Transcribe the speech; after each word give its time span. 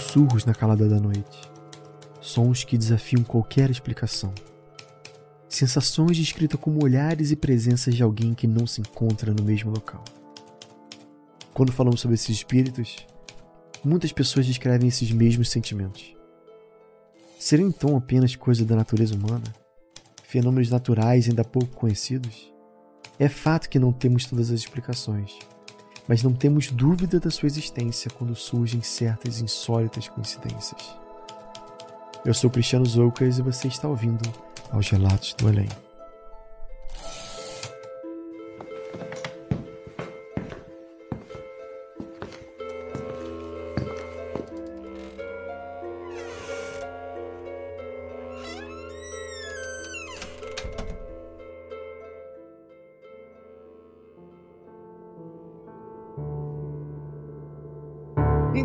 Sussurros 0.00 0.46
na 0.46 0.54
calada 0.54 0.88
da 0.88 0.98
noite. 0.98 1.42
Sons 2.22 2.64
que 2.64 2.78
desafiam 2.78 3.22
qualquer 3.22 3.68
explicação. 3.68 4.32
Sensações 5.46 6.16
descritas 6.16 6.58
como 6.58 6.82
olhares 6.82 7.30
e 7.30 7.36
presenças 7.36 7.94
de 7.94 8.02
alguém 8.02 8.32
que 8.32 8.46
não 8.46 8.66
se 8.66 8.80
encontra 8.80 9.34
no 9.34 9.44
mesmo 9.44 9.70
local. 9.70 10.02
Quando 11.52 11.70
falamos 11.70 12.00
sobre 12.00 12.14
esses 12.14 12.30
espíritos, 12.30 13.06
muitas 13.84 14.10
pessoas 14.10 14.46
descrevem 14.46 14.88
esses 14.88 15.12
mesmos 15.12 15.50
sentimentos. 15.50 16.16
Seriam 17.38 17.68
então 17.68 17.94
apenas 17.94 18.34
coisa 18.34 18.64
da 18.64 18.76
natureza 18.76 19.14
humana? 19.14 19.54
Fenômenos 20.22 20.70
naturais 20.70 21.28
ainda 21.28 21.44
pouco 21.44 21.76
conhecidos? 21.76 22.50
É 23.18 23.28
fato 23.28 23.68
que 23.68 23.78
não 23.78 23.92
temos 23.92 24.24
todas 24.24 24.50
as 24.50 24.60
explicações 24.60 25.38
mas 26.10 26.24
não 26.24 26.32
temos 26.32 26.72
dúvida 26.72 27.20
da 27.20 27.30
sua 27.30 27.46
existência 27.46 28.10
quando 28.10 28.34
surgem 28.34 28.82
certas 28.82 29.40
insólitas 29.40 30.08
coincidências. 30.08 30.98
Eu 32.24 32.34
sou 32.34 32.50
Cristiano 32.50 32.84
Zoucas 32.84 33.38
e 33.38 33.42
você 33.42 33.68
está 33.68 33.86
ouvindo 33.86 34.28
aos 34.72 34.90
Relatos 34.90 35.34
do 35.34 35.46
Além. 35.46 35.68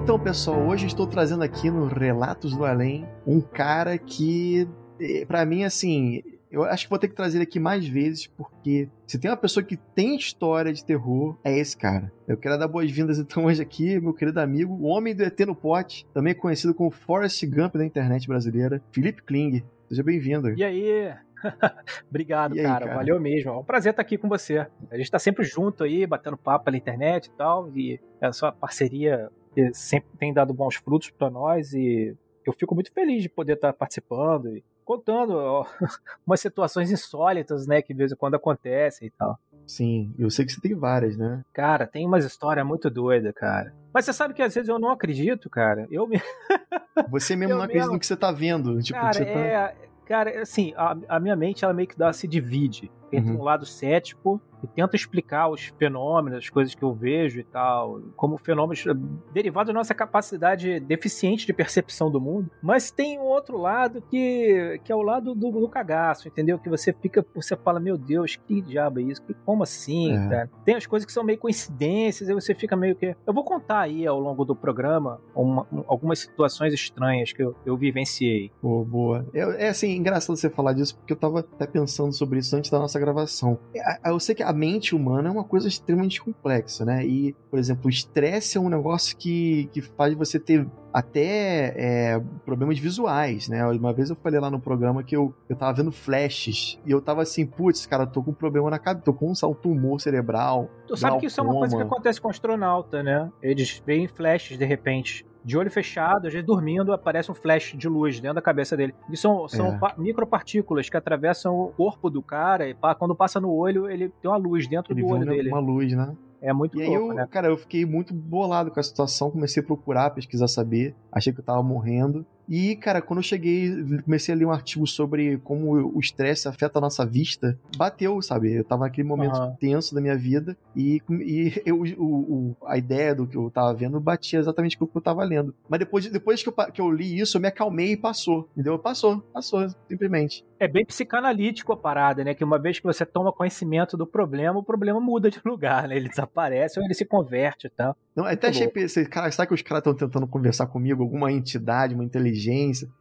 Então, 0.05 0.19
pessoal, 0.19 0.67
hoje 0.67 0.85
estou 0.85 1.07
trazendo 1.07 1.43
aqui 1.43 1.71
no 1.71 1.87
Relatos 1.87 2.55
do 2.55 2.63
Além 2.63 3.07
um 3.25 3.41
cara 3.41 3.97
que, 3.97 4.67
eh, 5.01 5.25
para 5.25 5.43
mim, 5.47 5.63
assim, 5.63 6.21
eu 6.51 6.63
acho 6.63 6.83
que 6.83 6.91
vou 6.91 6.99
ter 6.99 7.07
que 7.07 7.15
trazer 7.15 7.37
ele 7.37 7.45
aqui 7.45 7.59
mais 7.59 7.87
vezes, 7.87 8.27
porque 8.27 8.87
se 9.07 9.17
tem 9.17 9.31
uma 9.31 9.35
pessoa 9.35 9.63
que 9.63 9.75
tem 9.75 10.15
história 10.15 10.71
de 10.71 10.85
terror, 10.85 11.35
é 11.43 11.57
esse 11.57 11.75
cara. 11.75 12.13
Eu 12.27 12.37
quero 12.37 12.55
dar 12.55 12.67
boas-vindas 12.67 13.17
então 13.17 13.45
hoje 13.45 13.63
aqui, 13.63 13.99
meu 13.99 14.13
querido 14.13 14.39
amigo, 14.39 14.75
o 14.75 14.85
homem 14.85 15.15
do 15.15 15.23
ET 15.23 15.39
no 15.39 15.55
pote, 15.55 16.05
também 16.13 16.35
conhecido 16.35 16.75
como 16.75 16.91
Forrest 16.91 17.43
Gump 17.43 17.73
da 17.73 17.83
internet 17.83 18.27
brasileira, 18.27 18.83
Felipe 18.91 19.23
Kling. 19.23 19.63
Seja 19.89 20.03
bem-vindo. 20.03 20.51
E 20.51 20.63
aí? 20.63 21.15
Obrigado, 22.07 22.53
aí, 22.53 22.61
cara. 22.61 22.85
cara. 22.85 22.97
Valeu 22.97 23.19
mesmo. 23.19 23.49
É 23.49 23.57
um 23.57 23.63
prazer 23.63 23.89
estar 23.89 24.03
aqui 24.03 24.19
com 24.19 24.29
você. 24.29 24.67
A 24.91 24.97
gente 24.97 25.09
tá 25.09 25.17
sempre 25.17 25.43
junto 25.43 25.83
aí, 25.83 26.05
batendo 26.05 26.37
papo 26.37 26.65
pela 26.65 26.77
internet 26.77 27.25
e 27.25 27.31
tal. 27.31 27.75
E 27.75 27.99
a 28.21 28.31
sua 28.31 28.51
parceria 28.51 29.31
que 29.55 29.73
sempre 29.73 30.09
tem 30.19 30.33
dado 30.33 30.53
bons 30.53 30.75
frutos 30.75 31.09
para 31.09 31.29
nós 31.29 31.73
e 31.73 32.15
eu 32.45 32.53
fico 32.53 32.75
muito 32.75 32.91
feliz 32.91 33.23
de 33.23 33.29
poder 33.29 33.53
estar 33.53 33.71
participando 33.73 34.55
e 34.55 34.63
contando 34.83 35.31
ó, 35.35 35.65
umas 36.27 36.39
situações 36.41 36.91
insólitas, 36.91 37.65
né, 37.65 37.81
que 37.81 37.93
de 37.93 37.97
vez 37.97 38.11
em 38.11 38.15
quando 38.15 38.35
acontecem 38.35 39.07
e 39.07 39.11
tal. 39.11 39.39
Sim, 39.65 40.13
eu 40.19 40.29
sei 40.29 40.45
que 40.45 40.51
você 40.51 40.61
tem 40.61 40.75
várias, 40.75 41.17
né? 41.17 41.43
Cara, 41.51 41.87
tem 41.87 42.05
umas 42.05 42.23
histórias 42.23 42.65
muito 42.67 42.87
doidas, 42.89 43.33
cara. 43.33 43.73
Mas 43.91 44.05
você 44.05 44.13
sabe 44.13 44.33
que 44.33 44.43
às 44.43 44.53
vezes 44.53 44.69
eu 44.69 44.77
não 44.77 44.91
acredito, 44.91 45.49
cara. 45.49 45.87
Eu 45.89 46.05
me... 46.05 46.21
Você 47.09 47.35
mesmo 47.35 47.53
eu 47.53 47.57
não 47.57 47.63
acredita 47.63 47.85
mesmo... 47.85 47.93
no 47.95 47.99
que 47.99 48.05
você 48.05 48.15
tá 48.15 48.31
vendo. 48.31 48.81
Tipo, 48.81 48.99
cara, 48.99 49.13
tá... 49.13 49.21
é... 49.25 49.75
Cara, 50.05 50.41
assim, 50.41 50.71
a, 50.77 50.95
a, 51.09 51.19
minha 51.19 51.35
mente 51.35 51.65
ela 51.65 51.73
meio 51.73 51.87
que 51.87 51.97
dá, 51.97 52.13
se 52.13 52.27
divide 52.27 52.91
entre 53.11 53.31
uhum. 53.31 53.39
um 53.39 53.43
lado 53.43 53.65
cético 53.65 54.41
e 54.63 54.67
tenta 54.67 54.95
explicar 54.95 55.47
os 55.49 55.65
fenômenos, 55.77 56.39
as 56.39 56.49
coisas 56.49 56.73
que 56.73 56.83
eu 56.83 56.93
vejo 56.93 57.39
e 57.39 57.43
tal, 57.43 58.01
como 58.15 58.37
fenômenos 58.37 58.85
eh, 58.85 58.93
derivados 59.33 59.67
da 59.67 59.73
nossa 59.73 59.93
capacidade 59.93 60.79
deficiente 60.79 61.45
de 61.45 61.53
percepção 61.53 62.09
do 62.09 62.19
mundo. 62.19 62.49
Mas 62.61 62.91
tem 62.91 63.19
um 63.19 63.23
outro 63.23 63.57
lado 63.57 64.01
que, 64.09 64.79
que 64.83 64.91
é 64.91 64.95
o 64.95 65.01
lado 65.01 65.35
do, 65.35 65.51
do 65.51 65.69
cagaço, 65.69 66.27
entendeu? 66.27 66.57
Que 66.57 66.69
você 66.69 66.91
fica, 66.93 67.25
você 67.33 67.55
fala, 67.55 67.79
meu 67.79 67.97
Deus, 67.97 68.35
que 68.35 68.61
diabo 68.61 68.99
é 68.99 69.03
isso? 69.03 69.21
Como 69.45 69.63
assim, 69.63 70.13
é. 70.13 70.29
cara? 70.29 70.49
Tem 70.63 70.75
as 70.75 70.85
coisas 70.85 71.05
que 71.05 71.13
são 71.13 71.23
meio 71.23 71.37
coincidências, 71.37 72.29
e 72.29 72.33
você 72.33 72.55
fica 72.55 72.75
meio 72.75 72.95
que. 72.95 73.15
Eu 73.25 73.33
vou 73.33 73.43
contar 73.43 73.81
aí 73.81 74.05
ao 74.07 74.19
longo 74.19 74.43
do 74.43 74.55
programa 74.55 75.19
uma, 75.35 75.67
algumas 75.87 76.19
situações 76.19 76.73
estranhas 76.73 77.31
que 77.31 77.43
eu, 77.43 77.55
eu 77.65 77.77
vivenciei. 77.77 78.51
Pô, 78.61 78.83
boa. 78.83 79.25
é 79.33 79.69
assim, 79.69 79.95
engraçado 79.95 80.35
você 80.35 80.49
falar 80.49 80.73
disso, 80.73 80.97
porque 80.97 81.13
eu 81.13 81.17
tava 81.17 81.39
até 81.39 81.67
pensando 81.67 82.13
sobre 82.13 82.39
isso 82.39 82.55
antes 82.55 82.71
da 82.71 82.79
nossa 82.79 82.94
gravação. 82.99 83.59
É, 83.73 84.09
eu 84.09 84.19
sei 84.19 84.35
que 84.35 84.43
a 84.43 84.53
mente 84.53 84.95
humana 84.95 85.29
é 85.29 85.31
uma 85.31 85.43
coisa 85.43 85.67
extremamente 85.67 86.21
complexa, 86.21 86.85
né? 86.85 87.05
E, 87.05 87.33
por 87.49 87.59
exemplo, 87.59 87.87
o 87.87 87.89
estresse 87.89 88.57
é 88.57 88.61
um 88.61 88.69
negócio 88.69 89.15
que, 89.17 89.69
que 89.73 89.81
faz 89.81 90.13
você 90.13 90.39
ter 90.39 90.67
até 90.95 91.73
é, 91.75 92.21
problemas 92.45 92.79
visuais, 92.79 93.49
né? 93.49 93.67
Uma 93.67 93.91
vez 93.91 94.09
eu 94.09 94.15
falei 94.15 94.39
lá 94.39 94.49
no 94.49 94.61
programa 94.61 95.03
que 95.03 95.13
eu, 95.13 95.35
eu 95.49 95.55
tava 95.57 95.73
vendo 95.73 95.91
flashes 95.91 96.79
e 96.85 96.91
eu 96.91 97.01
tava 97.01 97.21
assim, 97.21 97.45
putz, 97.45 97.85
cara, 97.85 98.07
tô 98.07 98.23
com 98.23 98.31
um 98.31 98.33
problema 98.33 98.69
na 98.69 98.79
cabeça, 98.79 99.03
tô 99.03 99.13
com 99.13 99.27
um, 99.27 99.33
um 99.49 99.53
tumor 99.53 99.99
cerebral. 99.99 100.69
Tu 100.87 100.95
sabe 100.95 101.19
que 101.19 101.25
isso 101.25 101.41
é 101.41 101.43
uma 101.43 101.53
coisa 101.53 101.75
que 101.75 101.83
acontece 101.83 102.21
com 102.21 102.29
astronauta, 102.29 103.03
né? 103.03 103.29
Eles 103.41 103.83
veem 103.85 104.07
flashes 104.07 104.57
de 104.57 104.63
repente 104.63 105.25
de 105.43 105.57
olho 105.57 105.69
fechado, 105.69 106.27
às 106.27 106.33
vezes 106.33 106.47
dormindo, 106.47 106.93
aparece 106.93 107.29
um 107.29 107.35
flash 107.35 107.75
de 107.77 107.89
luz 107.89 108.21
dentro 108.21 108.35
da 108.35 108.41
cabeça 108.41 108.77
dele. 108.77 108.95
E 109.11 109.17
são, 109.17 109.49
são 109.49 109.75
é. 109.75 109.79
micropartículas 109.97 110.89
que 110.89 110.95
atravessam 110.95 111.59
o 111.59 111.67
corpo 111.67 112.09
do 112.09 112.21
cara 112.21 112.69
e 112.69 112.75
quando 112.97 113.13
passa 113.13 113.39
no 113.41 113.51
olho, 113.51 113.89
ele 113.89 114.09
tem 114.21 114.31
uma 114.31 114.37
luz 114.37 114.65
dentro 114.65 114.93
ele 114.93 115.01
do 115.01 115.07
olho 115.07 115.25
dele. 115.25 115.49
Uma 115.49 115.59
luz, 115.59 115.91
né? 115.93 116.15
É 116.41 116.53
muito 116.53 116.79
E 116.79 116.85
louco, 116.85 116.91
aí, 117.01 117.09
eu, 117.09 117.13
né? 117.13 117.27
cara, 117.29 117.47
eu 117.47 117.57
fiquei 117.57 117.85
muito 117.85 118.13
bolado 118.13 118.71
com 118.71 118.79
a 118.79 118.83
situação, 118.83 119.31
comecei 119.31 119.61
a 119.63 119.65
procurar, 119.65 120.11
pesquisar, 120.11 120.47
saber. 120.47 120.95
Achei 121.11 121.33
que 121.33 121.39
eu 121.39 121.43
tava 121.45 121.63
morrendo. 121.63 122.25
E, 122.47 122.75
cara, 122.75 123.01
quando 123.01 123.19
eu 123.19 123.23
cheguei, 123.23 123.71
comecei 124.03 124.33
a 124.33 124.37
ler 124.37 124.45
um 124.45 124.51
artigo 124.51 124.85
sobre 124.85 125.37
como 125.39 125.95
o 125.95 125.99
estresse 125.99 126.47
afeta 126.47 126.79
a 126.79 126.81
nossa 126.81 127.05
vista, 127.05 127.57
bateu, 127.77 128.21
sabe? 128.21 128.53
Eu 128.53 128.63
tava 128.63 128.85
naquele 128.85 129.07
momento 129.07 129.37
uhum. 129.37 129.55
tenso 129.59 129.93
da 129.93 130.01
minha 130.01 130.17
vida 130.17 130.55
e, 130.75 131.01
e 131.09 131.61
eu, 131.65 131.81
o, 131.97 132.03
o, 132.03 132.55
a 132.65 132.77
ideia 132.77 133.15
do 133.15 133.27
que 133.27 133.35
eu 133.35 133.49
tava 133.49 133.73
vendo 133.73 133.99
batia 133.99 134.39
exatamente 134.39 134.77
com 134.77 134.85
o 134.85 134.87
que 134.87 134.97
eu 134.97 135.01
tava 135.01 135.23
lendo. 135.23 135.53
Mas 135.67 135.79
depois, 135.79 136.09
depois 136.09 136.43
que, 136.43 136.49
eu, 136.49 136.53
que 136.53 136.81
eu 136.81 136.91
li 136.91 137.19
isso, 137.19 137.37
eu 137.37 137.41
me 137.41 137.47
acalmei 137.47 137.93
e 137.93 137.97
passou, 137.97 138.47
entendeu? 138.53 138.77
Passou, 138.77 139.21
passou, 139.33 139.67
simplesmente. 139.87 140.45
É 140.59 140.67
bem 140.67 140.85
psicanalítico 140.85 141.73
a 141.73 141.77
parada, 141.77 142.23
né? 142.23 142.33
Que 142.33 142.43
uma 142.43 142.57
vez 142.57 142.79
que 142.79 142.85
você 142.85 143.05
toma 143.05 143.31
conhecimento 143.31 143.97
do 143.97 144.07
problema, 144.07 144.59
o 144.59 144.63
problema 144.63 144.99
muda 144.99 145.29
de 145.29 145.39
lugar, 145.45 145.87
né? 145.87 145.97
Ele 145.97 146.09
desaparece 146.09 146.79
ou 146.79 146.85
ele 146.85 146.93
se 146.93 147.05
converte 147.05 147.67
e 147.67 147.69
tal. 147.69 147.95
Não, 148.15 148.23
até 148.25 148.47
achei, 148.47 148.67
pensei, 148.69 149.05
cara, 149.05 149.29
será 149.29 149.45
que 149.45 149.53
os 149.53 149.61
caras 149.61 149.81
estão 149.81 149.93
tentando 149.93 150.25
conversar 150.25 150.67
comigo? 150.67 151.03
Alguma 151.03 151.31
entidade, 151.31 151.93
uma 151.93 152.03
inteligência, 152.03 152.34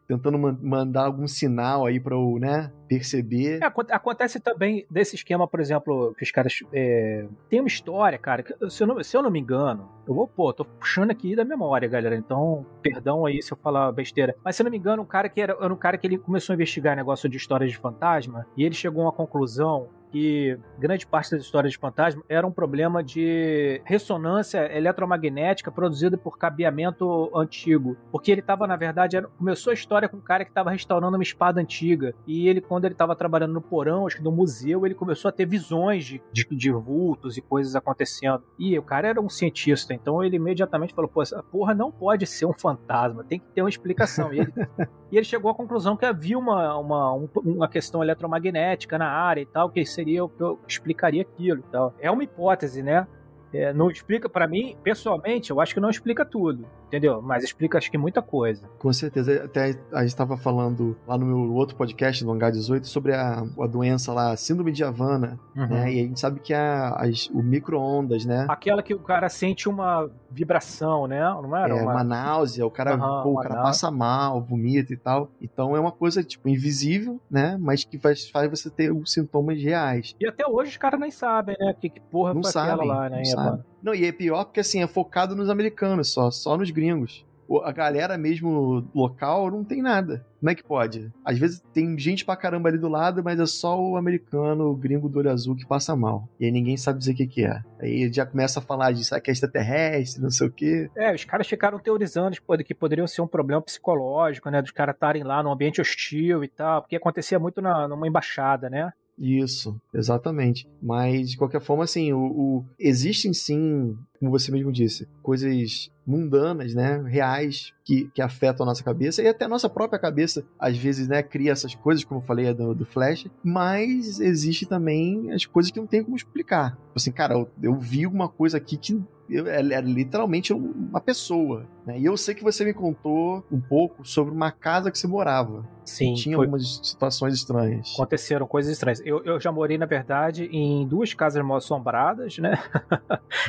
tentando 0.06 0.38
man 0.38 0.58
mandar 0.62 1.06
algum 1.06 1.26
sinal 1.26 1.86
aí 1.86 1.98
pra 1.98 2.14
eu, 2.14 2.38
né, 2.38 2.70
perceber. 2.88 3.60
É, 3.62 3.66
acontece 3.66 4.38
também 4.40 4.86
desse 4.90 5.16
esquema, 5.16 5.48
por 5.48 5.60
exemplo, 5.60 6.14
que 6.16 6.24
os 6.24 6.30
caras. 6.30 6.58
É... 6.72 7.26
Tem 7.48 7.60
uma 7.60 7.68
história, 7.68 8.18
cara, 8.18 8.42
que, 8.42 8.70
se, 8.70 8.82
eu 8.82 8.86
não, 8.86 9.02
se 9.02 9.16
eu 9.16 9.22
não 9.22 9.30
me 9.30 9.40
engano, 9.40 9.88
eu 10.06 10.14
vou, 10.14 10.28
pô, 10.28 10.52
tô 10.52 10.64
puxando 10.64 11.10
aqui 11.10 11.34
da 11.34 11.44
memória, 11.44 11.88
galera, 11.88 12.16
então, 12.16 12.64
perdão 12.82 13.26
aí 13.26 13.42
se 13.42 13.52
eu 13.52 13.56
falar 13.56 13.90
besteira. 13.92 14.34
Mas 14.44 14.56
se 14.56 14.62
eu 14.62 14.64
não 14.64 14.70
me 14.70 14.78
engano, 14.78 15.02
um 15.02 15.06
cara 15.06 15.28
que 15.28 15.40
era, 15.40 15.56
era 15.60 15.72
um 15.72 15.76
cara 15.76 15.96
que 15.96 16.06
ele 16.06 16.18
começou 16.18 16.52
a 16.52 16.54
investigar 16.54 16.96
negócio 16.96 17.28
de 17.28 17.36
histórias 17.36 17.70
de 17.70 17.78
fantasma 17.78 18.46
e 18.56 18.64
ele 18.64 18.74
chegou 18.74 19.02
a 19.02 19.06
uma 19.06 19.12
conclusão 19.12 19.88
que 20.14 20.56
grande 20.78 21.04
parte 21.04 21.32
das 21.32 21.42
histórias 21.42 21.72
de 21.72 21.78
fantasma 21.78 22.22
era 22.28 22.46
um 22.46 22.52
problema 22.52 23.02
de 23.02 23.82
ressonância 23.84 24.72
eletromagnética 24.72 25.72
produzida 25.72 26.16
por 26.16 26.38
cabeamento 26.38 27.36
antigo. 27.36 27.96
Porque 28.12 28.30
ele 28.30 28.40
estava, 28.40 28.64
na 28.64 28.76
verdade, 28.76 29.16
era, 29.16 29.26
começou 29.26 29.72
a 29.72 29.74
história 29.74 30.08
com 30.08 30.18
um 30.18 30.20
cara 30.20 30.44
que 30.44 30.52
estava 30.52 30.70
restaurando 30.70 31.16
uma 31.16 31.22
espada 31.24 31.60
antiga. 31.60 32.14
E 32.28 32.46
ele, 32.46 32.60
quando 32.60 32.84
ele 32.84 32.94
estava 32.94 33.16
trabalhando 33.16 33.54
no 33.54 33.60
porão, 33.60 34.06
acho 34.06 34.18
que 34.18 34.22
no 34.22 34.30
museu, 34.30 34.86
ele 34.86 34.94
começou 34.94 35.28
a 35.28 35.32
ter 35.32 35.46
visões 35.46 36.04
de, 36.04 36.22
de, 36.32 36.46
de, 36.48 36.70
vultos 36.70 37.36
e 37.36 37.40
coisas 37.40 37.74
acontecendo. 37.74 38.44
E 38.56 38.78
o 38.78 38.82
cara 38.84 39.08
era 39.08 39.20
um 39.20 39.28
cientista, 39.28 39.92
então 39.92 40.22
ele 40.22 40.36
imediatamente 40.36 40.94
falou: 40.94 41.10
pô, 41.10 41.22
essa 41.22 41.42
porra 41.42 41.74
não 41.74 41.90
pode 41.90 42.24
ser 42.24 42.46
um 42.46 42.52
fantasma, 42.52 43.24
tem 43.24 43.40
que 43.40 43.46
ter 43.46 43.62
uma 43.62 43.68
explicação. 43.68 44.32
E 44.32 44.38
ele, 44.38 44.52
e 45.10 45.16
ele 45.16 45.24
chegou 45.24 45.50
à 45.50 45.54
conclusão 45.56 45.96
que 45.96 46.06
havia 46.06 46.38
uma, 46.38 46.78
uma, 46.78 47.12
uma 47.44 47.68
questão 47.68 48.00
eletromagnética 48.00 48.96
na 48.96 49.08
área 49.08 49.40
e 49.40 49.46
tal, 49.46 49.68
que 49.70 49.80
seria 50.04 50.22
o 50.22 50.28
que 50.28 50.42
eu 50.42 50.58
explicaria 50.68 51.22
aquilo 51.22 51.60
e 51.60 51.72
tal. 51.72 51.94
É 51.98 52.10
uma 52.10 52.22
hipótese, 52.22 52.82
né? 52.82 53.06
É, 53.52 53.72
não 53.72 53.90
explica, 53.90 54.28
para 54.28 54.46
mim, 54.46 54.76
pessoalmente, 54.82 55.50
eu 55.50 55.60
acho 55.60 55.72
que 55.72 55.80
não 55.80 55.88
explica 55.88 56.24
tudo, 56.24 56.66
entendeu? 56.86 57.20
Mas 57.22 57.44
explica, 57.44 57.78
acho 57.78 57.90
que 57.90 57.98
muita 57.98 58.22
coisa. 58.22 58.68
Com 58.78 58.92
certeza. 58.92 59.44
Até 59.44 59.76
a 59.92 60.00
gente 60.00 60.08
estava 60.08 60.36
falando 60.36 60.96
lá 61.06 61.16
no 61.18 61.26
meu 61.26 61.54
outro 61.54 61.76
podcast, 61.76 62.24
no 62.24 62.32
Hangar 62.32 62.52
18, 62.52 62.86
sobre 62.86 63.14
a, 63.14 63.44
a 63.60 63.66
doença 63.66 64.12
lá, 64.12 64.36
Síndrome 64.36 64.72
de 64.72 64.84
Havana, 64.84 65.38
uhum. 65.56 65.66
né? 65.66 65.92
E 65.92 66.00
a 66.00 66.02
gente 66.02 66.20
sabe 66.20 66.40
que 66.40 66.52
a, 66.52 66.90
as, 66.90 67.28
o 67.28 67.42
micro-ondas, 67.42 68.24
né? 68.24 68.46
Aquela 68.48 68.82
que 68.82 68.94
o 68.94 68.98
cara 68.98 69.28
sente 69.28 69.68
uma 69.68 70.10
vibração, 70.30 71.06
né? 71.06 71.20
Não 71.20 71.56
era? 71.56 71.76
É, 71.76 71.82
uma, 71.82 71.92
uma 71.92 72.04
náusea, 72.04 72.66
o 72.66 72.70
cara, 72.70 72.96
uhum, 72.96 73.22
pô, 73.22 73.30
o 73.32 73.42
cara 73.42 73.62
passa 73.62 73.90
mal, 73.90 74.40
vomita 74.40 74.92
e 74.92 74.96
tal. 74.96 75.30
Então 75.40 75.76
é 75.76 75.80
uma 75.80 75.92
coisa, 75.92 76.22
tipo, 76.22 76.48
invisível, 76.48 77.20
né? 77.30 77.56
Mas 77.60 77.84
que 77.84 77.98
faz, 77.98 78.28
faz 78.28 78.50
você 78.50 78.70
ter 78.70 78.92
os 78.92 79.12
sintomas 79.12 79.62
reais. 79.62 80.14
E 80.20 80.26
até 80.26 80.46
hoje 80.46 80.70
os 80.70 80.76
caras 80.76 80.98
nem 80.98 81.10
sabem, 81.10 81.56
né? 81.58 81.74
Que, 81.80 81.88
que 81.88 82.00
porra 82.00 82.34
não 82.34 82.42
foi 82.42 82.52
sabem, 82.52 82.74
aquela 82.74 82.94
lá, 82.94 83.08
né? 83.08 83.22
Não 83.34 83.64
não, 83.84 83.94
e 83.94 84.06
é 84.06 84.12
pior 84.12 84.46
porque 84.46 84.60
assim, 84.60 84.82
é 84.82 84.86
focado 84.86 85.36
nos 85.36 85.50
americanos 85.50 86.10
só, 86.10 86.30
só 86.30 86.56
nos 86.56 86.70
gringos. 86.70 87.22
A 87.62 87.70
galera 87.70 88.16
mesmo 88.16 88.88
local 88.94 89.50
não 89.50 89.62
tem 89.62 89.82
nada. 89.82 90.24
Como 90.40 90.48
é 90.48 90.54
que 90.54 90.64
pode? 90.64 91.12
Às 91.22 91.38
vezes 91.38 91.62
tem 91.74 91.98
gente 91.98 92.24
pra 92.24 92.34
caramba 92.36 92.70
ali 92.70 92.78
do 92.78 92.88
lado, 92.88 93.22
mas 93.22 93.38
é 93.38 93.44
só 93.44 93.78
o 93.78 93.98
americano, 93.98 94.70
o 94.70 94.74
gringo 94.74 95.10
do 95.10 95.18
olho 95.18 95.30
azul 95.30 95.54
que 95.54 95.66
passa 95.66 95.94
mal. 95.94 96.26
E 96.40 96.46
aí 96.46 96.50
ninguém 96.50 96.78
sabe 96.78 96.98
dizer 96.98 97.12
o 97.12 97.16
que, 97.16 97.26
que 97.26 97.44
é. 97.44 97.62
Aí 97.78 98.10
já 98.10 98.24
começa 98.24 98.58
a 98.58 98.62
falar 98.62 98.92
disso, 98.92 99.14
que 99.20 99.30
é 99.30 99.32
extraterrestre, 99.32 100.22
não 100.22 100.30
sei 100.30 100.46
o 100.46 100.50
quê. 100.50 100.90
É, 100.96 101.14
os 101.14 101.24
caras 101.24 101.46
ficaram 101.46 101.78
teorizando 101.78 102.34
que 102.64 102.74
poderiam 102.74 103.06
ser 103.06 103.20
um 103.20 103.26
problema 103.26 103.60
psicológico, 103.60 104.48
né? 104.48 104.62
Dos 104.62 104.70
caras 104.70 104.94
estarem 104.94 105.22
lá 105.22 105.42
num 105.42 105.52
ambiente 105.52 105.82
hostil 105.82 106.42
e 106.42 106.48
tal, 106.48 106.80
porque 106.80 106.96
acontecia 106.96 107.38
muito 107.38 107.60
na, 107.60 107.86
numa 107.86 108.08
embaixada, 108.08 108.70
né? 108.70 108.90
Isso, 109.18 109.80
exatamente. 109.92 110.68
Mas, 110.82 111.30
de 111.30 111.36
qualquer 111.36 111.60
forma, 111.60 111.84
assim, 111.84 112.12
o, 112.12 112.18
o, 112.18 112.64
existem 112.78 113.32
sim, 113.32 113.96
como 114.18 114.30
você 114.30 114.50
mesmo 114.50 114.72
disse, 114.72 115.08
coisas 115.22 115.90
mundanas, 116.06 116.74
né, 116.74 117.02
reais, 117.06 117.72
que, 117.84 118.10
que 118.14 118.20
afetam 118.20 118.64
a 118.64 118.68
nossa 118.68 118.84
cabeça 118.84 119.22
e 119.22 119.28
até 119.28 119.44
a 119.44 119.48
nossa 119.48 119.68
própria 119.68 119.98
cabeça, 119.98 120.44
às 120.58 120.76
vezes, 120.76 121.08
né, 121.08 121.22
cria 121.22 121.52
essas 121.52 121.74
coisas, 121.74 122.04
como 122.04 122.20
eu 122.20 122.24
falei 122.24 122.52
do, 122.52 122.74
do 122.74 122.84
Flash, 122.84 123.26
mas 123.42 124.20
existe 124.20 124.66
também 124.66 125.30
as 125.32 125.46
coisas 125.46 125.70
que 125.70 125.80
não 125.80 125.86
tem 125.86 126.02
como 126.02 126.16
explicar. 126.16 126.76
Assim, 126.94 127.12
cara, 127.12 127.34
eu, 127.34 127.48
eu 127.62 127.78
vi 127.78 128.06
uma 128.06 128.28
coisa 128.28 128.56
aqui 128.56 128.76
que 128.76 129.00
eu, 129.28 129.46
era 129.46 129.80
literalmente 129.80 130.52
uma 130.52 131.00
pessoa. 131.00 131.66
Né? 131.86 131.98
E 131.98 132.04
eu 132.04 132.16
sei 132.16 132.34
que 132.34 132.42
você 132.42 132.64
me 132.64 132.74
contou 132.74 133.44
um 133.50 133.60
pouco 133.60 134.06
sobre 134.06 134.32
uma 134.32 134.50
casa 134.50 134.90
que 134.90 134.98
você 134.98 135.06
morava. 135.06 135.66
Sim. 135.84 136.14
Tinha 136.14 136.36
foi... 136.36 136.46
algumas 136.46 136.80
situações 136.82 137.34
estranhas. 137.34 137.92
Aconteceram 137.94 138.46
coisas 138.46 138.72
estranhas. 138.72 139.02
Eu, 139.04 139.22
eu 139.24 139.38
já 139.38 139.52
morei, 139.52 139.76
na 139.76 139.86
verdade, 139.86 140.48
em 140.50 140.86
duas 140.86 141.12
casas 141.14 141.44
mal 141.44 141.58
assombradas, 141.58 142.38
né? 142.38 142.58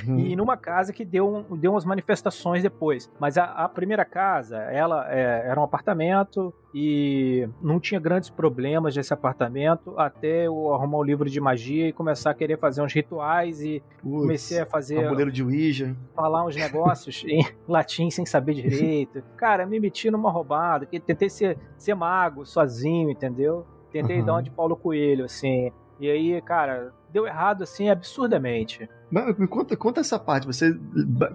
Uhum. 0.05 0.19
e 0.19 0.35
numa 0.35 0.57
casa 0.57 0.91
que 0.91 1.05
deu, 1.05 1.45
um, 1.49 1.55
deu 1.55 1.71
umas 1.71 1.85
manifestações 1.85 2.61
depois. 2.61 3.09
Mas 3.19 3.37
a, 3.37 3.45
a 3.45 3.69
primeira 3.69 4.03
casa, 4.03 4.57
ela 4.57 5.11
é, 5.11 5.47
era 5.47 5.59
um 5.59 5.63
apartamento 5.63 6.53
e 6.77 7.47
não 7.61 7.79
tinha 7.79 8.01
grandes 8.01 8.29
problemas 8.29 8.93
nesse 8.97 9.13
apartamento 9.13 9.97
até 9.97 10.45
eu 10.45 10.73
arrumar 10.73 10.97
um 10.97 11.03
livro 11.03 11.29
de 11.29 11.39
magia 11.39 11.87
e 11.87 11.93
começar 11.93 12.31
a 12.31 12.33
querer 12.33 12.59
fazer 12.59 12.81
uns 12.81 12.93
rituais 12.93 13.61
e 13.61 13.81
Puts, 14.01 14.21
comecei 14.21 14.59
a 14.59 14.65
fazer. 14.65 15.01
Tabuleiro 15.01 15.31
de 15.31 15.41
Ouija. 15.41 15.95
Falar 16.13 16.45
uns 16.45 16.53
negócios 16.53 17.23
em 17.27 17.47
latim 17.65 18.09
sem 18.09 18.25
saber 18.25 18.55
direito. 18.55 19.23
Cara, 19.37 19.65
me 19.65 19.79
meti 19.79 20.11
numa 20.11 20.29
roubada, 20.29 20.85
que 20.85 20.99
tentei 20.99 21.29
ser, 21.29 21.57
ser 21.77 21.95
mago 22.25 22.45
sozinho, 22.45 23.09
entendeu? 23.09 23.65
Tentei 23.91 24.19
uhum. 24.19 24.25
dar 24.25 24.33
uma 24.33 24.43
de 24.43 24.49
Paulo 24.49 24.75
Coelho, 24.75 25.25
assim. 25.25 25.71
E 25.99 26.09
aí, 26.09 26.41
cara, 26.41 26.93
deu 27.11 27.25
errado, 27.25 27.63
assim, 27.63 27.89
absurdamente. 27.89 28.89
Mas 29.09 29.37
me 29.37 29.47
conta, 29.47 29.77
conta 29.77 30.01
essa 30.01 30.19
parte. 30.19 30.45
Você 30.47 30.77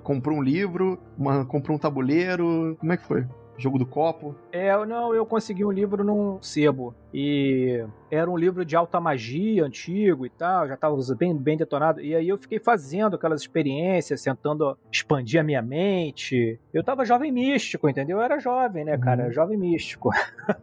comprou 0.03 0.37
um 0.37 0.43
livro, 0.43 0.99
uma, 1.17 1.47
comprou 1.47 1.77
um 1.77 1.81
tabuleiro, 1.81 2.77
como 2.79 2.93
é 2.93 2.97
que 2.97 3.07
foi? 3.07 3.27
Jogo 3.61 3.79
do 3.79 3.85
copo? 3.85 4.35
É, 4.51 4.75
não, 4.87 5.15
eu 5.15 5.27
consegui 5.27 5.65
um 5.65 5.71
livro 5.71 6.03
num 6.03 6.41
sebo. 6.41 6.95
E 7.13 7.85
era 8.11 8.31
um 8.31 8.37
livro 8.37 8.65
de 8.65 8.75
alta 8.75 8.99
magia 8.99 9.65
antigo 9.65 10.25
e 10.25 10.31
tal, 10.31 10.67
já 10.67 10.75
estava 10.75 10.97
bem, 11.15 11.37
bem 11.37 11.59
detonado. 11.59 12.01
E 12.01 12.15
aí 12.15 12.29
eu 12.29 12.39
fiquei 12.39 12.59
fazendo 12.59 13.17
aquelas 13.17 13.43
experiências, 13.43 14.23
tentando 14.23 14.79
expandir 14.91 15.41
a 15.41 15.45
minha 15.45 15.61
mente. 15.61 16.59
Eu 16.73 16.83
tava 16.83 17.05
jovem 17.05 17.31
místico, 17.31 17.89
entendeu? 17.89 18.19
Eu 18.19 18.23
era 18.23 18.39
jovem, 18.39 18.85
né, 18.85 18.97
cara? 18.97 19.27
Uhum. 19.27 19.33
Jovem 19.33 19.59
místico. 19.59 20.11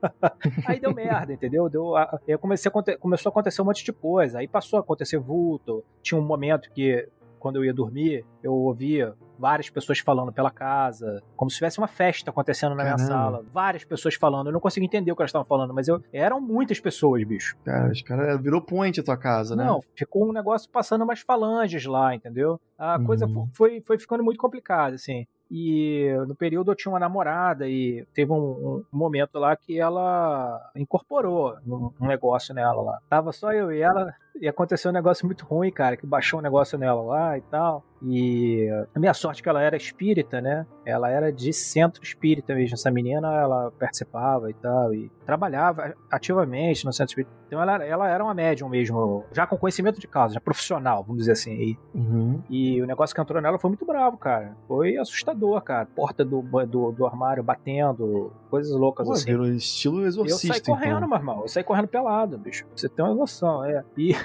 aí 0.65 0.79
deu 0.79 0.93
merda, 0.93 1.31
entendeu? 1.31 1.69
Deu, 1.69 1.93
eu 2.27 2.39
comecei 2.39 2.71
a, 2.73 2.97
começou 2.97 3.29
a 3.29 3.31
acontecer 3.31 3.61
um 3.61 3.65
monte 3.65 3.85
de 3.85 3.93
coisa. 3.93 4.39
Aí 4.39 4.47
passou 4.47 4.77
a 4.77 4.79
acontecer 4.81 5.19
vulto. 5.19 5.83
Tinha 6.01 6.19
um 6.19 6.25
momento 6.25 6.71
que 6.71 7.07
quando 7.39 7.57
eu 7.57 7.65
ia 7.65 7.73
dormir, 7.73 8.25
eu 8.41 8.53
ouvia 8.53 9.13
várias 9.37 9.69
pessoas 9.69 9.99
falando 9.99 10.31
pela 10.31 10.51
casa, 10.51 11.21
como 11.35 11.49
se 11.49 11.57
tivesse 11.57 11.77
uma 11.77 11.87
festa 11.87 12.29
acontecendo 12.29 12.75
na 12.75 12.83
Caramba. 12.83 12.95
minha 12.95 13.07
sala. 13.07 13.45
Várias 13.53 13.83
pessoas 13.83 14.15
falando. 14.15 14.47
Eu 14.47 14.53
não 14.53 14.59
conseguia 14.59 14.87
entender 14.87 15.11
o 15.11 15.15
que 15.15 15.21
elas 15.21 15.29
estavam 15.29 15.47
falando, 15.47 15.73
mas 15.73 15.87
eu 15.87 16.01
eram 16.11 16.41
muitas 16.41 16.79
pessoas, 16.79 17.23
bicho. 17.23 17.57
Cara, 17.63 17.91
os 17.91 18.01
caras 18.01 18.41
virou 18.41 18.61
point 18.61 18.99
a 18.99 19.03
tua 19.03 19.17
casa, 19.17 19.55
né? 19.55 19.65
Não, 19.65 19.81
ficou 19.95 20.27
um 20.27 20.33
negócio 20.33 20.69
passando 20.69 21.03
umas 21.03 21.21
falanges 21.21 21.85
lá, 21.85 22.13
entendeu? 22.13 22.59
A 22.77 22.97
uhum. 22.97 23.05
coisa 23.05 23.27
foi, 23.53 23.81
foi 23.85 23.97
ficando 23.97 24.23
muito 24.23 24.39
complicada, 24.39 24.95
assim. 24.95 25.25
E 25.49 26.13
no 26.27 26.35
período 26.35 26.71
eu 26.71 26.75
tinha 26.75 26.91
uma 26.91 26.99
namorada 26.99 27.67
e 27.69 28.05
teve 28.13 28.31
um, 28.31 28.83
um 28.93 28.97
momento 28.97 29.39
lá 29.39 29.55
que 29.55 29.79
ela 29.79 30.71
incorporou 30.75 31.55
um, 31.65 31.91
um 32.01 32.07
negócio 32.07 32.53
nela 32.53 32.81
lá. 32.81 32.99
Tava 33.09 33.31
só 33.31 33.53
eu 33.53 33.71
e 33.71 33.81
ela 33.81 34.13
e 34.41 34.47
aconteceu 34.47 34.91
um 34.91 34.93
negócio 34.93 35.25
muito 35.25 35.45
ruim, 35.45 35.71
cara, 35.71 35.97
que 35.97 36.05
baixou 36.05 36.39
um 36.39 36.43
negócio 36.43 36.77
nela 36.77 37.01
lá 37.01 37.37
e 37.37 37.41
tal. 37.41 37.83
E 38.01 38.69
a 38.93 38.99
minha 38.99 39.13
sorte 39.13 39.41
é 39.41 39.43
que 39.43 39.49
ela 39.49 39.61
era 39.61 39.75
espírita, 39.75 40.39
né? 40.39 40.65
Ela 40.85 41.09
era 41.09 41.31
de 41.31 41.51
centro 41.51 42.03
espírita 42.03 42.53
mesmo. 42.53 42.75
Essa 42.75 42.91
menina, 42.91 43.33
ela 43.33 43.71
participava 43.71 44.49
e 44.49 44.53
tal, 44.53 44.93
e 44.93 45.11
trabalhava 45.25 45.95
ativamente 46.11 46.85
no 46.85 46.93
centro 46.93 47.11
espírita. 47.11 47.31
Então 47.47 47.61
ela, 47.61 47.83
ela 47.83 48.09
era 48.09 48.23
uma 48.23 48.33
médium 48.33 48.67
mesmo, 48.69 49.23
já 49.31 49.47
com 49.47 49.57
conhecimento 49.57 49.99
de 49.99 50.07
causa, 50.07 50.33
já 50.33 50.39
profissional, 50.39 51.01
vamos 51.01 51.19
dizer 51.19 51.31
assim. 51.31 51.53
E, 51.53 51.79
uhum. 51.95 52.43
e 52.49 52.81
o 52.81 52.85
negócio 52.85 53.15
que 53.15 53.21
entrou 53.21 53.41
nela 53.41 53.57
foi 53.57 53.69
muito 53.69 53.85
bravo, 53.85 54.17
cara. 54.17 54.55
Foi 54.67 54.97
assustador, 54.97 55.61
cara. 55.61 55.87
Porta 55.95 56.23
do, 56.23 56.41
do, 56.41 56.91
do 56.91 57.05
armário 57.05 57.41
batendo, 57.41 58.31
coisas 58.49 58.71
loucas 58.77 59.07
Pô, 59.07 59.13
assim. 59.13 59.25
Virou 59.25 59.47
estilo 59.47 60.05
exorcista. 60.05 60.47
Eu 60.47 60.53
saí 60.53 60.61
correndo, 60.61 60.97
então. 60.97 61.07
meu 61.07 61.17
irmão. 61.17 61.41
Eu 61.41 61.47
saí 61.47 61.63
correndo 61.63 61.87
pelado, 61.87 62.37
bicho. 62.37 62.65
Pra 62.65 62.77
você 62.77 62.89
ter 62.89 63.01
uma 63.01 63.15
noção, 63.15 63.63
é. 63.63 63.83
E. 63.97 64.13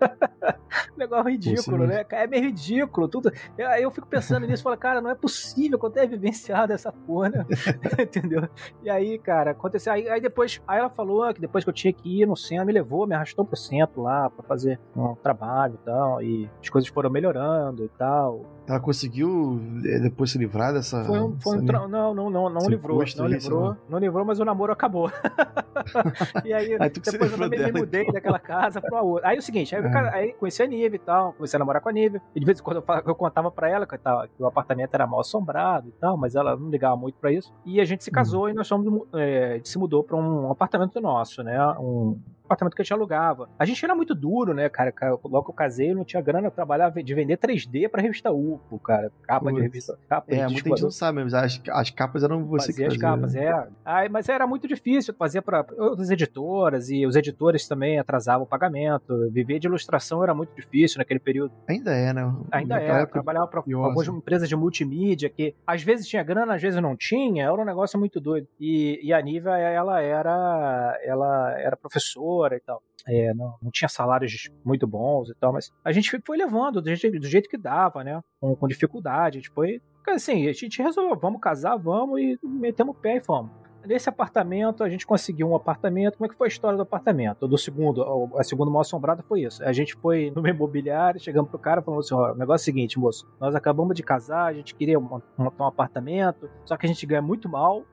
Legal 0.96 1.24
ridículo, 1.24 1.86
né? 1.86 2.04
É 2.10 2.26
meio 2.26 2.44
ridículo. 2.44 3.08
Tudo. 3.08 3.32
Aí 3.58 3.82
eu 3.82 3.90
fico 3.90 4.06
pensando 4.06 4.46
nisso 4.46 4.62
e 4.62 4.64
falo, 4.64 4.76
cara, 4.76 5.00
não 5.00 5.10
é 5.10 5.14
possível 5.14 5.78
eu 5.82 5.90
tenha 5.90 6.06
vivenciado 6.06 6.72
essa 6.72 6.92
porra, 6.92 7.30
né? 7.30 7.46
Entendeu? 7.98 8.48
E 8.82 8.90
aí, 8.90 9.18
cara, 9.18 9.52
aconteceu. 9.52 9.92
Aí, 9.92 10.08
aí, 10.08 10.20
depois, 10.20 10.60
aí 10.66 10.78
ela 10.78 10.90
falou 10.90 11.32
que 11.32 11.40
depois 11.40 11.64
que 11.64 11.70
eu 11.70 11.74
tinha 11.74 11.92
que 11.92 12.22
ir 12.22 12.26
no 12.26 12.36
centro, 12.36 12.66
me 12.66 12.72
levou, 12.72 13.06
me 13.06 13.14
arrastou 13.14 13.44
pro 13.44 13.56
centro 13.56 14.02
lá 14.02 14.30
pra 14.30 14.44
fazer 14.44 14.78
um 14.94 15.14
trabalho 15.14 15.78
e 15.80 15.84
tal. 15.84 16.22
E 16.22 16.50
as 16.60 16.68
coisas 16.68 16.88
foram 16.90 17.10
melhorando 17.10 17.84
e 17.84 17.88
tal. 17.88 18.44
Ela 18.68 18.78
conseguiu 18.78 19.60
eh, 19.84 19.98
depois 19.98 20.30
se 20.30 20.38
livrar 20.38 20.72
dessa. 20.72 21.04
Foi 21.04 21.18
um, 21.18 21.40
foi 21.40 21.58
um 21.58 21.66
tra... 21.66 21.88
Não, 21.88 22.14
não, 22.14 22.30
não, 22.30 22.48
não 22.50 22.68
livrou. 22.68 23.02
Não 23.16 23.26
livrou, 23.26 23.76
não 23.88 23.98
livrou, 23.98 24.24
mas 24.24 24.38
o 24.38 24.44
namoro 24.44 24.72
acabou. 24.72 25.10
e 26.44 26.52
aí, 26.52 26.76
aí 26.78 26.90
depois 26.90 27.32
eu 27.32 27.38
também 27.38 27.64
me 27.64 27.72
mudei 27.72 28.02
então. 28.02 28.14
daquela 28.14 28.38
casa 28.38 28.80
pra 28.80 29.02
outra. 29.02 29.28
Aí 29.28 29.36
é 29.36 29.38
o 29.38 29.42
seguinte, 29.42 29.74
aí, 29.74 29.82
é. 29.98 30.14
aí 30.14 30.32
conheci 30.32 30.62
a 30.62 30.66
Nive 30.66 30.96
e 30.96 30.98
tal, 30.98 31.32
comecei 31.32 31.56
a 31.56 31.60
namorar 31.60 31.82
com 31.82 31.88
a 31.88 31.92
Nive. 31.92 32.20
E 32.34 32.40
de 32.40 32.46
vez 32.46 32.60
em 32.60 32.62
quando 32.62 32.76
eu, 32.76 32.84
eu 33.06 33.14
contava 33.14 33.50
pra 33.50 33.68
ela 33.68 33.86
que, 33.86 33.96
tava, 33.98 34.28
que, 34.28 34.42
o 34.42 34.46
apartamento 34.46 34.94
era 34.94 35.06
mal 35.06 35.20
assombrado 35.20 35.88
e 35.88 35.92
tal, 35.92 36.16
mas 36.16 36.34
ela 36.34 36.56
não 36.56 36.70
ligava 36.70 36.96
muito 36.96 37.16
pra 37.18 37.32
isso. 37.32 37.52
E 37.64 37.80
a 37.80 37.84
gente 37.84 38.04
se 38.04 38.10
casou 38.10 38.44
uhum. 38.44 38.48
e 38.50 38.52
nós 38.54 38.68
fomos, 38.68 39.02
é, 39.14 39.60
se 39.64 39.78
mudou 39.78 40.02
pra 40.02 40.16
um 40.16 40.50
apartamento 40.50 41.00
nosso, 41.00 41.42
né? 41.42 41.58
Um 41.78 42.18
apartamento 42.50 42.74
que 42.74 42.82
a 42.82 42.84
gente 42.84 42.92
alugava. 42.92 43.48
A 43.58 43.64
gente 43.64 43.84
era 43.84 43.94
muito 43.94 44.14
duro, 44.14 44.52
né, 44.52 44.68
cara? 44.68 44.92
Logo 45.24 45.44
que 45.44 45.50
eu 45.50 45.54
casei, 45.54 45.92
eu 45.92 45.94
não 45.94 46.04
tinha 46.04 46.20
grana, 46.20 46.48
eu 46.48 46.50
trabalhava 46.50 47.02
de 47.02 47.14
vender 47.14 47.38
3D 47.38 47.88
pra 47.88 48.02
revista 48.02 48.32
UFO, 48.32 48.78
cara. 48.78 49.12
Capa 49.22 49.44
Putz. 49.44 49.56
de 49.56 49.62
revista. 49.62 49.98
Capa 50.08 50.34
é, 50.34 50.46
muita 50.46 50.68
gente 50.68 50.82
não 50.82 50.90
sabe, 50.90 51.22
mas 51.22 51.34
as, 51.34 51.62
as 51.70 51.90
capas 51.90 52.24
eram 52.24 52.44
você 52.44 52.72
fazia 52.72 52.88
que 52.88 52.94
fazia. 52.94 53.08
as 53.08 53.14
capas, 53.14 53.34
é. 53.34 53.68
Aí, 53.84 54.08
mas 54.08 54.28
era 54.28 54.46
muito 54.46 54.66
difícil 54.66 55.14
fazer 55.14 55.42
para 55.42 55.64
outras 55.78 56.10
editoras 56.10 56.90
e 56.90 57.06
os 57.06 57.14
editores 57.14 57.68
também 57.68 57.98
atrasavam 57.98 58.42
o 58.42 58.46
pagamento. 58.46 59.30
Viver 59.30 59.58
de 59.58 59.68
ilustração 59.68 60.22
era 60.22 60.34
muito 60.34 60.54
difícil 60.54 60.98
naquele 60.98 61.20
período. 61.20 61.52
Ainda 61.68 61.92
é, 61.92 62.12
né? 62.12 62.34
Ainda 62.50 62.80
é. 62.80 63.06
Trabalhava 63.06 63.46
para 63.46 63.60
algumas 63.60 64.08
empresas 64.08 64.48
de 64.48 64.56
multimídia 64.56 65.28
que 65.28 65.54
às 65.66 65.82
vezes 65.82 66.06
tinha 66.06 66.22
grana, 66.22 66.54
às 66.54 66.62
vezes 66.62 66.80
não 66.82 66.96
tinha. 66.96 67.44
Era 67.44 67.54
um 67.54 67.64
negócio 67.64 67.98
muito 67.98 68.20
doido. 68.20 68.46
E, 68.58 69.00
e 69.02 69.12
a 69.12 69.20
Niva, 69.20 69.56
ela 69.56 70.00
era, 70.00 70.98
ela 71.04 71.58
era 71.58 71.76
professora 71.76 72.39
e 72.56 72.60
tal. 72.60 72.82
É, 73.06 73.32
não, 73.34 73.54
não, 73.62 73.70
tinha 73.70 73.88
salários 73.88 74.50
muito 74.64 74.86
bons 74.86 75.30
e 75.30 75.34
tal, 75.34 75.52
mas 75.52 75.72
a 75.84 75.92
gente 75.92 76.20
foi 76.24 76.36
levando 76.36 76.82
do 76.82 76.94
jeito, 76.94 77.18
do 77.18 77.26
jeito 77.26 77.48
que 77.48 77.56
dava, 77.56 78.04
né? 78.04 78.20
Com, 78.40 78.54
com 78.54 78.68
dificuldade. 78.68 79.38
A 79.38 79.40
gente 79.40 79.50
foi. 79.50 79.80
Assim, 80.08 80.48
a 80.48 80.52
gente 80.52 80.82
resolveu, 80.82 81.16
vamos 81.16 81.40
casar, 81.40 81.76
vamos 81.76 82.20
e 82.20 82.38
metemos 82.42 82.96
o 82.96 82.98
pé 82.98 83.16
e 83.16 83.20
fomos. 83.20 83.52
nesse 83.86 84.08
apartamento, 84.08 84.82
a 84.82 84.88
gente 84.88 85.06
conseguiu 85.06 85.48
um 85.48 85.54
apartamento. 85.54 86.16
Como 86.16 86.26
é 86.26 86.28
que 86.28 86.36
foi 86.36 86.46
a 86.46 86.48
história 86.48 86.76
do 86.76 86.82
apartamento? 86.82 87.46
Do 87.46 87.56
segundo, 87.56 88.02
a 88.36 88.42
segunda 88.42 88.70
mal 88.70 88.80
assombrada 88.80 89.22
foi 89.22 89.42
isso. 89.42 89.62
A 89.64 89.72
gente 89.72 89.94
foi 89.94 90.32
no 90.34 90.46
imobiliário, 90.46 91.20
chegamos 91.20 91.50
pro 91.50 91.58
cara 91.58 91.82
falando 91.82 92.00
assim: 92.00 92.14
ó, 92.14 92.32
o 92.32 92.34
negócio 92.34 92.62
é 92.62 92.64
o 92.64 92.74
seguinte, 92.74 92.98
moço, 92.98 93.26
nós 93.40 93.54
acabamos 93.54 93.94
de 93.94 94.02
casar, 94.02 94.46
a 94.46 94.52
gente 94.52 94.74
queria 94.74 94.98
montar 94.98 95.64
um 95.64 95.66
apartamento, 95.66 96.50
só 96.64 96.76
que 96.76 96.86
a 96.86 96.88
gente 96.88 97.04
ganha 97.06 97.22
muito 97.22 97.48
mal. 97.48 97.84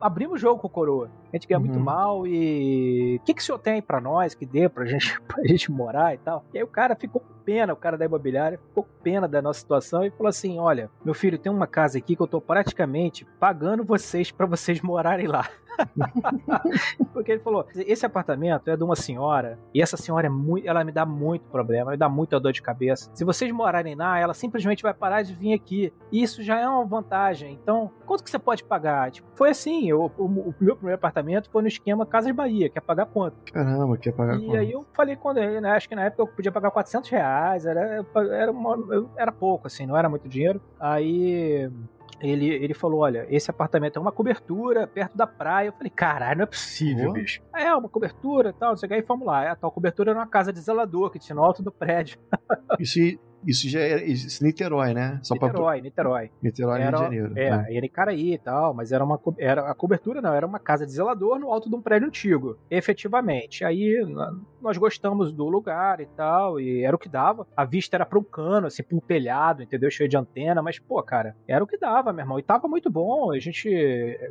abrimos 0.00 0.36
o 0.36 0.38
jogo 0.38 0.60
com 0.60 0.66
o 0.66 0.70
coroa. 0.70 1.10
A 1.36 1.38
gente 1.38 1.48
ganha 1.48 1.58
uhum. 1.58 1.66
muito 1.66 1.78
mal 1.78 2.26
e. 2.26 3.18
O 3.20 3.24
que, 3.24 3.34
que 3.34 3.42
o 3.42 3.44
senhor 3.44 3.58
tem 3.58 3.82
para 3.82 4.00
nós 4.00 4.34
que 4.34 4.46
dê 4.46 4.68
pra 4.68 4.84
gente, 4.86 5.20
pra 5.20 5.44
gente 5.44 5.70
morar 5.70 6.14
e 6.14 6.18
tal? 6.18 6.44
E 6.54 6.58
aí 6.58 6.64
o 6.64 6.68
cara 6.68 6.96
ficou 6.96 7.20
com 7.20 7.34
pena, 7.44 7.74
o 7.74 7.76
cara 7.76 7.98
da 7.98 8.06
imobiliária 8.06 8.58
ficou 8.58 8.84
com 8.84 9.02
pena 9.02 9.28
da 9.28 9.42
nossa 9.42 9.60
situação 9.60 10.04
e 10.04 10.10
falou 10.10 10.28
assim: 10.28 10.58
olha, 10.58 10.90
meu 11.04 11.14
filho, 11.14 11.38
tem 11.38 11.52
uma 11.52 11.66
casa 11.66 11.98
aqui 11.98 12.16
que 12.16 12.22
eu 12.22 12.26
tô 12.26 12.40
praticamente 12.40 13.26
pagando 13.38 13.84
vocês 13.84 14.32
para 14.32 14.46
vocês 14.46 14.80
morarem 14.82 15.26
lá. 15.26 15.48
Porque 17.12 17.32
ele 17.32 17.40
falou: 17.40 17.66
esse 17.74 18.04
apartamento 18.04 18.68
é 18.70 18.76
de 18.76 18.82
uma 18.82 18.96
senhora, 18.96 19.58
e 19.74 19.82
essa 19.82 19.96
senhora 19.96 20.26
é 20.26 20.30
muito, 20.30 20.66
ela 20.66 20.82
me 20.84 20.92
dá 20.92 21.04
muito 21.04 21.44
problema, 21.48 21.92
me 21.92 21.96
dá 21.96 22.08
muita 22.08 22.40
dor 22.40 22.52
de 22.52 22.62
cabeça. 22.62 23.10
Se 23.14 23.24
vocês 23.24 23.50
morarem 23.52 23.94
lá, 23.94 24.18
ela 24.18 24.34
simplesmente 24.34 24.82
vai 24.82 24.94
parar 24.94 25.22
de 25.22 25.34
vir 25.34 25.54
aqui. 25.54 25.92
E 26.10 26.22
isso 26.22 26.42
já 26.42 26.58
é 26.58 26.68
uma 26.68 26.84
vantagem. 26.84 27.58
Então, 27.62 27.90
quanto 28.04 28.24
que 28.24 28.30
você 28.30 28.38
pode 28.38 28.64
pagar? 28.64 29.10
Tipo, 29.10 29.28
foi 29.34 29.50
assim, 29.50 29.88
eu, 29.88 30.10
o, 30.16 30.24
o, 30.24 30.54
meu 30.60 30.76
primeiro 30.76 30.96
apartamento 30.96 31.25
foi 31.50 31.62
no 31.62 31.68
esquema 31.68 32.06
Casas 32.06 32.32
Bahia, 32.32 32.68
quer 32.68 32.80
pagar 32.80 33.06
quanto? 33.06 33.52
Caramba, 33.52 33.96
quer 33.96 34.12
pagar 34.12 34.36
e 34.36 34.40
quanto? 34.40 34.54
E 34.54 34.56
aí 34.58 34.72
eu 34.72 34.84
falei 34.92 35.16
quando 35.16 35.38
ele, 35.38 35.60
né, 35.60 35.70
acho 35.70 35.88
que 35.88 35.94
na 35.94 36.04
época 36.04 36.22
eu 36.22 36.26
podia 36.26 36.52
pagar 36.52 36.70
400 36.70 37.10
reais, 37.10 37.66
era, 37.66 38.04
era, 38.32 38.50
uma, 38.52 39.08
era 39.16 39.32
pouco, 39.32 39.66
assim, 39.66 39.86
não 39.86 39.96
era 39.96 40.08
muito 40.08 40.28
dinheiro. 40.28 40.60
Aí 40.78 41.70
ele, 42.20 42.48
ele 42.48 42.74
falou: 42.74 43.00
Olha, 43.00 43.26
esse 43.28 43.50
apartamento 43.50 43.98
é 43.98 44.00
uma 44.00 44.12
cobertura 44.12 44.86
perto 44.86 45.16
da 45.16 45.26
praia. 45.26 45.68
Eu 45.68 45.72
falei: 45.72 45.90
Caralho, 45.90 46.38
não 46.38 46.42
é 46.44 46.46
possível, 46.46 47.10
oh. 47.10 47.12
bicho. 47.12 47.42
É, 47.54 47.74
uma 47.74 47.88
cobertura 47.88 48.50
e 48.50 48.52
tal, 48.52 48.70
não 48.70 48.76
sei 48.76 48.86
o 48.86 48.90
que. 48.90 48.94
Aí 48.94 49.02
fomos 49.02 49.26
lá. 49.26 49.52
A 49.52 49.56
tal 49.56 49.70
cobertura 49.70 50.10
era 50.10 50.18
uma 50.18 50.26
casa 50.26 50.52
de 50.52 50.60
zelador 50.60 51.10
que 51.10 51.18
tinha 51.18 51.36
no 51.36 51.44
alto 51.44 51.62
do 51.62 51.70
prédio. 51.70 52.18
Isso, 52.78 53.18
isso 53.44 53.68
já 53.68 53.80
é 53.80 54.04
isso, 54.04 54.42
Niterói, 54.44 54.94
né? 54.94 55.18
Só 55.22 55.34
Niterói, 55.34 55.76
pra... 55.76 55.82
Niterói. 55.82 56.30
Niterói, 56.42 56.80
era, 56.80 56.84
Rio 56.84 56.96
de 56.96 57.16
Janeiro. 57.16 57.38
É, 57.38 57.50
né? 57.50 57.66
era 57.70 57.86
em 57.86 57.90
Caraí 57.90 58.34
e 58.34 58.38
tal, 58.38 58.74
mas 58.74 58.92
era 58.92 59.04
uma 59.04 59.20
era, 59.38 59.70
a 59.70 59.74
cobertura 59.74 60.22
não, 60.22 60.32
era 60.32 60.46
uma 60.46 60.58
casa 60.58 60.86
de 60.86 60.92
zelador 60.92 61.38
no 61.38 61.52
alto 61.52 61.68
de 61.68 61.76
um 61.76 61.82
prédio 61.82 62.08
antigo, 62.08 62.58
efetivamente. 62.70 63.64
Aí 63.64 64.04
nós 64.60 64.76
gostamos 64.76 65.32
do 65.32 65.48
lugar 65.48 66.00
e 66.00 66.06
tal, 66.06 66.60
e 66.60 66.82
era 66.82 66.94
o 66.94 66.98
que 66.98 67.08
dava. 67.08 67.46
A 67.56 67.64
vista 67.64 67.96
era 67.96 68.06
para 68.06 68.18
um 68.18 68.24
cano, 68.24 68.66
assim, 68.66 68.82
para 68.82 68.96
um 68.96 69.00
telhado, 69.00 69.62
entendeu? 69.62 69.90
Cheio 69.90 70.08
de 70.08 70.16
antena, 70.16 70.62
mas, 70.62 70.78
pô, 70.78 71.02
cara, 71.02 71.36
era 71.46 71.62
o 71.62 71.66
que 71.66 71.78
dava, 71.78 72.12
meu 72.12 72.22
irmão. 72.22 72.38
E 72.38 72.42
tava 72.42 72.68
muito 72.68 72.90
bom, 72.90 73.32
a 73.32 73.38
gente 73.38 73.68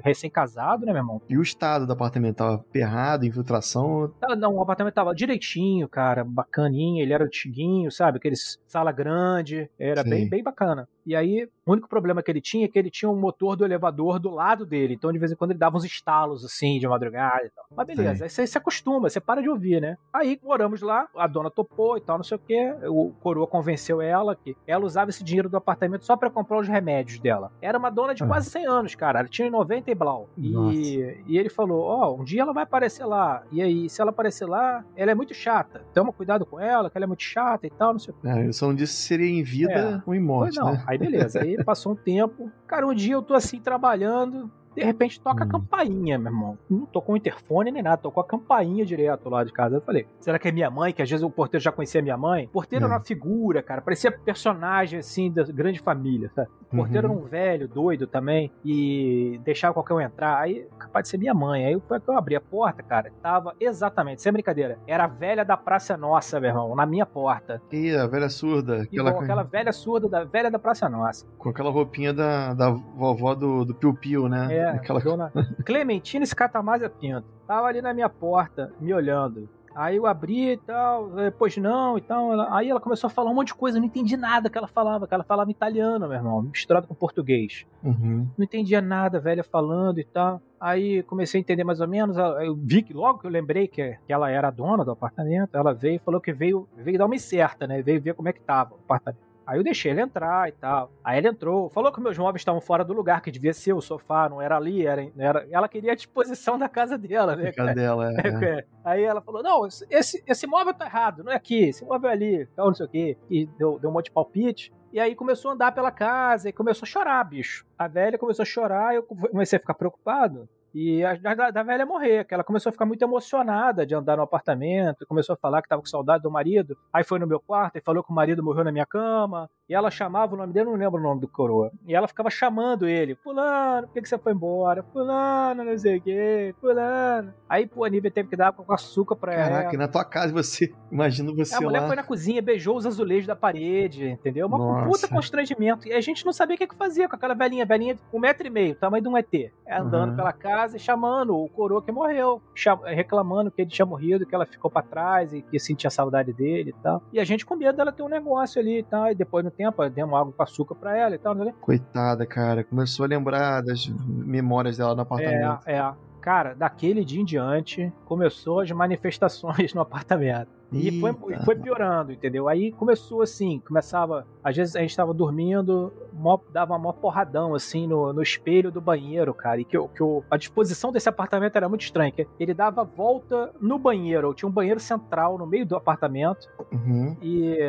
recém-casado, 0.03 0.85
né, 0.85 0.91
meu 0.91 1.01
irmão? 1.01 1.21
E 1.29 1.37
o 1.37 1.41
estado 1.41 1.85
do 1.85 1.93
apartamento 1.93 2.37
tava 2.37 2.57
perrado, 2.71 3.25
infiltração? 3.25 4.13
Não, 4.37 4.55
o 4.55 4.61
apartamento 4.61 4.93
tava 4.93 5.13
direitinho, 5.13 5.87
cara, 5.87 6.23
bacaninho, 6.23 7.01
ele 7.01 7.13
era 7.13 7.25
antiguinho, 7.25 7.91
sabe? 7.91 8.17
Aqueles 8.17 8.59
sala 8.67 8.91
grande, 8.95 9.69
era 9.77 10.03
bem, 10.03 10.27
bem 10.27 10.43
bacana. 10.43 10.87
E 11.05 11.15
aí, 11.15 11.47
o 11.65 11.71
único 11.71 11.87
problema 11.87 12.23
que 12.23 12.31
ele 12.31 12.41
tinha 12.41 12.65
é 12.65 12.67
que 12.67 12.79
ele 12.79 12.89
tinha 12.89 13.09
um 13.09 13.15
motor 13.15 13.55
do 13.55 13.63
elevador 13.63 14.17
do 14.17 14.31
lado 14.31 14.65
dele. 14.65 14.95
Então, 14.95 15.11
de 15.11 15.19
vez 15.19 15.31
em 15.31 15.35
quando, 15.35 15.51
ele 15.51 15.59
dava 15.59 15.77
uns 15.77 15.85
estalos 15.85 16.43
assim, 16.43 16.79
de 16.79 16.87
madrugada 16.87 17.45
e 17.45 17.49
tal. 17.51 17.65
Mas 17.75 17.85
beleza, 17.85 18.25
aí 18.25 18.29
você 18.29 18.47
se 18.47 18.57
acostuma, 18.57 19.07
você 19.07 19.19
para 19.19 19.41
de 19.41 19.49
ouvir, 19.49 19.79
né? 19.79 19.97
Aí 20.11 20.39
moramos 20.43 20.81
lá, 20.81 21.07
a 21.15 21.27
dona 21.27 21.51
topou 21.51 21.97
e 21.97 22.01
tal, 22.01 22.17
não 22.17 22.23
sei 22.23 22.37
o 22.37 22.39
quê. 22.39 22.73
O 22.87 23.11
coroa 23.21 23.45
convenceu 23.45 24.01
ela 24.01 24.35
que 24.35 24.55
ela 24.65 24.83
usava 24.83 25.11
esse 25.11 25.23
dinheiro 25.23 25.47
do 25.47 25.57
apartamento 25.57 26.05
só 26.05 26.17
para 26.17 26.29
comprar 26.29 26.59
os 26.59 26.67
remédios 26.67 27.19
dela. 27.19 27.51
Era 27.61 27.77
uma 27.77 27.91
dona 27.91 28.15
de 28.15 28.23
ah. 28.23 28.27
quase 28.27 28.49
100 28.49 28.65
anos, 28.65 28.95
cara. 28.95 29.19
Ela 29.19 29.27
tinha 29.27 29.49
90 29.49 29.91
e 29.91 29.95
blau. 29.95 30.29
E, 30.37 31.23
e 31.27 31.37
ele 31.37 31.49
falou: 31.49 31.83
Ó, 31.83 32.09
oh, 32.09 32.21
um 32.21 32.23
dia 32.23 32.41
ela 32.41 32.53
vai 32.53 32.63
aparecer 32.63 33.05
lá. 33.05 33.43
E 33.51 33.61
aí, 33.61 33.89
se 33.89 34.01
ela 34.01 34.09
aparecer 34.09 34.45
lá, 34.45 34.83
ela 34.95 35.11
é 35.11 35.15
muito 35.15 35.33
chata. 35.33 35.83
Toma 35.93 36.11
cuidado 36.11 36.45
com 36.45 36.59
ela, 36.59 36.89
que 36.89 36.97
ela 36.97 37.05
é 37.05 37.07
muito 37.07 37.23
chata 37.23 37.67
e 37.67 37.69
tal, 37.69 37.93
não 37.93 37.99
sei 37.99 38.13
o 38.13 38.17
quê. 38.17 38.27
É, 38.27 38.51
só 38.51 38.67
se 38.85 38.93
seria 38.93 39.29
em 39.29 39.43
vida 39.43 39.73
é. 39.73 40.01
ou 40.05 40.13
em 40.13 40.19
morte. 40.19 40.59
Né? 40.59 40.83
Aí 40.87 40.97
beleza. 40.97 41.41
Aí 41.41 41.63
passou 41.63 41.93
um 41.93 41.95
tempo. 41.95 42.51
Cara, 42.67 42.87
um 42.87 42.93
dia 42.93 43.13
eu 43.13 43.21
tô 43.21 43.33
assim 43.33 43.59
trabalhando, 43.59 44.51
de 44.75 44.83
repente 44.83 45.19
toca 45.19 45.43
hum. 45.43 45.47
a 45.47 45.49
campainha, 45.49 46.19
meu 46.19 46.31
irmão. 46.31 46.57
Não 46.69 46.85
tocou 46.85 47.15
o 47.15 47.17
interfone 47.17 47.71
nem 47.71 47.81
nada, 47.81 47.97
tocou 47.97 48.21
a 48.21 48.25
campainha 48.25 48.85
direto 48.85 49.29
lá 49.29 49.43
de 49.43 49.53
casa. 49.53 49.77
Eu 49.77 49.81
falei, 49.81 50.05
será 50.19 50.37
que 50.37 50.47
é 50.47 50.51
minha 50.51 50.69
mãe? 50.69 50.93
Que 50.93 51.01
às 51.01 51.09
vezes 51.09 51.23
o 51.23 51.29
porteiro 51.29 51.63
já 51.63 51.71
conhecia 51.71 52.01
minha 52.01 52.17
mãe. 52.17 52.45
O 52.45 52.49
porteiro 52.49 52.85
é. 52.85 52.87
era 52.87 52.97
uma 52.97 53.03
figura, 53.03 53.63
cara. 53.63 53.81
Parecia 53.81 54.11
personagem, 54.11 54.99
assim, 54.99 55.31
da 55.31 55.43
grande 55.43 55.79
família, 55.79 56.29
sabe? 56.35 56.49
O 56.71 56.75
porteiro 56.77 57.07
uhum. 57.07 57.15
era 57.15 57.25
um 57.25 57.27
velho, 57.27 57.67
doido 57.67 58.07
também. 58.07 58.51
E 58.63 59.39
deixava 59.43 59.73
qualquer 59.73 59.93
um 59.93 60.01
entrar. 60.01 60.39
Aí, 60.39 60.67
capaz 60.77 61.03
de 61.03 61.09
ser 61.09 61.17
minha 61.17 61.33
mãe. 61.33 61.65
Aí 61.65 61.79
foi 61.87 61.99
que 61.99 62.09
eu 62.09 62.17
abri 62.17 62.35
a 62.35 62.41
porta, 62.41 62.83
cara. 62.83 63.11
Tava 63.21 63.55
exatamente, 63.59 64.21
sem 64.21 64.31
brincadeira. 64.31 64.77
Era 64.85 65.05
a 65.05 65.07
velha 65.07 65.45
da 65.45 65.55
Praça 65.55 65.95
Nossa, 65.95 66.39
meu 66.39 66.49
irmão, 66.49 66.75
na 66.75 66.85
minha 66.85 67.05
porta. 67.05 67.61
E 67.71 67.95
a 67.95 68.07
velha 68.07 68.29
surda. 68.29 68.81
Aquela, 68.81 69.09
Igual, 69.09 69.23
aquela 69.23 69.43
velha 69.43 69.71
surda 69.71 70.09
da 70.09 70.23
velha 70.23 70.51
da 70.51 70.59
Praça 70.59 70.89
Nossa. 70.89 71.25
Com 71.37 71.49
aquela 71.49 71.71
roupinha 71.71 72.13
da, 72.13 72.53
da 72.53 72.69
vovó 72.69 73.33
do, 73.35 73.63
do 73.63 73.73
Piu 73.73 73.93
Piu, 73.93 74.27
né? 74.27 74.47
É, 74.51 74.64
aquela... 74.69 74.99
dona 74.99 75.31
Clementina 75.65 76.23
Escatamásia 76.23 76.89
Pinto. 76.89 77.27
Tava 77.47 77.67
ali 77.67 77.81
na 77.81 77.93
minha 77.93 78.09
porta, 78.09 78.71
me 78.79 78.93
olhando. 78.93 79.47
Aí 79.75 79.97
eu 79.97 80.05
abri 80.05 80.53
e 80.53 80.57
tal, 80.57 81.09
depois 81.09 81.57
não 81.57 81.97
e 81.97 82.01
tal. 82.01 82.31
Aí 82.53 82.69
ela 82.69 82.79
começou 82.79 83.09
a 83.09 83.11
falar 83.11 83.29
um 83.29 83.33
monte 83.33 83.47
de 83.47 83.55
coisa, 83.55 83.77
eu 83.77 83.81
não 83.81 83.87
entendi 83.87 84.15
nada 84.15 84.49
que 84.49 84.57
ela 84.57 84.67
falava, 84.67 85.05
que 85.05 85.13
ela 85.13 85.23
falava 85.23 85.51
italiano, 85.51 86.07
meu 86.07 86.17
irmão, 86.17 86.41
misturado 86.43 86.87
com 86.87 86.95
português. 86.95 87.65
Uhum. 87.83 88.25
Não 88.37 88.45
entendia 88.45 88.81
nada, 88.81 89.19
velha 89.19 89.43
falando 89.43 89.99
e 89.99 90.05
tal. 90.05 90.41
Aí 90.61 91.03
comecei 91.03 91.39
a 91.39 91.41
entender 91.41 91.65
mais 91.65 91.81
ou 91.81 91.87
menos. 91.89 92.15
Eu 92.15 92.55
vi 92.55 92.83
que 92.83 92.93
logo 92.93 93.19
que 93.19 93.27
eu 93.27 93.31
lembrei 93.31 93.67
que, 93.67 93.97
que 94.07 94.13
ela 94.13 94.31
era 94.31 94.47
a 94.47 94.51
dona 94.51 94.85
do 94.85 94.91
apartamento, 94.91 95.57
ela 95.57 95.73
veio 95.73 95.95
e 95.95 95.99
falou 95.99 96.21
que 96.21 96.31
veio, 96.31 96.69
veio 96.77 96.97
dar 96.97 97.05
uma 97.05 97.15
incerta, 97.15 97.67
né? 97.67 97.81
Veio 97.81 98.01
ver 98.01 98.13
como 98.13 98.29
é 98.29 98.33
que 98.33 98.39
tava 98.39 98.75
o 98.75 98.77
apartamento. 98.77 99.24
Aí 99.45 99.59
eu 99.59 99.63
deixei 99.63 99.91
ele 99.91 100.01
entrar 100.01 100.49
e 100.49 100.51
tal. 100.51 100.91
Aí 101.03 101.17
ele 101.17 101.27
entrou, 101.27 101.69
falou 101.69 101.91
que 101.91 102.01
meus 102.01 102.17
móveis 102.17 102.41
estavam 102.41 102.59
fora 102.59 102.83
do 102.83 102.93
lugar, 102.93 103.21
que 103.21 103.31
devia 103.31 103.53
ser 103.53 103.73
o 103.73 103.81
sofá, 103.81 104.27
não 104.27 104.41
era 104.41 104.57
ali, 104.57 104.85
era, 104.85 105.07
era 105.17 105.47
ela 105.51 105.69
queria 105.69 105.91
a 105.91 105.95
disposição 105.95 106.57
da 106.59 106.67
casa 106.67 106.97
dela, 106.97 107.35
né? 107.35 107.51
Casa 107.51 107.73
dela, 107.73 108.11
é, 108.13 108.27
é. 108.27 108.65
Aí 108.83 109.03
ela 109.03 109.21
falou: 109.21 109.43
não, 109.43 109.67
esse, 109.67 110.23
esse 110.25 110.47
móvel 110.47 110.73
tá 110.73 110.85
errado, 110.85 111.23
não 111.23 111.31
é 111.31 111.35
aqui, 111.35 111.69
esse 111.69 111.85
móvel 111.85 112.09
é 112.09 112.13
ali, 112.13 112.45
tal, 112.55 112.67
não 112.67 112.73
sei 112.73 112.85
o 112.85 112.89
quê. 112.89 113.17
E 113.29 113.45
deu, 113.57 113.79
deu 113.79 113.89
um 113.89 113.93
monte 113.93 114.05
de 114.05 114.11
palpite. 114.11 114.73
E 114.95 114.99
aí 114.99 115.13
começou 115.13 115.51
a 115.51 115.53
andar 115.53 115.73
pela 115.73 115.91
casa 115.91 116.47
e 116.47 116.53
começou 116.53 116.85
a 116.85 116.89
chorar, 116.89 117.21
bicho. 117.25 117.65
A 117.77 117.85
velha 117.85 118.17
começou 118.17 118.43
a 118.43 118.45
chorar, 118.45 118.95
eu 118.95 119.03
comecei 119.03 119.57
a 119.57 119.59
ficar 119.59 119.73
preocupado. 119.73 120.47
E 120.75 121.05
a, 121.05 121.13
da, 121.15 121.51
da, 121.51 121.63
velha 121.63 121.85
morrer, 121.85 122.25
que 122.25 122.33
ela 122.33 122.43
começou 122.43 122.69
a 122.69 122.73
ficar 122.73 122.85
muito 122.85 123.01
emocionada 123.01 123.85
de 123.85 123.95
andar 123.95 124.17
no 124.17 124.23
apartamento, 124.23 125.07
começou 125.07 125.31
a 125.31 125.37
falar 125.37 125.61
que 125.61 125.67
estava 125.67 125.81
com 125.81 125.87
saudade 125.87 126.23
do 126.23 126.29
marido. 126.29 126.77
Aí 126.91 127.01
foi 127.01 127.17
no 127.17 127.25
meu 127.25 127.39
quarto 127.39 127.77
e 127.77 127.81
falou 127.81 128.03
que 128.03 128.11
o 128.11 128.13
marido 128.13 128.43
morreu 128.43 128.65
na 128.65 128.73
minha 128.73 128.85
cama. 128.85 129.49
E 129.69 129.73
ela 129.73 129.89
chamava 129.89 130.35
o 130.35 130.37
nome 130.37 130.51
dele, 130.51 130.65
não 130.65 130.75
lembro 130.75 130.99
o 130.99 131.03
nome 131.03 131.21
do 131.21 131.29
coroa. 131.29 131.71
E 131.87 131.95
ela 131.95 132.09
ficava 132.09 132.29
chamando 132.29 132.87
ele: 132.87 133.15
Fulano, 133.15 133.87
por 133.87 133.93
que, 133.93 134.01
que 134.01 134.09
você 134.09 134.17
foi 134.17 134.33
embora? 134.33 134.83
Fulano, 134.83 135.63
não 135.63 135.77
sei 135.77 135.97
o 135.97 136.01
quê, 136.01 136.53
Fulano. 136.59 137.33
Aí, 137.49 137.65
pô, 137.65 137.85
a 137.85 137.89
Nívia 137.89 138.11
teve 138.11 138.29
que 138.29 138.35
dar 138.35 138.51
com 138.51 138.71
açúcar 138.71 139.15
pra 139.15 139.31
Caraca, 139.31 139.49
ela. 139.49 139.59
Caraca, 139.59 139.77
na 139.77 139.87
tua 139.87 140.03
casa 140.03 140.33
você, 140.33 140.71
imagina 140.91 141.33
você. 141.33 141.55
A 141.55 141.61
mulher 141.61 141.79
lá. 141.79 141.87
foi 141.87 141.95
na 141.95 142.03
cozinha, 142.03 142.41
beijou 142.41 142.75
os 142.75 142.85
azulejos 142.85 143.25
da 143.25 143.35
parede, 143.35 144.09
entendeu? 144.09 144.45
Uma 144.45 144.57
Nossa. 144.57 144.85
puta 144.89 145.07
constrangimento. 145.07 145.87
E 145.87 145.93
a 145.93 146.01
gente 146.01 146.25
não 146.25 146.33
sabia 146.33 146.55
o 146.55 146.57
que, 146.59 146.67
que 146.67 146.75
fazia 146.75 147.07
com 147.07 147.15
aquela 147.15 147.33
velhinha, 147.33 147.65
velhinha 147.65 147.95
de 147.95 148.01
um 148.13 148.19
metro 148.19 148.45
e 148.45 148.49
meio, 148.49 148.75
tamanho 148.75 149.01
de 149.01 149.09
um 149.09 149.17
ET. 149.17 149.33
Andando 149.67 150.11
uhum. 150.11 150.15
pela 150.17 150.33
casa 150.33 150.64
e 150.73 150.79
chamando 150.79 151.35
o 151.35 151.47
coroa 151.49 151.81
que 151.81 151.91
morreu, 151.91 152.41
reclamando 152.85 153.51
que 153.51 153.61
ele 153.61 153.69
tinha 153.69 153.85
morrido, 153.85 154.25
que 154.25 154.33
ela 154.33 154.45
ficou 154.45 154.71
para 154.71 154.81
trás 154.81 155.33
e 155.33 155.41
que 155.41 155.59
sentia 155.59 155.89
saudade 155.89 156.33
dele 156.33 156.71
e 156.71 156.81
tal. 156.81 157.03
E 157.13 157.19
a 157.19 157.23
gente 157.23 157.45
com 157.45 157.55
medo 157.55 157.75
dela 157.75 157.91
ter 157.91 158.03
um 158.03 158.09
negócio 158.09 158.59
ali 158.59 158.79
e 158.79 158.83
tal. 158.83 159.11
E 159.11 159.15
depois 159.15 159.43
no 159.43 159.51
tempo, 159.51 159.87
demos 159.89 160.19
água 160.19 160.33
com 160.33 160.43
açúcar 160.43 160.75
pra 160.75 160.97
ela 160.97 161.15
e 161.15 161.17
tal. 161.17 161.35
Coitada, 161.61 162.25
cara. 162.25 162.63
Começou 162.63 163.05
a 163.05 163.07
lembrar 163.07 163.61
das 163.61 163.87
memórias 163.87 164.77
dela 164.77 164.95
no 164.95 165.01
apartamento. 165.01 165.67
É, 165.67 165.77
é. 165.77 166.04
Cara, 166.25 166.55
daquele 166.55 167.05
dia 167.05 167.21
em 167.21 167.23
diante, 167.23 167.93
começou 168.03 168.59
as 168.59 168.71
manifestações 168.71 169.75
no 169.75 169.81
apartamento. 169.81 170.49
E 170.73 170.99
foi, 170.99 171.13
foi, 171.45 171.55
piorando, 171.55 172.11
entendeu? 172.11 172.47
Aí 172.47 172.71
começou 172.71 173.21
assim, 173.21 173.59
começava. 173.59 174.25
Às 174.43 174.57
vezes 174.57 174.75
a 174.75 174.79
gente 174.79 174.97
tava 174.97 175.13
dormindo, 175.13 175.93
mó, 176.11 176.39
dava 176.51 176.75
uma 176.75 176.91
porradão 176.91 177.53
assim 177.53 177.85
no, 177.85 178.11
no 178.11 178.23
espelho 178.23 178.71
do 178.71 178.81
banheiro, 178.81 179.35
cara. 179.35 179.61
E 179.61 179.65
que, 179.65 179.77
que 179.77 180.03
a 180.29 180.35
disposição 180.35 180.91
desse 180.91 181.07
apartamento 181.07 181.55
era 181.57 181.69
muito 181.69 181.83
estranha. 181.83 182.11
ele 182.39 182.55
dava 182.55 182.83
volta 182.83 183.53
no 183.61 183.77
banheiro. 183.77 184.33
Tinha 184.33 184.49
um 184.49 184.51
banheiro 184.51 184.79
central 184.79 185.37
no 185.37 185.45
meio 185.45 185.65
do 185.65 185.75
apartamento. 185.75 186.49
Uhum. 186.71 187.15
E 187.21 187.59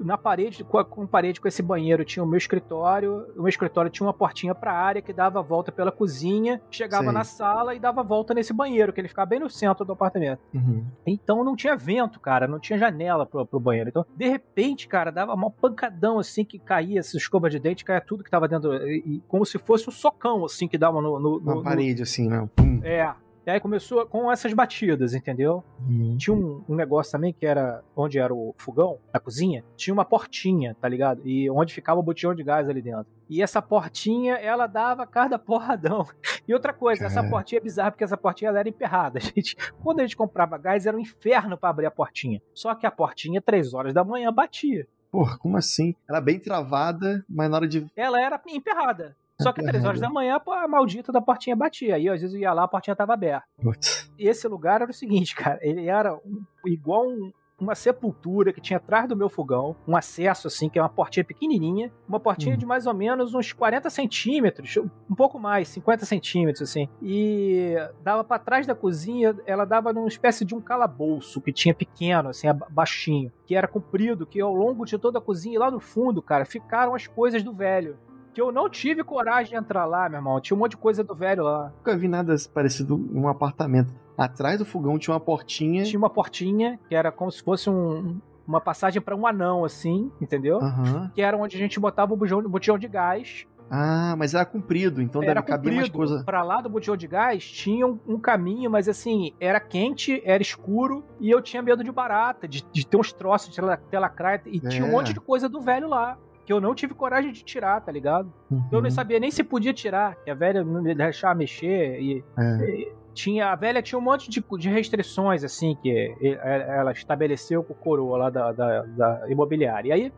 na 0.00 0.16
parede, 0.18 0.64
com 0.64 0.78
a, 0.78 0.84
com 0.84 1.06
parede 1.06 1.40
com 1.40 1.48
esse 1.48 1.62
banheiro, 1.62 2.04
tinha 2.04 2.22
o 2.22 2.26
meu 2.26 2.38
escritório. 2.38 3.26
O 3.36 3.40
meu 3.42 3.48
escritório 3.48 3.90
tinha 3.90 4.06
uma 4.06 4.12
portinha 4.14 4.54
pra 4.54 4.72
área 4.72 5.02
que 5.02 5.12
dava 5.12 5.42
volta 5.42 5.70
pela 5.72 5.90
cozinha, 5.92 6.60
chegava 6.70 7.04
Sei. 7.04 7.12
na 7.12 7.24
sala 7.24 7.74
e 7.74 7.78
dava 7.78 8.02
volta 8.02 8.32
nesse 8.34 8.52
banheiro, 8.52 8.92
que 8.92 9.00
ele 9.00 9.08
ficava 9.08 9.26
bem 9.26 9.40
no 9.40 9.50
centro 9.50 9.84
do 9.84 9.92
apartamento. 9.92 10.40
Uhum. 10.54 10.84
Então 11.06 11.42
não 11.44 11.56
tinha 11.56 11.76
vento, 11.76 12.20
cara, 12.20 12.46
não 12.46 12.58
tinha 12.58 12.78
janela 12.78 13.26
pro, 13.26 13.44
pro 13.46 13.60
banheiro. 13.60 13.88
Então, 13.90 14.04
de 14.16 14.28
repente, 14.28 14.86
cara, 14.88 15.10
dava 15.10 15.34
uma 15.34 15.50
pancadão 15.50 16.18
assim 16.18 16.44
que 16.44 16.58
caía, 16.58 17.00
essa 17.00 17.16
escova 17.16 17.48
de 17.50 17.58
dente, 17.58 17.84
caía 17.84 18.00
tudo 18.00 18.22
que 18.24 18.30
tava 18.30 18.48
dentro, 18.48 18.72
e, 18.86 19.02
e 19.06 19.22
como 19.28 19.44
se 19.44 19.58
fosse 19.58 19.88
um 19.88 19.92
socão, 19.92 20.44
assim, 20.44 20.68
que 20.68 20.78
dava 20.78 21.00
no. 21.00 21.18
no, 21.18 21.40
Na 21.40 21.54
no- 21.56 21.62
parede, 21.62 22.02
assim, 22.02 22.28
né? 22.28 22.48
Pum. 22.54 22.64
no- 22.78 22.86
é. 22.86 23.14
E 23.48 23.50
aí 23.50 23.60
começou 23.60 24.04
com 24.04 24.30
essas 24.30 24.52
batidas, 24.52 25.14
entendeu? 25.14 25.64
Uhum. 25.88 26.18
Tinha 26.18 26.36
um, 26.36 26.62
um 26.68 26.74
negócio 26.74 27.10
também 27.10 27.32
que 27.32 27.46
era 27.46 27.82
onde 27.96 28.18
era 28.18 28.34
o 28.34 28.54
fogão, 28.58 28.98
na 29.10 29.18
cozinha, 29.18 29.64
tinha 29.74 29.94
uma 29.94 30.04
portinha, 30.04 30.76
tá 30.78 30.86
ligado? 30.86 31.26
E 31.26 31.50
onde 31.50 31.72
ficava 31.72 31.98
o 31.98 32.02
botijão 32.02 32.34
de 32.34 32.44
gás 32.44 32.68
ali 32.68 32.82
dentro. 32.82 33.06
E 33.26 33.42
essa 33.42 33.62
portinha, 33.62 34.34
ela 34.34 34.66
dava 34.66 35.06
cada 35.06 35.38
porradão. 35.40 36.06
E 36.46 36.52
outra 36.52 36.74
coisa, 36.74 37.06
essa 37.06 37.22
Cara. 37.22 37.30
portinha 37.30 37.58
é 37.58 37.62
bizarra 37.62 37.90
porque 37.90 38.04
essa 38.04 38.18
portinha 38.18 38.50
ela 38.50 38.58
era 38.58 38.68
emperrada. 38.68 39.18
Gente, 39.18 39.56
quando 39.82 40.00
a 40.00 40.02
gente 40.02 40.16
comprava 40.16 40.58
gás, 40.58 40.84
era 40.84 40.94
um 40.94 41.00
inferno 41.00 41.56
pra 41.56 41.70
abrir 41.70 41.86
a 41.86 41.90
portinha. 41.90 42.42
Só 42.52 42.74
que 42.74 42.86
a 42.86 42.90
portinha, 42.90 43.40
três 43.40 43.72
horas 43.72 43.94
da 43.94 44.04
manhã, 44.04 44.30
batia. 44.30 44.86
Porra, 45.10 45.38
como 45.38 45.56
assim? 45.56 45.94
Era 46.06 46.20
bem 46.20 46.38
travada, 46.38 47.24
mas 47.26 47.48
na 47.48 47.56
hora 47.56 47.66
de. 47.66 47.86
Ela 47.96 48.20
era 48.20 48.38
emperrada. 48.46 49.16
Só 49.40 49.52
que 49.52 49.62
três 49.62 49.84
horas 49.84 50.00
da 50.00 50.10
manhã, 50.10 50.40
a 50.46 50.68
maldita 50.68 51.12
da 51.12 51.20
portinha 51.20 51.54
batia. 51.54 51.94
Aí 51.94 52.08
às 52.08 52.20
vezes 52.20 52.34
eu 52.34 52.40
ia 52.40 52.52
lá, 52.52 52.64
a 52.64 52.68
portinha 52.68 52.96
tava 52.96 53.14
aberta. 53.14 53.44
Putz. 53.62 54.10
E 54.18 54.26
esse 54.28 54.48
lugar 54.48 54.82
era 54.82 54.90
o 54.90 54.94
seguinte, 54.94 55.34
cara, 55.36 55.58
ele 55.62 55.86
era 55.86 56.14
um- 56.14 56.42
igual 56.66 57.06
um- 57.06 57.30
uma 57.60 57.74
sepultura 57.74 58.52
que 58.52 58.60
tinha 58.60 58.76
atrás 58.76 59.08
do 59.08 59.16
meu 59.16 59.28
fogão, 59.28 59.74
um 59.86 59.96
acesso 59.96 60.46
assim, 60.46 60.68
que 60.68 60.78
é 60.78 60.82
uma 60.82 60.88
portinha 60.88 61.24
pequenininha, 61.24 61.92
uma 62.08 62.20
portinha 62.20 62.54
Hum. 62.54 62.58
de 62.58 62.64
mais 62.64 62.86
ou 62.86 62.94
menos 62.94 63.34
uns 63.34 63.52
40 63.52 63.90
centímetros, 63.90 64.76
um 65.10 65.14
pouco 65.14 65.38
mais, 65.40 65.66
50 65.68 66.04
centímetros 66.06 66.62
assim, 66.62 66.88
e 67.02 67.74
dava 68.02 68.22
pra 68.22 68.38
trás 68.38 68.64
da 68.66 68.76
cozinha, 68.76 69.36
ela 69.44 69.64
dava 69.64 69.92
numa 69.92 70.06
espécie 70.06 70.44
de 70.44 70.54
um 70.54 70.60
calabouço 70.60 71.40
que 71.40 71.52
tinha 71.52 71.74
pequeno, 71.74 72.28
assim, 72.28 72.46
baixinho, 72.70 73.32
que 73.44 73.56
era 73.56 73.66
comprido, 73.66 74.24
que 74.26 74.40
ao 74.40 74.54
longo 74.54 74.84
de 74.84 74.96
toda 74.96 75.18
a 75.18 75.22
cozinha, 75.22 75.58
lá 75.58 75.68
no 75.70 75.80
fundo, 75.80 76.22
cara, 76.22 76.44
ficaram 76.44 76.94
as 76.94 77.06
coisas 77.08 77.42
do 77.42 77.52
velho. 77.52 77.98
Que 78.38 78.42
eu 78.42 78.52
não 78.52 78.68
tive 78.70 79.02
coragem 79.02 79.50
de 79.50 79.56
entrar 79.56 79.84
lá, 79.84 80.08
meu 80.08 80.18
irmão. 80.20 80.40
Tinha 80.40 80.56
um 80.56 80.60
monte 80.60 80.70
de 80.70 80.76
coisa 80.76 81.02
do 81.02 81.12
velho 81.12 81.42
lá. 81.42 81.72
Nunca 81.78 81.96
vi 81.96 82.06
nada 82.06 82.36
parecido 82.54 82.94
em 83.12 83.18
um 83.18 83.26
apartamento. 83.26 83.92
Atrás 84.16 84.60
do 84.60 84.64
fogão 84.64 84.96
tinha 84.96 85.12
uma 85.12 85.18
portinha. 85.18 85.82
tinha 85.82 85.98
uma 85.98 86.08
portinha 86.08 86.78
que 86.88 86.94
era 86.94 87.10
como 87.10 87.32
se 87.32 87.42
fosse 87.42 87.68
um- 87.68 88.20
uma 88.46 88.60
passagem 88.60 89.02
para 89.02 89.16
um 89.16 89.26
anão, 89.26 89.64
assim, 89.64 90.12
entendeu? 90.20 90.58
Aham. 90.62 91.10
Que 91.16 91.20
era 91.20 91.36
onde 91.36 91.56
a 91.56 91.58
gente 91.58 91.80
botava 91.80 92.14
o 92.14 92.16
botijão, 92.16 92.40
botijão 92.42 92.78
de 92.78 92.86
gás. 92.86 93.44
Ah, 93.68 94.14
mas 94.16 94.32
era 94.34 94.46
comprido, 94.46 95.02
então 95.02 95.20
era 95.20 95.34
deve 95.34 95.46
caber 95.48 95.74
mais 95.74 95.88
coisa. 95.88 96.22
Pra 96.24 96.44
lá 96.44 96.60
do 96.60 96.70
botijão 96.70 96.96
de 96.96 97.08
gás 97.08 97.44
tinha 97.44 97.86
um, 97.88 97.98
um 98.06 98.20
caminho, 98.20 98.70
mas 98.70 98.88
assim, 98.88 99.32
era 99.40 99.58
quente, 99.58 100.22
era 100.24 100.40
escuro 100.40 101.04
e 101.20 101.28
eu 101.28 101.42
tinha 101.42 101.60
medo 101.60 101.82
de 101.82 101.90
barata, 101.90 102.46
de, 102.46 102.64
de 102.72 102.86
ter 102.86 102.96
uns 102.96 103.12
troços 103.12 103.50
de 103.50 103.56
tela- 103.56 103.76
telacraia 103.76 104.40
e 104.46 104.60
tinha 104.60 104.84
um 104.84 104.88
É. 104.88 104.92
monte 104.92 105.12
de 105.12 105.20
coisa 105.20 105.48
do 105.48 105.60
velho 105.60 105.88
lá. 105.88 106.16
Que 106.48 106.52
eu 106.54 106.62
não 106.62 106.74
tive 106.74 106.94
coragem 106.94 107.30
de 107.30 107.44
tirar, 107.44 107.78
tá 107.82 107.92
ligado? 107.92 108.32
Eu 108.72 108.80
não 108.80 108.84
Uhum. 108.88 108.90
sabia 108.90 109.20
nem 109.20 109.30
se 109.30 109.44
podia 109.44 109.74
tirar, 109.74 110.16
que 110.16 110.30
a 110.30 110.34
velha 110.34 110.64
não 110.64 110.80
me 110.80 110.94
deixava 110.94 111.34
mexer 111.34 112.00
e 112.00 112.24
É. 112.38 112.90
tinha 113.12 113.52
a 113.52 113.54
velha 113.54 113.82
tinha 113.82 113.98
um 113.98 114.00
monte 114.02 114.30
de, 114.30 114.42
de 114.58 114.70
restrições 114.70 115.44
assim 115.44 115.76
que 115.82 115.90
e- 116.22 116.38
ela 116.42 116.92
estabeleceu 116.92 117.62
com 117.62 117.74
o 117.74 117.76
coroa 117.76 118.16
lá 118.16 118.30
da, 118.30 118.52
da, 118.52 118.82
da 118.82 119.30
imobiliária. 119.30 119.90
E 119.90 119.92
aí 119.92 120.12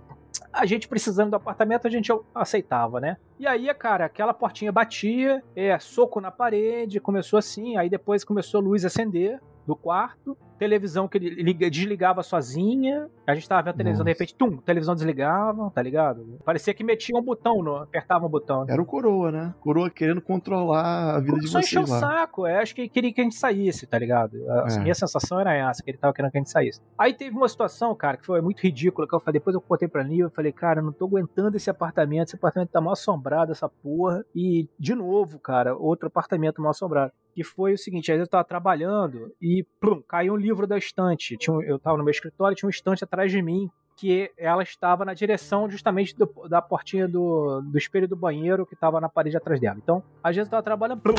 a 0.52 0.64
gente 0.66 0.86
precisando 0.86 1.30
do 1.30 1.34
apartamento 1.36 1.88
a 1.88 1.90
gente 1.90 2.12
aceitava, 2.32 3.00
né? 3.00 3.16
E 3.36 3.44
aí, 3.44 3.66
cara, 3.74 4.04
aquela 4.04 4.32
portinha 4.32 4.70
batia, 4.70 5.42
é 5.56 5.76
soco 5.80 6.20
na 6.20 6.30
parede, 6.30 7.00
começou 7.00 7.40
assim, 7.40 7.76
aí 7.76 7.90
depois 7.90 8.22
começou 8.22 8.60
a 8.60 8.62
luz 8.62 8.84
acender 8.84 9.40
do 9.66 9.74
quarto, 9.74 10.38
televisão 10.60 11.08
que 11.08 11.18
liga- 11.18 11.70
desligava 11.70 12.22
sozinha, 12.22 13.08
a 13.26 13.34
gente 13.34 13.48
tava 13.48 13.62
vendo 13.62 13.74
a 13.74 13.76
televisão, 13.78 14.04
de 14.04 14.10
Nossa. 14.10 14.22
repente, 14.22 14.34
tum, 14.34 14.58
televisão 14.58 14.94
desligava, 14.94 15.70
tá 15.74 15.82
ligado? 15.82 16.38
Parecia 16.44 16.74
que 16.74 16.84
metia 16.84 17.16
um 17.18 17.22
botão, 17.22 17.62
no, 17.62 17.76
apertava 17.76 18.26
um 18.26 18.28
botão. 18.28 18.66
Era 18.68 18.80
o 18.80 18.84
coroa, 18.84 19.32
né? 19.32 19.54
Coroa 19.60 19.88
querendo 19.88 20.20
controlar 20.20 21.16
a 21.16 21.20
vida 21.20 21.38
de 21.38 21.48
Só 21.48 21.60
encheu 21.60 21.82
o 21.82 21.86
vocês 21.86 21.98
saco, 22.00 22.46
é, 22.46 22.60
acho 22.60 22.74
que 22.74 22.88
queria 22.90 23.12
que 23.12 23.20
a 23.22 23.24
gente 23.24 23.36
saísse, 23.36 23.86
tá 23.86 23.98
ligado? 23.98 24.36
A 24.50 24.66
É. 24.70 24.78
minha 24.80 24.94
sensação 24.94 25.40
era 25.40 25.54
essa, 25.54 25.82
que 25.82 25.90
ele 25.90 25.98
tava 25.98 26.12
querendo 26.12 26.30
que 26.30 26.38
a 26.38 26.40
gente 26.40 26.50
saísse. 26.50 26.80
Aí 26.98 27.14
teve 27.14 27.34
uma 27.34 27.48
situação, 27.48 27.94
cara, 27.94 28.18
que 28.18 28.26
foi 28.26 28.42
muito 28.42 28.60
ridícula, 28.60 29.08
que 29.08 29.14
eu 29.14 29.20
falei, 29.20 29.40
depois 29.40 29.54
eu 29.54 29.62
contei 29.62 29.88
pra 29.88 30.04
Nil, 30.04 30.26
eu 30.26 30.30
falei, 30.30 30.52
cara, 30.52 30.80
eu 30.80 30.84
não 30.84 30.92
tô 30.92 31.06
aguentando 31.06 31.56
esse 31.56 31.70
apartamento, 31.70 32.28
esse 32.28 32.36
apartamento 32.36 32.68
tá 32.70 32.80
mal 32.82 32.92
assombrado, 32.92 33.52
essa 33.52 33.68
porra. 33.68 34.22
E, 34.36 34.68
de 34.78 34.94
novo, 34.94 35.38
cara, 35.38 35.74
outro 35.74 36.08
apartamento 36.08 36.60
mal 36.60 36.72
assombrado. 36.72 37.12
Que 37.34 37.44
foi 37.44 37.72
o 37.74 37.78
seguinte, 37.78 38.10
aí 38.10 38.18
eu 38.18 38.26
tava 38.26 38.44
trabalhando 38.44 39.32
e, 39.40 39.64
plum, 39.80 40.02
caiu 40.02 40.34
um 40.34 40.36
livro 40.36 40.66
da 40.66 40.76
estante. 40.76 41.36
Eu 41.64 41.78
tava 41.78 41.96
no 41.96 42.04
meu 42.04 42.10
escritório, 42.10 42.56
tinha 42.56 42.66
um 42.66 42.70
estante 42.70 43.04
atrás 43.04 43.30
de 43.30 43.40
mim, 43.40 43.68
que 43.96 44.30
ela 44.38 44.62
estava 44.62 45.04
na 45.04 45.12
direção 45.14 45.68
justamente 45.70 46.16
do- 46.16 46.48
da 46.48 46.62
portinha 46.62 47.06
do, 47.06 47.60
do 47.60 47.76
espelho 47.78 48.08
do 48.08 48.16
banheiro 48.16 48.64
que 48.66 48.74
estava 48.74 48.98
na 49.00 49.08
parede 49.10 49.36
atrás 49.36 49.60
dela. 49.60 49.76
Então, 49.82 50.02
às 50.24 50.34
vezes 50.34 50.48
eu 50.48 50.50
tava 50.50 50.62
trabalhando, 50.62 51.00
plum, 51.02 51.14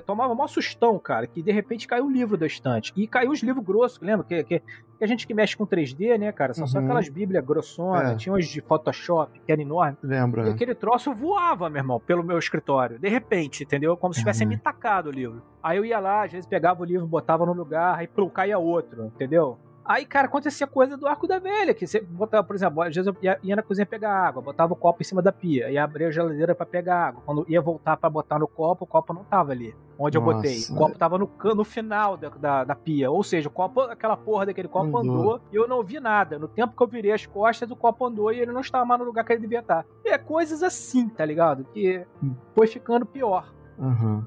tomava 0.00 0.32
um 0.32 0.36
maior 0.36 0.48
sustão, 0.48 0.98
cara, 0.98 1.26
que 1.26 1.42
de 1.42 1.52
repente 1.52 1.86
caiu 1.86 2.04
um 2.04 2.10
livro 2.10 2.36
da 2.36 2.46
estante. 2.46 2.92
E 2.96 3.06
caiu 3.06 3.30
os 3.30 3.42
livros 3.42 3.64
grossos, 3.64 4.00
lembra? 4.00 4.24
Que, 4.26 4.42
que, 4.44 4.58
que 4.60 5.04
a 5.04 5.06
gente 5.06 5.26
que 5.26 5.34
mexe 5.34 5.56
com 5.56 5.66
3D, 5.66 6.18
né, 6.18 6.30
cara? 6.32 6.54
São 6.54 6.66
só 6.66 6.78
Uhum. 6.78 6.84
aquelas 6.84 7.08
bíblias 7.08 7.44
grossonas, 7.44 8.12
É. 8.12 8.16
tinha 8.16 8.32
umas 8.32 8.46
de 8.46 8.60
Photoshop, 8.60 9.40
que 9.40 9.50
era 9.52 9.60
enorme. 9.60 9.96
Lembra? 10.02 10.48
E 10.48 10.50
aquele 10.50 10.74
troço 10.74 11.12
voava, 11.14 11.68
meu 11.68 11.80
irmão, 11.80 12.00
pelo 12.00 12.22
meu 12.24 12.38
escritório. 12.38 12.98
De 12.98 13.08
repente, 13.08 13.64
entendeu? 13.64 13.96
Como 13.96 14.12
se 14.14 14.20
tivessem 14.20 14.46
Uhum. 14.46 14.52
me 14.54 14.58
tacado 14.58 15.08
o 15.08 15.12
livro. 15.12 15.42
Aí 15.62 15.76
eu 15.78 15.84
ia 15.84 15.98
lá, 15.98 16.24
às 16.24 16.32
vezes 16.32 16.46
pegava 16.46 16.82
o 16.82 16.84
livro, 16.84 17.06
botava 17.06 17.44
no 17.46 17.52
lugar, 17.52 17.98
aí 17.98 18.06
plum, 18.06 18.28
caía 18.28 18.58
outro, 18.58 19.06
entendeu? 19.06 19.58
Aí, 19.84 20.06
cara, 20.06 20.26
acontecia 20.26 20.66
coisa 20.66 20.96
do 20.96 21.06
arco 21.06 21.26
da 21.26 21.38
velha, 21.38 21.74
que 21.74 21.86
você 21.86 22.00
botava, 22.00 22.42
por 22.42 22.56
exemplo, 22.56 22.80
às 22.82 22.94
vezes 22.94 23.06
eu 23.06 23.14
ia, 23.20 23.38
ia 23.42 23.54
na 23.54 23.62
cozinha 23.62 23.84
pegar 23.84 24.12
água, 24.12 24.40
botava 24.40 24.72
o 24.72 24.76
copo 24.76 25.02
em 25.02 25.04
cima 25.04 25.20
da 25.20 25.30
pia, 25.30 25.70
ia 25.70 25.84
abrir 25.84 26.06
a 26.06 26.10
geladeira 26.10 26.54
pra 26.54 26.64
pegar 26.64 27.08
água. 27.08 27.22
Quando 27.26 27.44
ia 27.48 27.60
voltar 27.60 27.96
pra 27.98 28.08
botar 28.08 28.38
no 28.38 28.48
copo, 28.48 28.84
o 28.84 28.86
copo 28.86 29.12
não 29.12 29.24
tava 29.24 29.52
ali, 29.52 29.74
onde 29.98 30.16
eu 30.16 30.22
botei. 30.22 30.54
Nossa. 30.56 30.72
O 30.72 30.76
copo 30.76 30.98
tava 30.98 31.18
no, 31.18 31.30
no 31.54 31.64
final 31.64 32.16
da, 32.16 32.28
da, 32.30 32.64
da 32.64 32.74
pia. 32.74 33.10
Ou 33.10 33.22
seja, 33.22 33.48
o 33.48 33.52
copo, 33.52 33.80
aquela 33.82 34.16
porra 34.16 34.46
daquele 34.46 34.68
copo 34.68 34.96
Andou. 34.96 35.18
andou 35.20 35.40
e 35.52 35.56
eu 35.56 35.68
não 35.68 35.82
vi 35.82 36.00
nada. 36.00 36.38
No 36.38 36.48
tempo 36.48 36.74
que 36.74 36.82
eu 36.82 36.86
virei 36.88 37.12
as 37.12 37.26
costas, 37.26 37.70
o 37.70 37.76
copo 37.76 38.06
andou 38.06 38.32
e 38.32 38.40
ele 38.40 38.52
não 38.52 38.62
estava 38.62 38.86
mais 38.86 38.98
no 39.00 39.06
lugar 39.06 39.22
que 39.24 39.32
ele 39.32 39.42
devia 39.42 39.60
estar. 39.60 39.84
E 40.04 40.08
é 40.08 40.16
coisas 40.16 40.62
assim, 40.62 41.08
tá 41.10 41.24
ligado? 41.26 41.62
Que 41.74 42.06
foi 42.54 42.66
ficando 42.66 43.04
pior. 43.04 43.52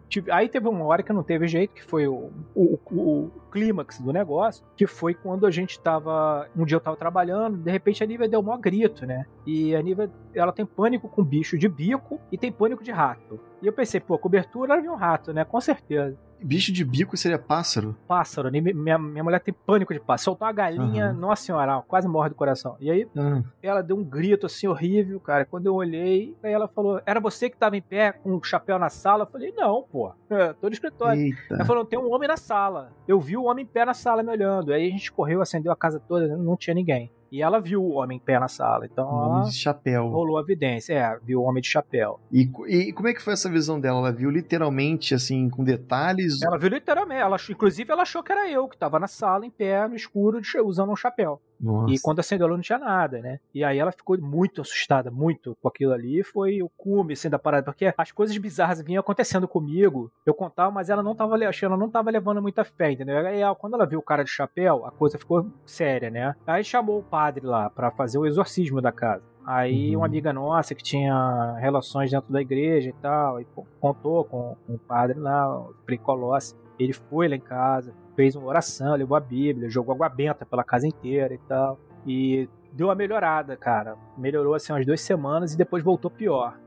Tive- 0.09 0.29
Aí 0.29 0.49
teve 0.49 0.67
uma 0.67 0.83
hora 0.83 1.01
que 1.01 1.13
não 1.13 1.23
teve 1.23 1.47
jeito, 1.47 1.73
que 1.73 1.83
foi 1.83 2.05
o, 2.05 2.29
o- 2.53 2.77
o 2.91 3.31
clímax 3.57 3.99
do 3.99 4.13
negócio, 4.13 4.63
que 4.75 4.85
foi 4.85 5.13
quando 5.13 5.45
a 5.45 5.51
gente 5.51 5.79
tava. 5.79 6.47
Um 6.55 6.65
dia 6.65 6.75
eu 6.75 6.81
tava 6.81 6.95
trabalhando, 6.95 7.57
de 7.57 7.71
repente 7.71 8.03
a 8.03 8.07
Nívia 8.07 8.27
deu 8.29 8.39
um 8.39 8.43
maior 8.43 8.57
grito, 8.59 9.05
né? 9.05 9.25
E 9.45 9.75
a 9.75 9.81
Nívia, 9.81 10.09
ela 10.33 10.51
tem 10.51 10.65
pânico 10.65 11.07
com 11.09 11.23
bicho 11.23 11.57
de 11.57 11.67
bico 11.67 12.19
e 12.31 12.37
tem 12.37 12.51
pânico 12.51 12.83
de 12.83 12.91
rato. 12.91 13.39
E 13.61 13.65
eu 13.67 13.73
pensei, 13.73 13.99
pô, 13.99 14.17
cobertura 14.19 14.73
era 14.73 14.81
de 14.81 14.89
um 14.89 14.95
rato, 14.95 15.33
né? 15.33 15.43
Com 15.43 15.59
certeza. 15.59 16.15
Bicho 16.39 16.71
de 16.71 16.85
bico 16.85 17.17
seria 17.17 17.39
pássaro? 17.39 17.97
Pássaro, 18.07 18.51
né? 18.51 18.61
minha, 18.61 18.99
minha 18.99 19.23
mulher 19.23 19.39
tem 19.39 19.51
pânico 19.51 19.91
de 19.91 19.99
pássaro. 19.99 20.25
Soltou 20.25 20.45
uma 20.47 20.53
galinha, 20.53 21.05
Aham. 21.07 21.13
nossa 21.19 21.41
senhora, 21.41 21.81
quase 21.87 22.07
morre 22.07 22.29
do 22.29 22.35
coração. 22.35 22.75
E 22.79 22.91
aí 22.91 23.07
Ah, 23.17 23.41
ela 23.63 23.81
deu 23.81 23.97
um 23.97 24.03
grito 24.03 24.45
assim 24.45 24.67
horrível, 24.67 25.19
cara. 25.19 25.45
Quando 25.45 25.65
eu 25.65 25.73
olhei, 25.73 26.37
aí 26.43 26.53
ela 26.53 26.67
falou: 26.67 27.01
Era 27.07 27.19
você 27.19 27.49
que 27.49 27.57
tava 27.57 27.75
em 27.75 27.81
pé 27.81 28.11
com 28.11 28.35
o 28.35 28.43
chapéu 28.43 28.77
na 28.77 28.87
sala? 28.87 29.23
Eu 29.23 29.27
falei: 29.31 29.51
Não, 29.57 29.81
pô, 29.91 30.11
tô 30.61 30.67
no 30.67 30.73
escritório. 30.73 31.19
eita. 31.19 31.55
Ela 31.55 31.65
falou: 31.65 31.83
Tem 31.83 31.97
um 31.97 32.13
homem 32.13 32.27
na 32.27 32.37
sala. 32.37 32.91
Eu 33.07 33.19
vi 33.19 33.35
o 33.35 33.46
homem 33.47 33.63
em 33.65 33.67
pé 33.67 33.85
na 33.85 33.93
sala 33.93 34.23
me 34.23 34.29
olhando. 34.29 34.73
Aí 34.73 34.87
a 34.87 34.91
gente 34.91 35.11
correu, 35.11 35.41
acendeu 35.41 35.71
a 35.71 35.75
casa 35.75 35.99
toda, 35.99 36.35
não 36.37 36.55
tinha 36.55 36.73
ninguém. 36.73 37.11
E 37.31 37.41
ela 37.41 37.59
viu 37.59 37.83
o 37.83 37.93
homem 37.93 38.17
em 38.17 38.19
pé 38.19 38.39
na 38.39 38.47
sala. 38.47 38.85
Então 38.85 39.05
ela 39.05 39.41
de 39.43 39.53
chapéu. 39.53 40.07
rolou 40.07 40.37
a 40.37 40.41
evidência. 40.41 40.93
É, 40.93 41.19
viu 41.21 41.41
o 41.41 41.43
homem 41.43 41.61
de 41.61 41.67
chapéu. 41.67 42.19
E, 42.31 42.49
e 42.67 42.93
como 42.93 43.07
é 43.07 43.13
que 43.13 43.21
foi 43.21 43.33
essa 43.33 43.49
visão 43.49 43.79
dela? 43.79 43.99
Ela 43.99 44.11
viu 44.11 44.29
literalmente, 44.29 45.13
assim, 45.13 45.49
com 45.49 45.63
detalhes? 45.63 46.41
Ela 46.41 46.57
viu 46.57 46.69
literalmente. 46.69 47.21
Ela, 47.21 47.37
inclusive, 47.49 47.91
ela 47.91 48.03
achou 48.03 48.23
que 48.23 48.31
era 48.31 48.49
eu 48.49 48.67
que 48.67 48.77
tava 48.77 48.99
na 48.99 49.07
sala, 49.07 49.45
em 49.45 49.51
pé, 49.51 49.87
no 49.87 49.95
escuro, 49.95 50.39
usando 50.63 50.91
um 50.91 50.95
chapéu. 50.95 51.41
Nossa. 51.59 51.93
E 51.93 51.99
quando 51.99 52.19
acendeu 52.19 52.45
a 52.45 52.49
luz 52.49 52.57
não 52.57 52.63
tinha 52.63 52.77
nada, 52.79 53.19
né? 53.19 53.39
E 53.53 53.63
aí 53.63 53.77
ela 53.79 53.91
ficou 53.91 54.17
muito 54.19 54.61
assustada, 54.61 55.09
muito 55.09 55.57
com 55.61 55.67
aquilo 55.67 55.93
ali. 55.93 56.23
Foi 56.23 56.61
o 56.61 56.69
cume, 56.77 57.13
assim, 57.13 57.29
da 57.29 57.39
parada. 57.39 57.63
Porque 57.65 57.93
as 57.97 58.11
coisas 58.11 58.37
bizarras 58.37 58.81
vinham 58.81 58.99
acontecendo 58.99 59.47
comigo. 59.47 60.11
Eu 60.25 60.33
contava, 60.33 60.69
mas 60.71 60.89
ela 60.89 61.01
não 61.01 61.15
tava, 61.15 61.35
achando, 61.47 61.71
ela 61.73 61.79
não 61.79 61.89
tava 61.89 62.11
levando 62.11 62.41
muita 62.41 62.63
fé, 62.63 62.91
entendeu? 62.91 63.17
Aí 63.25 63.39
ela- 63.39 63.55
quando 63.55 63.73
ela 63.73 63.85
viu 63.85 63.99
o 63.99 64.03
cara 64.03 64.23
de 64.23 64.29
chapéu, 64.29 64.85
a 64.85 64.91
coisa 64.91 65.17
ficou 65.17 65.47
séria, 65.65 66.09
né? 66.09 66.35
Aí 66.45 66.63
chamou 66.63 66.99
o 66.99 67.03
padre 67.03 67.45
lá 67.45 67.69
pra 67.69 67.89
fazer 67.91 68.17
o 68.19 68.25
exorcismo 68.25 68.81
da 68.81 68.91
casa. 68.91 69.23
Aí 69.45 69.91
Uhum. 69.95 70.01
uma 70.01 70.05
amiga 70.07 70.33
nossa 70.33 70.75
que 70.75 70.83
tinha 70.83 71.55
relações 71.59 72.11
dentro 72.11 72.31
da 72.33 72.41
igreja 72.41 72.89
e 72.89 72.93
tal, 72.93 73.39
e 73.39 73.45
co- 73.45 73.65
contou 73.79 74.25
com, 74.25 74.57
com 74.67 74.73
o 74.73 74.77
padre 74.79 75.17
lá, 75.17 75.57
o 75.57 75.73
Frei 75.85 75.97
Colossi. 75.97 76.53
Ele 76.77 76.91
foi 76.93 77.27
lá 77.29 77.35
em 77.35 77.39
casa, 77.39 77.93
fez 78.17 78.35
uma 78.35 78.47
oração, 78.47 78.95
levou 78.95 79.15
a 79.15 79.19
Bíblia, 79.19 79.69
jogou 79.69 79.93
água 79.93 80.09
benta 80.09 80.43
pela 80.43 80.63
casa 80.63 80.87
inteira 80.87 81.35
e 81.35 81.37
tal. 81.37 81.79
E 82.05 82.49
deu 82.73 82.87
uma 82.87 82.95
melhorada, 82.95 83.55
cara. 83.55 83.95
Melhorou 84.17 84.55
assim 84.55 84.73
umas 84.73 84.85
duas 84.85 84.99
semanas 84.99 85.53
e 85.53 85.57
depois 85.57 85.83
voltou 85.83 86.09
pior. 86.09 86.57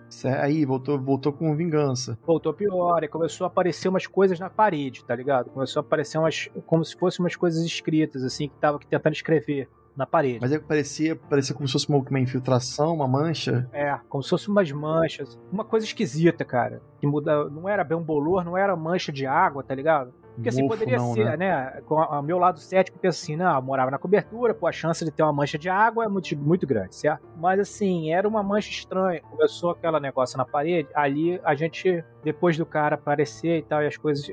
Aí, 0.40 0.64
voltou, 0.64 0.98
voltou 0.98 1.32
com 1.32 1.54
vingança. 1.54 2.18
Voltou 2.26 2.52
pior, 2.52 3.02
e 3.04 3.08
começou 3.08 3.44
a 3.44 3.48
aparecer 3.48 3.88
umas 3.88 4.06
coisas 4.06 4.40
na 4.40 4.50
parede, 4.50 5.04
tá 5.04 5.14
ligado? 5.14 5.50
Começou 5.50 5.80
a 5.80 5.84
aparecer 5.84 6.18
umas. 6.18 6.48
como 6.66 6.84
se 6.84 6.96
fossem 6.96 7.24
umas 7.24 7.36
coisas 7.36 7.64
escritas, 7.64 8.24
assim, 8.24 8.48
que 8.48 8.56
tava 8.56 8.78
tentando 8.78 9.12
escrever 9.12 9.68
na 9.96 10.06
parede. 10.06 10.38
Mas 10.40 10.52
é 10.52 10.58
que 10.58 10.64
parecia, 10.64 11.14
parecia 11.14 11.54
como 11.54 11.66
se 11.68 11.72
fosse 11.72 11.88
uma, 11.88 11.98
uma 11.98 12.20
infiltração, 12.20 12.94
uma 12.94 13.06
mancha. 13.06 13.68
É, 13.72 13.98
como 14.08 14.22
se 14.22 14.30
fosse 14.30 14.48
umas 14.48 14.70
manchas. 14.72 15.38
Uma 15.52 15.64
coisa 15.64 15.86
esquisita, 15.86 16.44
cara. 16.44 16.82
Que 16.98 17.06
muda, 17.06 17.48
não 17.48 17.68
era 17.68 17.84
bem 17.84 17.96
um 17.96 18.02
bolor, 18.02 18.44
não 18.44 18.56
era 18.56 18.74
mancha 18.74 19.12
de 19.12 19.26
água, 19.26 19.62
tá 19.62 19.74
ligado? 19.74 20.12
Porque 20.34 20.48
assim, 20.48 20.66
poderia 20.66 20.98
não, 20.98 21.12
ser, 21.12 21.24
né? 21.24 21.36
né? 21.36 21.82
Com 21.86 21.96
o 21.96 22.22
meu 22.22 22.38
lado 22.38 22.58
cético 22.58 22.98
pensa 22.98 23.22
assim, 23.22 23.36
não, 23.36 23.54
eu 23.54 23.62
morava 23.62 23.90
na 23.90 23.98
cobertura, 23.98 24.54
pô, 24.54 24.66
a 24.66 24.72
chance 24.72 25.04
de 25.04 25.10
ter 25.10 25.22
uma 25.22 25.32
mancha 25.32 25.58
de 25.58 25.68
água 25.68 26.04
é 26.04 26.08
muito, 26.08 26.36
muito 26.36 26.66
grande, 26.66 26.94
certo? 26.94 27.26
Mas 27.36 27.60
assim, 27.60 28.12
era 28.12 28.26
uma 28.26 28.42
mancha 28.42 28.70
estranha. 28.70 29.20
Começou 29.22 29.70
aquele 29.70 30.00
negócio 30.00 30.38
na 30.38 30.44
parede, 30.44 30.88
ali 30.94 31.40
a 31.44 31.54
gente, 31.54 32.04
depois 32.22 32.56
do 32.56 32.64
cara 32.64 32.94
aparecer 32.94 33.58
e 33.58 33.62
tal, 33.62 33.82
e 33.82 33.86
as 33.86 33.96
coisas, 33.96 34.30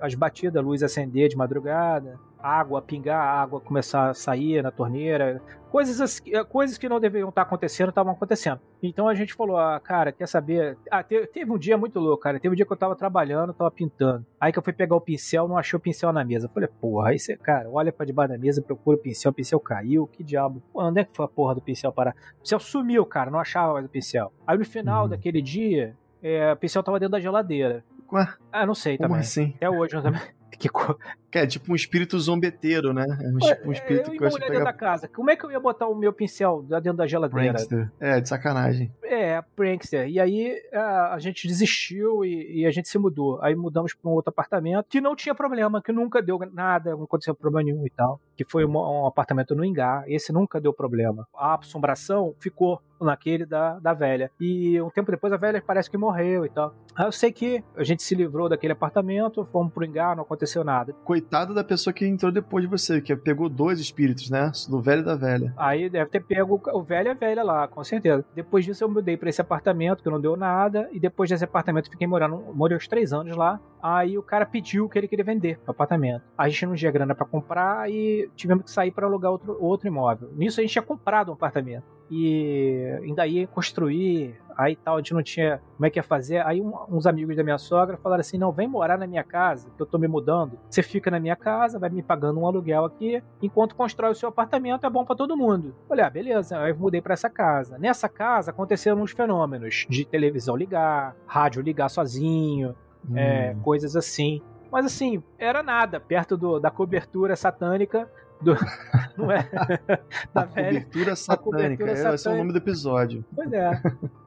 as 0.00 0.14
batidas, 0.14 0.56
a 0.56 0.66
luz 0.66 0.82
acender 0.82 1.28
de 1.28 1.36
madrugada, 1.36 2.18
água 2.38 2.82
pingar, 2.82 3.20
água 3.20 3.60
começar 3.60 4.10
a 4.10 4.14
sair 4.14 4.62
na 4.62 4.70
torneira, 4.70 5.42
coisas, 5.70 6.22
eh, 6.26 6.44
coisas 6.44 6.78
que 6.78 6.88
não 6.88 6.98
deveriam 6.98 7.28
estar 7.28 7.42
acontecendo 7.42 7.90
estavam 7.90 8.12
acontecendo. 8.12 8.60
Então 8.82 9.08
a 9.08 9.14
gente 9.14 9.34
falou, 9.34 9.58
ah, 9.58 9.78
cara, 9.78 10.12
quer 10.12 10.26
saber? 10.26 10.76
Ah, 10.90 11.02
teve, 11.02 11.26
teve, 11.26 11.50
um 11.50 11.58
dia 11.58 11.76
muito 11.76 11.98
louco, 12.00 12.22
cara. 12.22 12.40
Teve 12.40 12.52
um 12.52 12.56
dia 12.56 12.64
que 12.64 12.72
eu 12.72 12.76
tava 12.76 12.96
trabalhando, 12.96 13.52
tava 13.52 13.70
pintando. 13.70 14.24
Aí 14.40 14.52
que 14.52 14.58
eu 14.58 14.62
fui 14.62 14.72
pegar 14.72 14.96
o 14.96 15.00
pincel, 15.00 15.46
não 15.48 15.58
achei 15.58 15.76
o 15.76 15.80
pincel 15.80 16.12
na 16.12 16.24
mesa. 16.24 16.46
Eu 16.46 16.50
falei, 16.50 16.68
porra, 16.80 17.10
aí 17.10 17.18
você, 17.18 17.36
cara, 17.36 17.68
olha 17.70 17.92
pra 17.92 18.06
debaixo 18.06 18.32
da 18.32 18.38
mesa, 18.38 18.62
procura 18.62 18.96
o 18.96 19.00
pincel, 19.00 19.30
o 19.30 19.34
pincel 19.34 19.60
caiu, 19.60 20.06
que 20.06 20.24
diabo. 20.24 20.62
Pô, 20.72 20.82
onde 20.82 21.00
é 21.00 21.04
que 21.04 21.14
foi 21.14 21.24
a 21.24 21.28
porra 21.28 21.54
do 21.54 21.60
pincel 21.60 21.92
parar? 21.92 22.14
O 22.38 22.40
pincel 22.40 22.60
sumiu, 22.60 23.04
cara, 23.04 23.30
não 23.30 23.38
achava 23.38 23.74
mais 23.74 23.86
o 23.86 23.88
pincel. 23.88 24.32
Aí 24.46 24.56
no 24.56 24.64
final 24.64 25.04
uhum. 25.04 25.10
daquele 25.10 25.42
dia, 25.42 25.96
é, 26.22 26.52
o 26.52 26.56
pincel 26.56 26.82
tava 26.82 26.98
dentro 26.98 27.12
da 27.12 27.20
geladeira. 27.20 27.84
Ué? 28.12 28.26
Ah, 28.52 28.64
não 28.64 28.74
sei 28.74 28.96
Como 28.96 29.08
também. 29.08 29.20
assim? 29.20 29.52
Até 29.56 29.68
hoje, 29.68 29.94
não 29.94 30.02
também. 30.02 30.22
Que, 30.52 30.68
que 31.30 31.38
é 31.38 31.46
tipo 31.46 31.72
um 31.72 31.74
espírito 31.74 32.18
zombeteiro, 32.18 32.92
né? 32.92 33.04
É 33.04 33.28
um, 33.28 33.38
tipo 33.38 33.68
um 33.68 33.72
espírito 33.72 34.08
eu 34.08 34.12
que 34.12 34.18
gosta 34.18 34.40
de 34.40 34.46
pegar... 34.46 34.64
da 34.64 34.72
casa. 34.72 35.08
Como 35.08 35.30
é 35.30 35.36
que 35.36 35.44
eu 35.44 35.50
ia 35.50 35.60
botar 35.60 35.86
o 35.86 35.94
meu 35.94 36.12
pincel 36.12 36.62
dentro 36.62 36.94
da 36.94 37.06
geladeira? 37.06 37.52
Prankster. 37.52 37.92
É, 38.00 38.20
de 38.20 38.28
sacanagem. 38.28 38.92
É, 39.02 39.42
prankster. 39.54 40.08
E 40.08 40.18
aí 40.18 40.56
a, 40.72 41.14
a 41.14 41.18
gente 41.18 41.46
desistiu 41.46 42.24
e, 42.24 42.60
e, 42.60 42.66
a 42.66 42.70
gente 42.70 42.88
se 42.88 42.98
mudou. 42.98 43.40
Aí 43.42 43.54
mudamos 43.54 43.94
para 43.94 44.10
um 44.10 44.14
outro 44.14 44.30
apartamento 44.30 44.86
que 44.88 45.00
não 45.00 45.14
tinha 45.14 45.34
problema, 45.34 45.82
que 45.82 45.92
nunca 45.92 46.22
deu 46.22 46.38
nada, 46.52 46.96
não 46.96 47.04
aconteceu 47.04 47.34
problema 47.34 47.64
nenhum 47.64 47.86
e 47.86 47.90
tal. 47.90 48.20
Que 48.36 48.44
foi 48.44 48.64
um, 48.64 48.76
um 48.76 49.06
apartamento 49.06 49.54
no 49.54 49.64
Ingá. 49.64 50.04
Esse 50.06 50.32
nunca 50.32 50.60
deu 50.60 50.72
problema. 50.72 51.26
A 51.34 51.56
assombração 51.56 52.34
ficou 52.38 52.80
naquele 53.00 53.44
da, 53.44 53.78
da 53.78 53.92
velha. 53.92 54.30
E 54.40 54.80
um 54.80 54.90
tempo 54.90 55.10
depois 55.10 55.32
a 55.32 55.36
velha 55.36 55.62
parece 55.64 55.90
que 55.90 55.96
morreu 55.96 56.44
e 56.44 56.48
tal. 56.48 56.74
Aí 56.94 57.06
eu 57.06 57.12
sei 57.12 57.32
que 57.32 57.62
a 57.76 57.84
gente 57.84 58.02
se 58.02 58.14
livrou 58.14 58.48
daquele 58.48 58.72
apartamento, 58.72 59.44
fomos 59.52 59.72
pro 59.72 59.84
Ingá, 59.84 60.14
não 60.14 60.22
aconteceu 60.22 60.64
nada. 60.64 60.92
Coitado 61.04 61.54
da 61.54 61.64
pessoa 61.64 61.92
que 61.92 62.06
entrou 62.06 62.32
depois 62.32 62.64
de 62.64 62.70
você, 62.70 63.00
que 63.00 63.14
pegou 63.16 63.48
dois 63.48 63.80
espíritos, 63.80 64.30
né? 64.30 64.50
Do 64.68 64.80
velho 64.80 65.02
e 65.02 65.04
da 65.04 65.14
velha. 65.14 65.52
Aí 65.56 65.88
deve 65.88 66.10
ter 66.10 66.20
pego 66.20 66.60
o 66.72 66.82
velho 66.82 67.08
e 67.08 67.10
a 67.10 67.14
velha 67.14 67.42
lá, 67.42 67.68
com 67.68 67.82
certeza. 67.84 68.24
Depois 68.34 68.64
disso 68.64 68.84
eu 68.84 68.88
mudei 68.88 69.16
para 69.16 69.28
esse 69.28 69.40
apartamento, 69.40 70.02
que 70.02 70.10
não 70.10 70.20
deu 70.20 70.36
nada, 70.36 70.88
e 70.92 71.00
depois 71.00 71.30
desse 71.30 71.44
apartamento 71.44 71.90
fiquei 71.90 72.06
morando, 72.06 72.42
morei 72.54 72.76
uns 72.76 72.88
três 72.88 73.12
anos 73.12 73.36
lá. 73.36 73.60
Aí 73.88 74.18
o 74.18 74.22
cara 74.22 74.44
pediu 74.44 74.88
que 74.88 74.98
ele 74.98 75.06
queria 75.06 75.24
vender 75.24 75.60
o 75.64 75.70
apartamento. 75.70 76.24
A 76.36 76.48
gente 76.48 76.66
não 76.66 76.74
tinha 76.74 76.90
grana 76.90 77.14
para 77.14 77.24
comprar 77.24 77.88
e 77.88 78.28
tivemos 78.34 78.64
que 78.64 78.70
sair 78.72 78.90
para 78.90 79.06
alugar 79.06 79.30
outro, 79.30 79.56
outro 79.60 79.86
imóvel. 79.86 80.28
Nisso 80.34 80.58
a 80.58 80.62
gente 80.62 80.72
tinha 80.72 80.82
comprado 80.82 81.30
um 81.30 81.34
apartamento 81.34 81.84
e 82.10 82.98
ainda 83.04 83.24
ia 83.28 83.46
construir, 83.46 84.40
aí 84.56 84.74
tal, 84.74 84.96
a 84.96 84.98
gente 84.98 85.14
não 85.14 85.22
tinha 85.22 85.60
como 85.76 85.86
é 85.86 85.90
que 85.90 86.00
ia 86.00 86.02
fazer. 86.02 86.44
Aí 86.44 86.60
um, 86.60 86.72
uns 86.88 87.06
amigos 87.06 87.36
da 87.36 87.44
minha 87.44 87.58
sogra 87.58 87.96
falaram 87.96 88.22
assim: 88.22 88.36
não, 88.36 88.50
vem 88.50 88.66
morar 88.66 88.98
na 88.98 89.06
minha 89.06 89.22
casa, 89.22 89.70
que 89.76 89.80
eu 89.80 89.86
tô 89.86 89.98
me 89.98 90.08
mudando. 90.08 90.58
Você 90.68 90.82
fica 90.82 91.08
na 91.08 91.20
minha 91.20 91.36
casa, 91.36 91.78
vai 91.78 91.88
me 91.88 92.02
pagando 92.02 92.40
um 92.40 92.46
aluguel 92.46 92.84
aqui, 92.84 93.22
enquanto 93.40 93.76
constrói 93.76 94.10
o 94.10 94.14
seu 94.16 94.30
apartamento, 94.30 94.84
é 94.84 94.90
bom 94.90 95.04
para 95.04 95.14
todo 95.14 95.36
mundo. 95.36 95.76
Falei, 95.88 96.04
ah, 96.04 96.10
beleza, 96.10 96.58
aí 96.58 96.72
eu 96.72 96.76
mudei 96.76 97.00
para 97.00 97.14
essa 97.14 97.30
casa. 97.30 97.78
Nessa 97.78 98.08
casa 98.08 98.50
aconteceram 98.50 99.00
uns 99.00 99.12
fenômenos 99.12 99.86
de 99.88 100.04
televisão 100.04 100.56
ligar, 100.56 101.14
rádio 101.24 101.62
ligar 101.62 101.88
sozinho, 101.88 102.74
hum. 103.08 103.16
é, 103.16 103.56
coisas 103.62 103.96
assim. 103.96 104.42
Mas 104.70 104.86
assim, 104.86 105.22
era 105.38 105.62
nada 105.62 106.00
perto 106.00 106.36
do, 106.36 106.58
da 106.58 106.70
cobertura 106.70 107.36
satânica 107.36 108.08
do, 108.40 108.54
não 109.16 109.30
é? 109.30 109.48
Da 110.32 110.42
a 110.42 110.44
velha, 110.44 110.80
cobertura 110.80 111.16
satânica, 111.16 111.50
cobertura 111.50 111.96
satânica. 111.96 112.14
esse 112.14 112.28
é 112.28 112.32
o 112.32 112.36
nome 112.36 112.52
do 112.52 112.58
episódio. 112.58 113.24
Pois 113.34 113.52
é. 113.52 113.82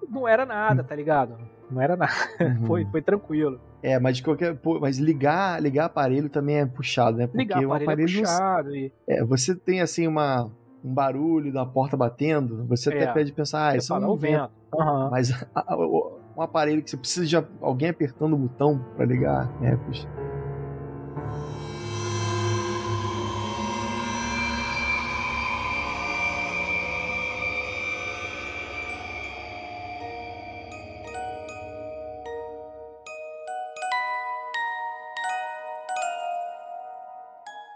Não 0.10 0.28
era 0.28 0.46
nada, 0.46 0.84
tá 0.84 0.96
ligado? 0.96 1.38
Não 1.70 1.82
era 1.82 1.96
nada. 1.96 2.14
Uhum. 2.42 2.66
Foi, 2.66 2.86
foi 2.86 3.02
tranquilo. 3.02 3.60
É, 3.82 4.00
mas 4.00 4.18
de 4.18 4.24
qualquer. 4.24 4.58
Mas 4.82 4.98
ligar, 4.98 5.62
ligar 5.62 5.86
aparelho 5.86 6.30
também 6.30 6.58
é 6.58 6.66
puxado, 6.66 7.18
né? 7.18 7.28
Porque 7.28 7.38
ligar 7.38 7.64
aparelho, 7.64 7.84
aparelho 7.84 8.18
é 8.18 8.22
puxado. 8.22 8.76
E... 8.76 8.92
É, 9.08 9.24
você 9.24 9.56
tem 9.56 9.82
assim 9.82 10.08
uma, 10.08 10.50
um 10.84 10.94
barulho 10.94 11.54
da 11.54 11.66
porta 11.66 11.96
batendo, 11.96 12.66
você 12.66 12.92
é. 12.92 13.04
até 13.04 13.14
pede 13.14 13.32
pensar, 13.32 13.70
ah, 13.70 13.78
isso 13.78 13.94
é 13.94 13.98
um 14.00 14.16
vento. 14.16 14.52
Uhum. 14.74 15.10
Mas 15.12 15.32
a, 15.32 15.60
a, 15.62 15.76
um 16.40 16.44
aparelho 16.44 16.82
que 16.82 16.90
você 16.90 16.98
precisa 16.98 17.26
de 17.26 17.36
alguém 17.62 17.90
apertando 17.90 18.34
o 18.34 18.38
botão 18.38 18.80
para 18.96 19.06
ligar, 19.06 19.52
é, 19.62 19.76
puxa. 19.76 20.08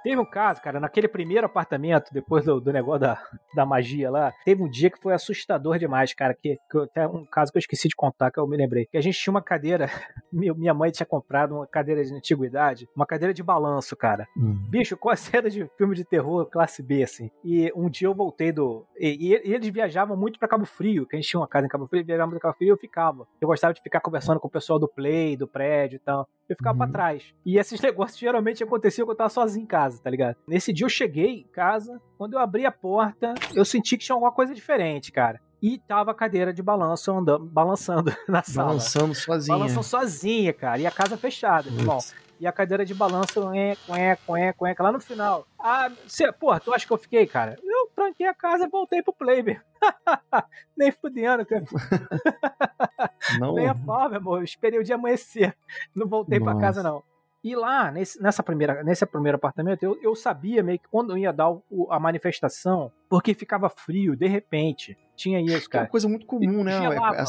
Teve 0.03 0.19
um 0.19 0.25
caso, 0.25 0.61
cara, 0.61 0.81
naquele 0.81 1.07
primeiro 1.07 1.45
apartamento, 1.45 2.13
depois 2.13 2.43
do, 2.43 2.59
do 2.59 2.73
negócio 2.73 2.99
da, 2.99 3.23
da 3.55 3.65
magia 3.65 4.11
lá, 4.11 4.33
teve 4.43 4.61
um 4.61 4.69
dia 4.69 4.89
que 4.89 4.99
foi 4.99 5.13
assustador 5.13 5.79
demais, 5.79 6.13
cara. 6.13 6.33
Que, 6.33 6.57
que 6.69 6.77
até 6.77 7.07
um 7.07 7.25
caso 7.25 7.53
que 7.53 7.57
eu 7.57 7.61
esqueci 7.61 7.87
de 7.87 7.95
contar, 7.95 8.29
que 8.29 8.37
eu 8.37 8.45
me 8.45 8.57
lembrei. 8.57 8.85
Que 8.85 8.97
a 8.97 9.01
gente 9.01 9.17
tinha 9.17 9.31
uma 9.31 9.41
cadeira, 9.41 9.89
minha 10.29 10.73
mãe 10.73 10.91
tinha 10.91 11.05
comprado 11.05 11.55
uma 11.55 11.65
cadeira 11.65 12.03
de 12.03 12.13
antiguidade, 12.13 12.85
uma 12.93 13.05
cadeira 13.05 13.33
de 13.33 13.41
balanço, 13.41 13.95
cara. 13.95 14.27
Hum. 14.35 14.67
Bicho, 14.69 14.97
com 14.97 15.09
a 15.09 15.15
cena 15.15 15.49
de 15.49 15.65
filme 15.77 15.95
de 15.95 16.03
terror 16.03 16.45
classe 16.47 16.83
B, 16.83 17.01
assim. 17.01 17.31
E 17.41 17.71
um 17.73 17.89
dia 17.89 18.09
eu 18.09 18.13
voltei 18.13 18.51
do. 18.51 18.85
E, 18.99 19.29
e 19.29 19.53
eles 19.53 19.69
viajavam 19.69 20.17
muito 20.17 20.37
pra 20.37 20.49
Cabo 20.49 20.65
Frio, 20.65 21.07
que 21.07 21.15
a 21.15 21.19
gente 21.19 21.29
tinha 21.29 21.39
uma 21.39 21.47
casa 21.47 21.65
em 21.65 21.69
Cabo 21.69 21.87
Frio, 21.87 22.03
viajava 22.03 22.27
muito 22.27 22.41
pra 22.41 22.49
Cabo 22.49 22.57
Frio 22.57 22.67
e 22.67 22.71
eu 22.71 22.77
ficava. 22.77 23.25
Eu 23.39 23.47
gostava 23.47 23.73
de 23.73 23.81
ficar 23.81 24.01
conversando 24.01 24.37
com 24.37 24.49
o 24.49 24.51
pessoal 24.51 24.77
do 24.77 24.87
Play, 24.87 25.37
do 25.37 25.47
prédio 25.47 25.95
e 25.95 25.99
tal. 25.99 26.27
Eu 26.49 26.57
ficava 26.57 26.73
uhum. 26.73 26.79
pra 26.79 26.91
trás. 26.91 27.33
E 27.45 27.57
esses 27.57 27.79
negócios 27.81 28.19
geralmente 28.19 28.61
aconteciam 28.61 29.05
quando 29.05 29.13
eu 29.13 29.17
tava 29.17 29.29
sozinho 29.29 29.63
em 29.63 29.67
casa 29.67 29.92
casa, 29.93 30.03
tá 30.03 30.09
ligado? 30.09 30.35
Nesse 30.47 30.73
dia 30.73 30.85
eu 30.85 30.89
cheguei 30.89 31.41
em 31.41 31.47
casa, 31.51 32.01
quando 32.17 32.33
eu 32.33 32.39
abri 32.39 32.65
a 32.65 32.71
porta, 32.71 33.33
eu 33.53 33.63
senti 33.63 33.97
que 33.97 34.05
tinha 34.05 34.15
alguma 34.15 34.31
coisa 34.31 34.53
diferente, 34.53 35.11
cara 35.11 35.39
e 35.63 35.77
tava 35.77 36.11
a 36.11 36.13
cadeira 36.13 36.51
de 36.51 36.61
balanço 36.61 37.09
andando, 37.09 37.45
balançando 37.45 38.13
na 38.27 38.43
sala. 38.43 38.67
Balançando 38.67 39.15
sozinha. 39.15 39.57
Balançando 39.57 39.83
sozinha, 39.83 40.51
cara. 40.51 40.77
E 40.77 40.85
a 40.85 40.91
casa 40.91 41.15
fechada, 41.15 41.69
irmão. 41.69 41.99
E 42.37 42.45
a 42.45 42.51
cadeira 42.51 42.85
de 42.85 42.93
balanço, 42.93 43.49
é, 43.53 43.71
é, 43.87 44.11
é, 44.11 44.49
é, 44.49 44.75
lá 44.77 44.91
no 44.91 44.99
final. 44.99 45.47
Ah, 45.57 45.89
você, 46.05 46.29
porra, 46.33 46.59
tu 46.59 46.73
acha 46.73 46.85
que 46.85 46.91
eu 46.91 46.97
fiquei, 46.97 47.25
cara? 47.25 47.57
Eu 47.63 47.89
tranquei 47.95 48.27
a 48.27 48.33
casa 48.33 48.65
e 48.65 48.69
voltei 48.69 49.01
pro 49.01 49.13
play, 49.13 49.41
Nem 50.75 50.91
fudendo, 50.91 51.45
cara. 51.45 51.63
Não. 53.39 53.53
Nem 53.53 53.69
a 53.69 53.73
pau, 53.73 54.09
meu 54.09 54.17
amor. 54.17 54.39
Eu 54.39 54.43
esperei 54.43 54.77
o 54.77 54.83
dia 54.83 54.95
amanhecer. 54.95 55.55
Não 55.95 56.05
voltei 56.05 56.39
Nossa. 56.39 56.51
pra 56.51 56.59
casa, 56.59 56.83
não. 56.83 57.01
E 57.43 57.55
lá, 57.55 57.91
nesse, 57.91 58.21
nessa 58.21 58.41
primeira, 58.41 58.81
nesse 58.83 59.05
primeiro 59.05 59.35
apartamento, 59.35 59.83
eu, 59.83 59.99
eu 60.01 60.15
sabia 60.15 60.63
meio 60.63 60.79
que 60.79 60.87
quando 60.87 61.11
eu 61.11 61.17
ia 61.17 61.33
dar 61.33 61.49
o, 61.49 61.91
a 61.91 61.99
manifestação, 61.99 62.89
porque 63.09 63.33
ficava 63.33 63.69
frio, 63.69 64.15
de 64.15 64.27
repente. 64.27 64.97
Tinha 65.15 65.41
isso, 65.41 65.69
cara. 65.69 65.83
É 65.83 65.85
uma 65.85 65.91
coisa 65.91 66.07
muito 66.07 66.25
comum, 66.25 66.63
né? 66.63 66.81
Gelava. 66.81 67.25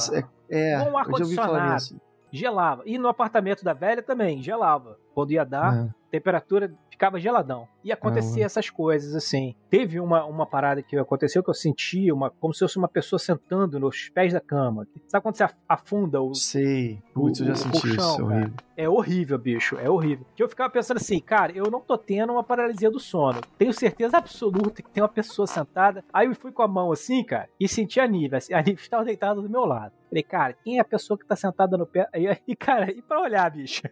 É, 0.49 0.73
é, 0.73 0.85
com 0.85 0.97
ar 0.97 1.07
condicionado. 1.07 2.01
Gelava. 2.31 2.83
E 2.87 2.97
no 2.97 3.09
apartamento 3.09 3.65
da 3.65 3.73
velha 3.73 4.03
também, 4.03 4.41
gelava. 4.41 4.99
Quando 5.15 5.33
ia 5.33 5.45
dar, 5.45 5.87
é. 5.87 5.91
Temperatura 6.15 6.73
ficava 6.89 7.19
geladão. 7.19 7.67
E 7.83 7.91
acontecia 7.91 8.45
essas 8.47 8.71
coisas, 8.71 9.17
assim. 9.17 9.57
Teve 9.69 9.99
uma, 9.99 10.25
uma 10.25 10.47
parada 10.47 10.81
que 10.81 10.97
aconteceu 10.97 11.43
que 11.43 11.51
eu 11.51 11.55
senti 11.55 12.13
uma, 12.13 12.31
como 12.31 12.55
se 12.55 12.61
fosse 12.61 12.79
uma 12.79 12.89
pessoa 12.89 13.19
sentando 13.19 13.81
nos 13.81 14.09
pés 14.11 14.33
da 14.33 14.41
cama. 14.41 14.87
Sabe 15.09 15.23
quando 15.23 15.35
você 15.35 15.47
afunda 15.69 16.23
o. 16.23 16.33
Sei. 16.35 17.03
Putz, 17.13 17.41
eu 17.41 17.47
já 17.47 17.57
senti 17.57 17.97
colchão, 17.97 17.97
isso. 17.97 18.21
É 18.21 18.23
horrível. 18.23 18.55
É 18.77 18.89
horrível, 18.89 19.39
bicho. 19.39 19.77
É 19.79 19.91
horrível. 19.91 20.25
Que 20.37 20.43
eu 20.43 20.49
ficava 20.49 20.71
pensando 20.71 20.99
assim, 20.99 21.19
cara, 21.19 21.53
eu 21.53 21.69
não 21.71 21.81
tô 21.81 21.99
tendo 21.99 22.33
uma 22.33 22.45
paralisia 22.45 22.91
do 22.91 23.01
sono. 23.01 23.41
Tenho 23.59 23.73
certeza 23.73 24.17
absoluta 24.19 24.83
que 24.83 24.91
tem 24.91 25.03
uma 25.03 25.09
pessoa 25.09 25.47
sentada. 25.47 26.05
Aí 26.13 26.29
eu 26.29 26.35
fui 26.35 26.53
com 26.53 26.63
a 26.63 26.69
mão 26.69 26.93
assim, 26.93 27.25
cara, 27.25 27.49
e 27.59 27.69
senti 27.69 27.99
a 27.99 28.07
Nive. 28.07 28.37
A 28.53 28.63
Nive 28.63 28.81
estava 28.81 29.05
deitada 29.05 29.43
do 29.43 29.51
meu 29.51 29.65
lado. 29.65 29.93
Falei, 30.09 30.23
cara, 30.23 30.53
quem 30.63 30.79
é 30.79 30.81
a 30.81 30.85
pessoa 30.85 31.19
que 31.19 31.27
tá 31.27 31.35
sentada 31.35 31.77
no 31.77 31.85
pé? 31.85 32.09
E, 32.47 32.55
cara, 32.55 32.89
e 32.93 33.03
pra 33.03 33.21
olhar, 33.21 33.51
bicho? 33.51 33.83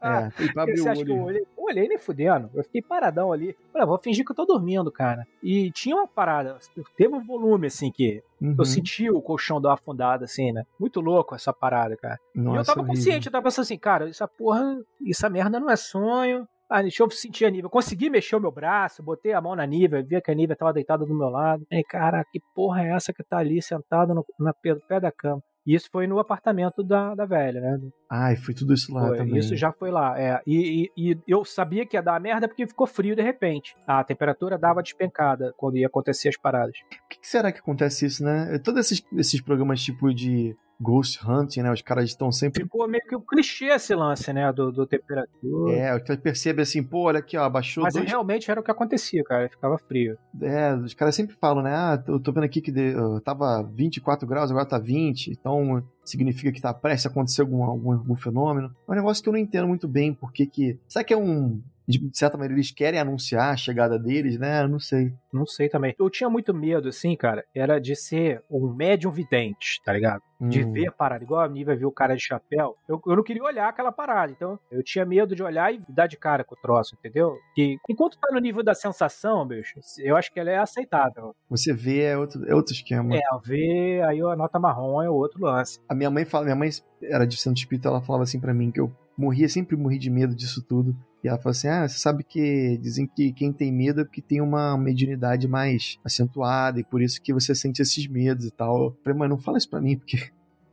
É, 0.00 0.44
e 0.44 0.52
pra 0.52 0.62
abrir 0.62 0.80
o 0.80 1.24
olho. 1.24 1.39
Olhei, 1.40 1.46
olhei 1.56 1.88
nem 1.88 1.98
fudendo. 1.98 2.50
Eu 2.54 2.64
fiquei 2.64 2.82
paradão 2.82 3.32
ali. 3.32 3.56
Falei, 3.72 3.84
ah, 3.84 3.86
vou 3.86 3.98
fingir 3.98 4.24
que 4.24 4.32
eu 4.32 4.36
tô 4.36 4.44
dormindo, 4.44 4.90
cara. 4.90 5.26
E 5.42 5.70
tinha 5.70 5.96
uma 5.96 6.06
parada, 6.06 6.58
teve 6.96 7.14
um 7.14 7.24
volume, 7.24 7.66
assim, 7.66 7.90
que 7.90 8.22
uhum. 8.40 8.54
eu 8.58 8.64
senti 8.64 9.10
o 9.10 9.20
colchão 9.20 9.60
dar 9.60 9.70
uma 9.70 9.74
afundada, 9.74 10.24
assim, 10.24 10.52
né? 10.52 10.64
Muito 10.78 11.00
louco 11.00 11.34
essa 11.34 11.52
parada, 11.52 11.96
cara. 11.96 12.18
Nossa, 12.34 12.56
e 12.56 12.60
eu 12.60 12.64
tava 12.64 12.86
consciente, 12.86 13.26
eu 13.26 13.32
tava 13.32 13.44
pensando 13.44 13.64
assim, 13.64 13.78
cara, 13.78 14.08
essa 14.08 14.28
porra, 14.28 14.78
essa 15.06 15.28
merda 15.28 15.58
não 15.60 15.70
é 15.70 15.76
sonho. 15.76 16.46
Ah, 16.68 16.82
deixa 16.82 17.02
eu 17.02 17.10
sentir 17.10 17.44
a 17.46 17.50
Nívia. 17.50 17.68
Consegui 17.68 18.08
mexer 18.08 18.36
o 18.36 18.40
meu 18.40 18.52
braço, 18.52 19.02
botei 19.02 19.32
a 19.32 19.40
mão 19.40 19.56
na 19.56 19.66
Nívia, 19.66 20.04
vi 20.04 20.20
que 20.20 20.30
a 20.30 20.34
Nívia 20.34 20.54
tava 20.54 20.72
deitada 20.72 21.04
do 21.04 21.12
meu 21.12 21.28
lado. 21.28 21.66
E, 21.68 21.82
cara, 21.82 22.24
que 22.24 22.40
porra 22.54 22.84
é 22.84 22.90
essa 22.90 23.12
que 23.12 23.24
tá 23.24 23.38
ali 23.38 23.60
sentada 23.60 24.14
no, 24.14 24.24
na, 24.38 24.54
no 24.64 24.80
pé 24.80 25.00
da 25.00 25.10
cama? 25.10 25.42
E 25.70 25.74
isso 25.76 25.88
foi 25.92 26.08
no 26.08 26.18
apartamento 26.18 26.82
da, 26.82 27.14
da 27.14 27.24
velha, 27.24 27.60
né? 27.60 27.80
Ai, 28.10 28.34
foi 28.34 28.52
tudo 28.52 28.74
isso 28.74 28.92
lá 28.92 29.06
foi, 29.06 29.18
também. 29.18 29.38
Isso 29.38 29.54
já 29.54 29.70
foi 29.70 29.92
lá, 29.92 30.20
é. 30.20 30.42
E, 30.44 30.90
e, 30.96 31.12
e, 31.12 31.18
eu 31.28 31.44
sabia 31.44 31.86
que 31.86 31.96
ia 31.96 32.02
dar 32.02 32.20
merda 32.20 32.48
porque 32.48 32.66
ficou 32.66 32.88
frio 32.88 33.14
de 33.14 33.22
repente. 33.22 33.76
A 33.86 34.02
temperatura 34.02 34.58
dava 34.58 34.82
despencada 34.82 35.54
quando 35.56 35.76
ia 35.76 35.86
acontecer 35.86 36.28
as 36.28 36.36
paradas. 36.36 36.76
Por 36.80 37.08
que, 37.08 37.20
que 37.20 37.28
será 37.28 37.52
que 37.52 37.60
acontece 37.60 38.04
isso, 38.04 38.24
né? 38.24 38.58
Todos 38.64 38.80
esses, 38.80 39.00
esses 39.16 39.40
programas 39.40 39.80
tipo 39.80 40.12
de 40.12 40.56
Ghost 40.80 41.20
Hunting, 41.28 41.62
né? 41.62 41.72
Os 41.72 41.82
caras 41.82 42.06
estão 42.06 42.32
sempre. 42.32 42.62
Ficou 42.62 42.88
meio 42.88 43.04
que 43.06 43.14
um 43.14 43.20
clichê 43.20 43.66
esse 43.66 43.94
lance, 43.94 44.32
né? 44.32 44.50
Do, 44.52 44.72
do 44.72 44.86
temperatura. 44.86 45.76
É, 45.76 45.94
o 45.94 46.02
que 46.02 46.16
percebe 46.16 46.62
assim, 46.62 46.82
pô, 46.82 47.02
olha 47.02 47.18
aqui, 47.18 47.36
ó, 47.36 47.44
abaixou. 47.44 47.84
Mas 47.84 47.94
dois... 47.94 48.08
realmente 48.08 48.50
era 48.50 48.60
o 48.60 48.62
que 48.62 48.70
acontecia, 48.70 49.22
cara. 49.22 49.48
Ficava 49.48 49.76
frio. 49.76 50.16
É, 50.40 50.74
os 50.74 50.94
caras 50.94 51.14
sempre 51.14 51.36
falam, 51.36 51.62
né? 51.62 51.74
Ah, 51.74 52.02
eu 52.08 52.18
tô 52.18 52.32
vendo 52.32 52.44
aqui 52.44 52.60
que 52.62 52.72
de, 52.72 52.94
tava 53.22 53.62
24 53.62 54.26
graus, 54.26 54.50
agora 54.50 54.64
tá 54.64 54.78
20. 54.78 55.30
Então 55.30 55.84
significa 56.10 56.52
que 56.52 56.60
tá 56.60 56.72
prestes 56.72 57.06
a 57.06 57.08
acontecer 57.08 57.42
algum, 57.42 57.64
algum, 57.64 57.92
algum 57.92 58.16
fenômeno. 58.16 58.74
É 58.88 58.92
um 58.92 58.94
negócio 58.94 59.22
que 59.22 59.28
eu 59.28 59.32
não 59.32 59.40
entendo 59.40 59.68
muito 59.68 59.88
bem, 59.88 60.12
porque 60.12 60.46
que. 60.46 60.78
Será 60.88 61.04
que 61.04 61.14
é 61.14 61.16
um 61.16 61.60
de 61.90 62.10
certa 62.16 62.36
maneira 62.36 62.54
eles 62.54 62.70
querem 62.70 63.00
anunciar 63.00 63.52
a 63.52 63.56
chegada 63.56 63.98
deles, 63.98 64.38
né? 64.38 64.62
Eu 64.62 64.68
não 64.68 64.78
sei. 64.78 65.12
Não 65.32 65.46
sei 65.46 65.68
também. 65.68 65.94
Eu 65.98 66.08
tinha 66.08 66.30
muito 66.30 66.54
medo, 66.54 66.88
assim, 66.88 67.16
cara, 67.16 67.44
era 67.54 67.80
de 67.80 67.96
ser 67.96 68.42
um 68.50 68.72
médium 68.72 69.10
vidente, 69.10 69.80
tá 69.84 69.92
ligado? 69.92 70.22
De 70.40 70.64
hum. 70.64 70.72
ver 70.72 70.88
a 70.88 70.92
parada, 70.92 71.22
igual 71.22 71.42
a 71.42 71.48
Nívia 71.48 71.76
viu 71.76 71.88
o 71.88 71.92
cara 71.92 72.16
de 72.16 72.22
chapéu. 72.22 72.76
Eu, 72.88 73.00
eu 73.06 73.16
não 73.16 73.22
queria 73.22 73.42
olhar 73.42 73.68
aquela 73.68 73.92
parada, 73.92 74.32
então 74.32 74.58
eu 74.70 74.82
tinha 74.82 75.04
medo 75.04 75.34
de 75.36 75.42
olhar 75.42 75.72
e 75.72 75.82
dar 75.88 76.06
de 76.06 76.16
cara 76.16 76.42
com 76.44 76.54
o 76.54 76.58
troço, 76.60 76.96
entendeu? 76.98 77.36
Que 77.54 77.76
enquanto 77.88 78.18
tá 78.18 78.32
no 78.32 78.40
nível 78.40 78.62
da 78.62 78.74
sensação, 78.74 79.46
bicho, 79.46 79.78
eu 79.98 80.16
acho 80.16 80.32
que 80.32 80.40
ela 80.40 80.50
é 80.50 80.58
aceitável. 80.58 81.34
Você 81.48 81.72
vê 81.72 82.02
é 82.02 82.16
outro, 82.16 82.44
é 82.48 82.54
outro 82.54 82.72
esquema. 82.72 83.14
É, 83.14 83.20
ver, 83.44 84.02
aí 84.02 84.20
a 84.20 84.36
nota 84.36 84.58
marrom 84.58 85.02
é 85.02 85.10
outro 85.10 85.42
lance. 85.42 85.78
A 85.88 85.94
minha 86.00 86.10
mãe 86.10 86.24
fala, 86.24 86.44
minha 86.44 86.56
mãe 86.56 86.70
era 87.02 87.26
de 87.26 87.36
Santo 87.36 87.58
Espírito, 87.58 87.86
ela 87.86 88.00
falava 88.00 88.24
assim 88.24 88.40
para 88.40 88.54
mim 88.54 88.70
que 88.70 88.80
eu 88.80 88.90
morria, 89.18 89.46
sempre 89.50 89.76
morri 89.76 89.98
de 89.98 90.08
medo 90.08 90.34
disso 90.34 90.62
tudo. 90.62 90.96
E 91.22 91.28
ela 91.28 91.36
falou 91.36 91.50
assim: 91.50 91.68
Ah, 91.68 91.86
você 91.86 91.98
sabe 91.98 92.24
que 92.24 92.78
dizem 92.78 93.06
que 93.06 93.34
quem 93.34 93.52
tem 93.52 93.70
medo 93.70 94.00
é 94.00 94.04
porque 94.04 94.22
tem 94.22 94.40
uma 94.40 94.78
mediunidade 94.78 95.46
mais 95.46 95.98
acentuada 96.02 96.80
e 96.80 96.84
por 96.84 97.02
isso 97.02 97.20
que 97.20 97.34
você 97.34 97.54
sente 97.54 97.82
esses 97.82 98.06
medos 98.06 98.46
e 98.46 98.50
tal. 98.50 98.84
Eu 98.84 98.96
falei, 99.04 99.18
mas 99.18 99.28
não 99.28 99.36
fala 99.36 99.58
isso 99.58 99.68
pra 99.68 99.82
mim, 99.82 99.98
porque 99.98 100.30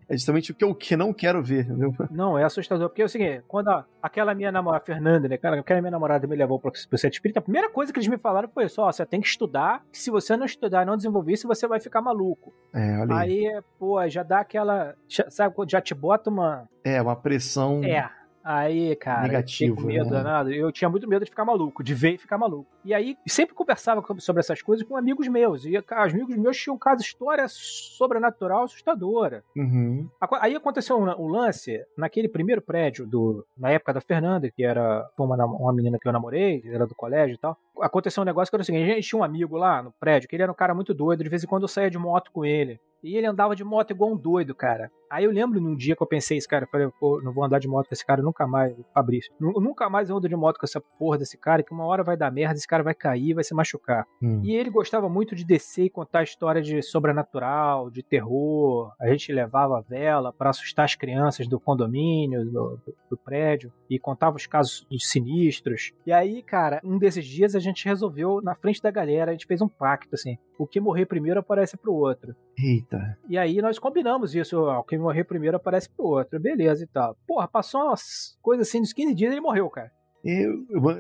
é 0.10 0.16
justamente 0.16 0.52
o 0.52 0.56
que 0.56 0.64
eu 0.64 0.74
que 0.74 0.96
não 0.96 1.14
quero 1.14 1.44
ver, 1.44 1.66
entendeu? 1.66 1.94
Não, 2.10 2.38
é 2.38 2.44
assustador. 2.44 2.90
Porque 2.90 3.02
é 3.02 3.06
o 3.06 3.10
seguinte, 3.10 3.44
quando 3.48 3.70
a, 3.70 3.86
aquela 4.02 4.34
minha 4.34 4.52
namorada, 4.52 4.86
Fernanda, 4.86 5.28
né, 5.28 5.38
cara, 5.38 5.60
aquela 5.60 5.82
minha 5.82 5.92
namorada 5.92 6.26
me 6.26 6.36
levou 6.36 6.60
pro, 6.60 6.72
pro 6.72 6.98
centro 6.98 7.16
espírita, 7.16 7.40
a 7.40 7.44
primeira 7.44 7.70
coisa 7.70 7.92
que 7.92 8.00
eles 8.00 8.08
me 8.08 8.18
falaram 8.18 8.48
foi 8.50 8.66
isso, 8.66 8.82
ó, 8.82 8.92
você 8.92 9.06
tem 9.06 9.20
que 9.20 9.28
estudar, 9.28 9.84
que 9.92 9.98
se 9.98 10.10
você 10.10 10.38
não 10.38 10.46
estudar 10.46 10.84
e 10.84 10.86
não 10.86 10.96
desenvolver 10.96 11.34
isso, 11.34 11.48
você 11.48 11.68
vai 11.68 11.80
ficar 11.80 12.02
maluco. 12.02 12.54
É, 12.74 13.00
olha 13.00 13.16
aí. 13.16 13.48
Aí, 13.48 13.62
pô, 13.78 14.08
já 14.08 14.24
dá 14.24 14.40
aquela, 14.40 14.96
já, 15.08 15.30
sabe, 15.30 15.54
já 15.68 15.82
te 15.82 15.94
bota 15.94 16.30
uma... 16.30 16.68
É, 16.84 17.02
uma 17.02 17.16
pressão... 17.16 17.84
É, 17.84 18.10
Aí, 18.50 18.96
cara, 18.96 19.24
Negativo, 19.24 19.82
eu 19.82 19.86
medo, 19.86 20.10
né? 20.24 20.56
Eu 20.56 20.72
tinha 20.72 20.90
muito 20.90 21.06
medo 21.06 21.26
de 21.26 21.30
ficar 21.30 21.44
maluco, 21.44 21.84
de 21.84 21.94
ver 21.94 22.14
e 22.14 22.18
ficar 22.18 22.38
maluco. 22.38 22.66
E 22.86 22.94
aí, 22.94 23.18
sempre 23.28 23.54
conversava 23.54 24.02
sobre 24.20 24.40
essas 24.40 24.62
coisas 24.62 24.88
com 24.88 24.96
amigos 24.96 25.28
meus. 25.28 25.66
E 25.66 25.78
os 25.78 26.14
amigos 26.14 26.34
meus 26.38 26.58
tinham 26.58 26.78
caso 26.78 27.02
história 27.02 27.46
sobrenatural 27.50 28.64
assustadora. 28.64 29.44
Uhum. 29.54 30.08
Aí 30.40 30.56
aconteceu 30.56 30.98
um, 30.98 31.10
um, 31.22 31.28
lance 31.28 31.84
naquele 31.98 32.30
primeiro 32.30 32.62
prédio, 32.62 33.06
do, 33.06 33.46
na 33.58 33.70
época 33.72 33.92
da 33.92 34.00
Fernanda, 34.00 34.50
que 34.50 34.64
era 34.64 35.06
uma, 35.18 35.46
uma 35.46 35.74
menina 35.74 36.00
que 36.00 36.08
eu 36.08 36.14
namorei, 36.14 36.64
era 36.68 36.88
do 36.88 36.96
colégio 36.96 37.34
e 37.34 37.38
tal. 37.38 37.60
Aconteceu 37.82 38.22
um 38.22 38.26
negócio 38.26 38.52
que 38.52 38.56
era 38.56 38.62
o 38.62 38.66
seguinte: 38.66 38.92
a 38.92 38.96
gente 38.96 39.08
tinha 39.08 39.20
um 39.20 39.24
amigo 39.24 39.58
lá 39.58 39.82
no 39.82 39.92
prédio, 40.00 40.28
que 40.28 40.36
ele 40.36 40.44
era 40.44 40.52
um 40.52 40.56
cara 40.56 40.74
muito 40.74 40.94
doido, 40.94 41.24
de 41.24 41.30
vez 41.30 41.44
em 41.44 41.48
quando 41.48 41.64
eu 41.64 41.68
saía 41.68 41.90
de 41.90 41.98
moto 41.98 42.32
com 42.32 42.46
ele. 42.46 42.80
E 43.04 43.16
ele 43.16 43.28
andava 43.28 43.56
de 43.56 43.64
moto 43.64 43.92
igual 43.92 44.12
um 44.12 44.18
doido, 44.18 44.56
cara. 44.56 44.92
Aí 45.10 45.24
eu 45.24 45.32
lembro 45.32 45.62
num 45.62 45.76
dia 45.76 45.96
que 45.96 46.04
eu 46.04 46.08
pensei 46.08 46.38
isso, 46.38 46.50
cara, 46.50 46.66
eu 46.66 46.70
falei, 46.70 46.90
pô, 47.00 47.22
não 47.22 47.34
vou 47.34 47.44
andar 47.44 47.60
de 47.60 47.68
moto 47.68 47.88
com 47.88 47.94
esse 47.94 48.06
cara 48.06 48.22
nunca 48.22 48.46
mais, 48.46 48.76
Fabrício. 48.94 49.32
Nunca 49.40 49.90
mais 49.90 50.10
eu 50.10 50.18
ando 50.18 50.28
de 50.28 50.36
moto 50.36 50.58
com 50.60 50.66
essa 50.66 50.82
porra 50.82 51.18
desse 51.18 51.38
cara, 51.38 51.64
que 51.64 51.72
uma 51.72 51.86
hora 51.86 52.04
vai 52.04 52.18
dar 52.18 52.32
merda, 52.32 52.56
esse 52.56 52.68
cara 52.68 52.84
vai 52.84 52.94
cair, 52.94 53.34
vai 53.34 53.44
se 53.44 53.54
machucar. 53.54 54.06
Hum. 54.22 54.42
E 54.44 54.54
ele 54.54 54.70
gostava 54.70 55.08
muito 55.08 55.34
de 55.34 55.46
descer 55.46 55.86
e 55.86 55.90
contar 55.90 56.24
história 56.24 56.62
de 56.62 56.82
sobrenatural, 56.82 57.90
de 57.90 58.04
terror. 58.04 58.92
A 59.00 59.08
gente 59.08 59.32
levava 59.32 59.78
a 59.78 59.82
vela 59.82 60.34
para 60.34 60.50
assustar 60.50 60.84
as 60.86 60.96
crianças 60.96 61.48
do 61.48 61.60
condomínio, 61.60 62.44
do, 62.44 62.52
do, 62.52 62.96
do 63.12 63.18
prédio, 63.18 63.72
e 63.90 63.98
contava 63.98 64.36
os 64.36 64.46
casos 64.46 64.86
sinistros. 65.00 65.94
E 66.06 66.12
aí, 66.12 66.44
cara, 66.44 66.82
um 66.84 66.98
desses 66.98 67.26
dias 67.26 67.56
a 67.56 67.60
gente 67.60 67.67
resolveu, 67.86 68.42
na 68.42 68.56
frente 68.56 68.82
da 68.82 68.92
galera, 68.92 69.32
a 69.32 69.34
gente 69.34 69.48
fez 69.48 69.62
um 69.62 69.68
pacto, 69.68 70.14
assim, 70.14 70.38
o 70.58 70.68
que 70.68 70.80
morrer 70.80 71.06
primeiro 71.06 71.40
aparece 71.40 71.78
pro 71.78 71.94
outro. 71.94 72.36
Eita. 72.58 73.18
E 73.30 73.38
aí 73.38 73.62
nós 73.62 73.80
combinamos 73.80 74.36
isso, 74.36 74.60
ó, 74.60 74.80
o 74.80 74.84
que 74.84 74.98
morrer 74.98 75.24
primeiro 75.24 75.58
aparece 75.58 75.90
pro 75.90 76.06
outro, 76.06 76.40
beleza 76.40 76.84
e 76.84 76.88
tal. 76.88 77.16
Porra, 77.28 77.48
passou 77.48 77.82
umas 77.82 78.38
coisas 78.42 78.68
assim, 78.68 78.82
dos 78.82 78.94
15 78.94 79.14
dias 79.14 79.32
ele 79.32 79.42
morreu, 79.42 79.70
cara. 79.70 79.92
E 80.24 80.46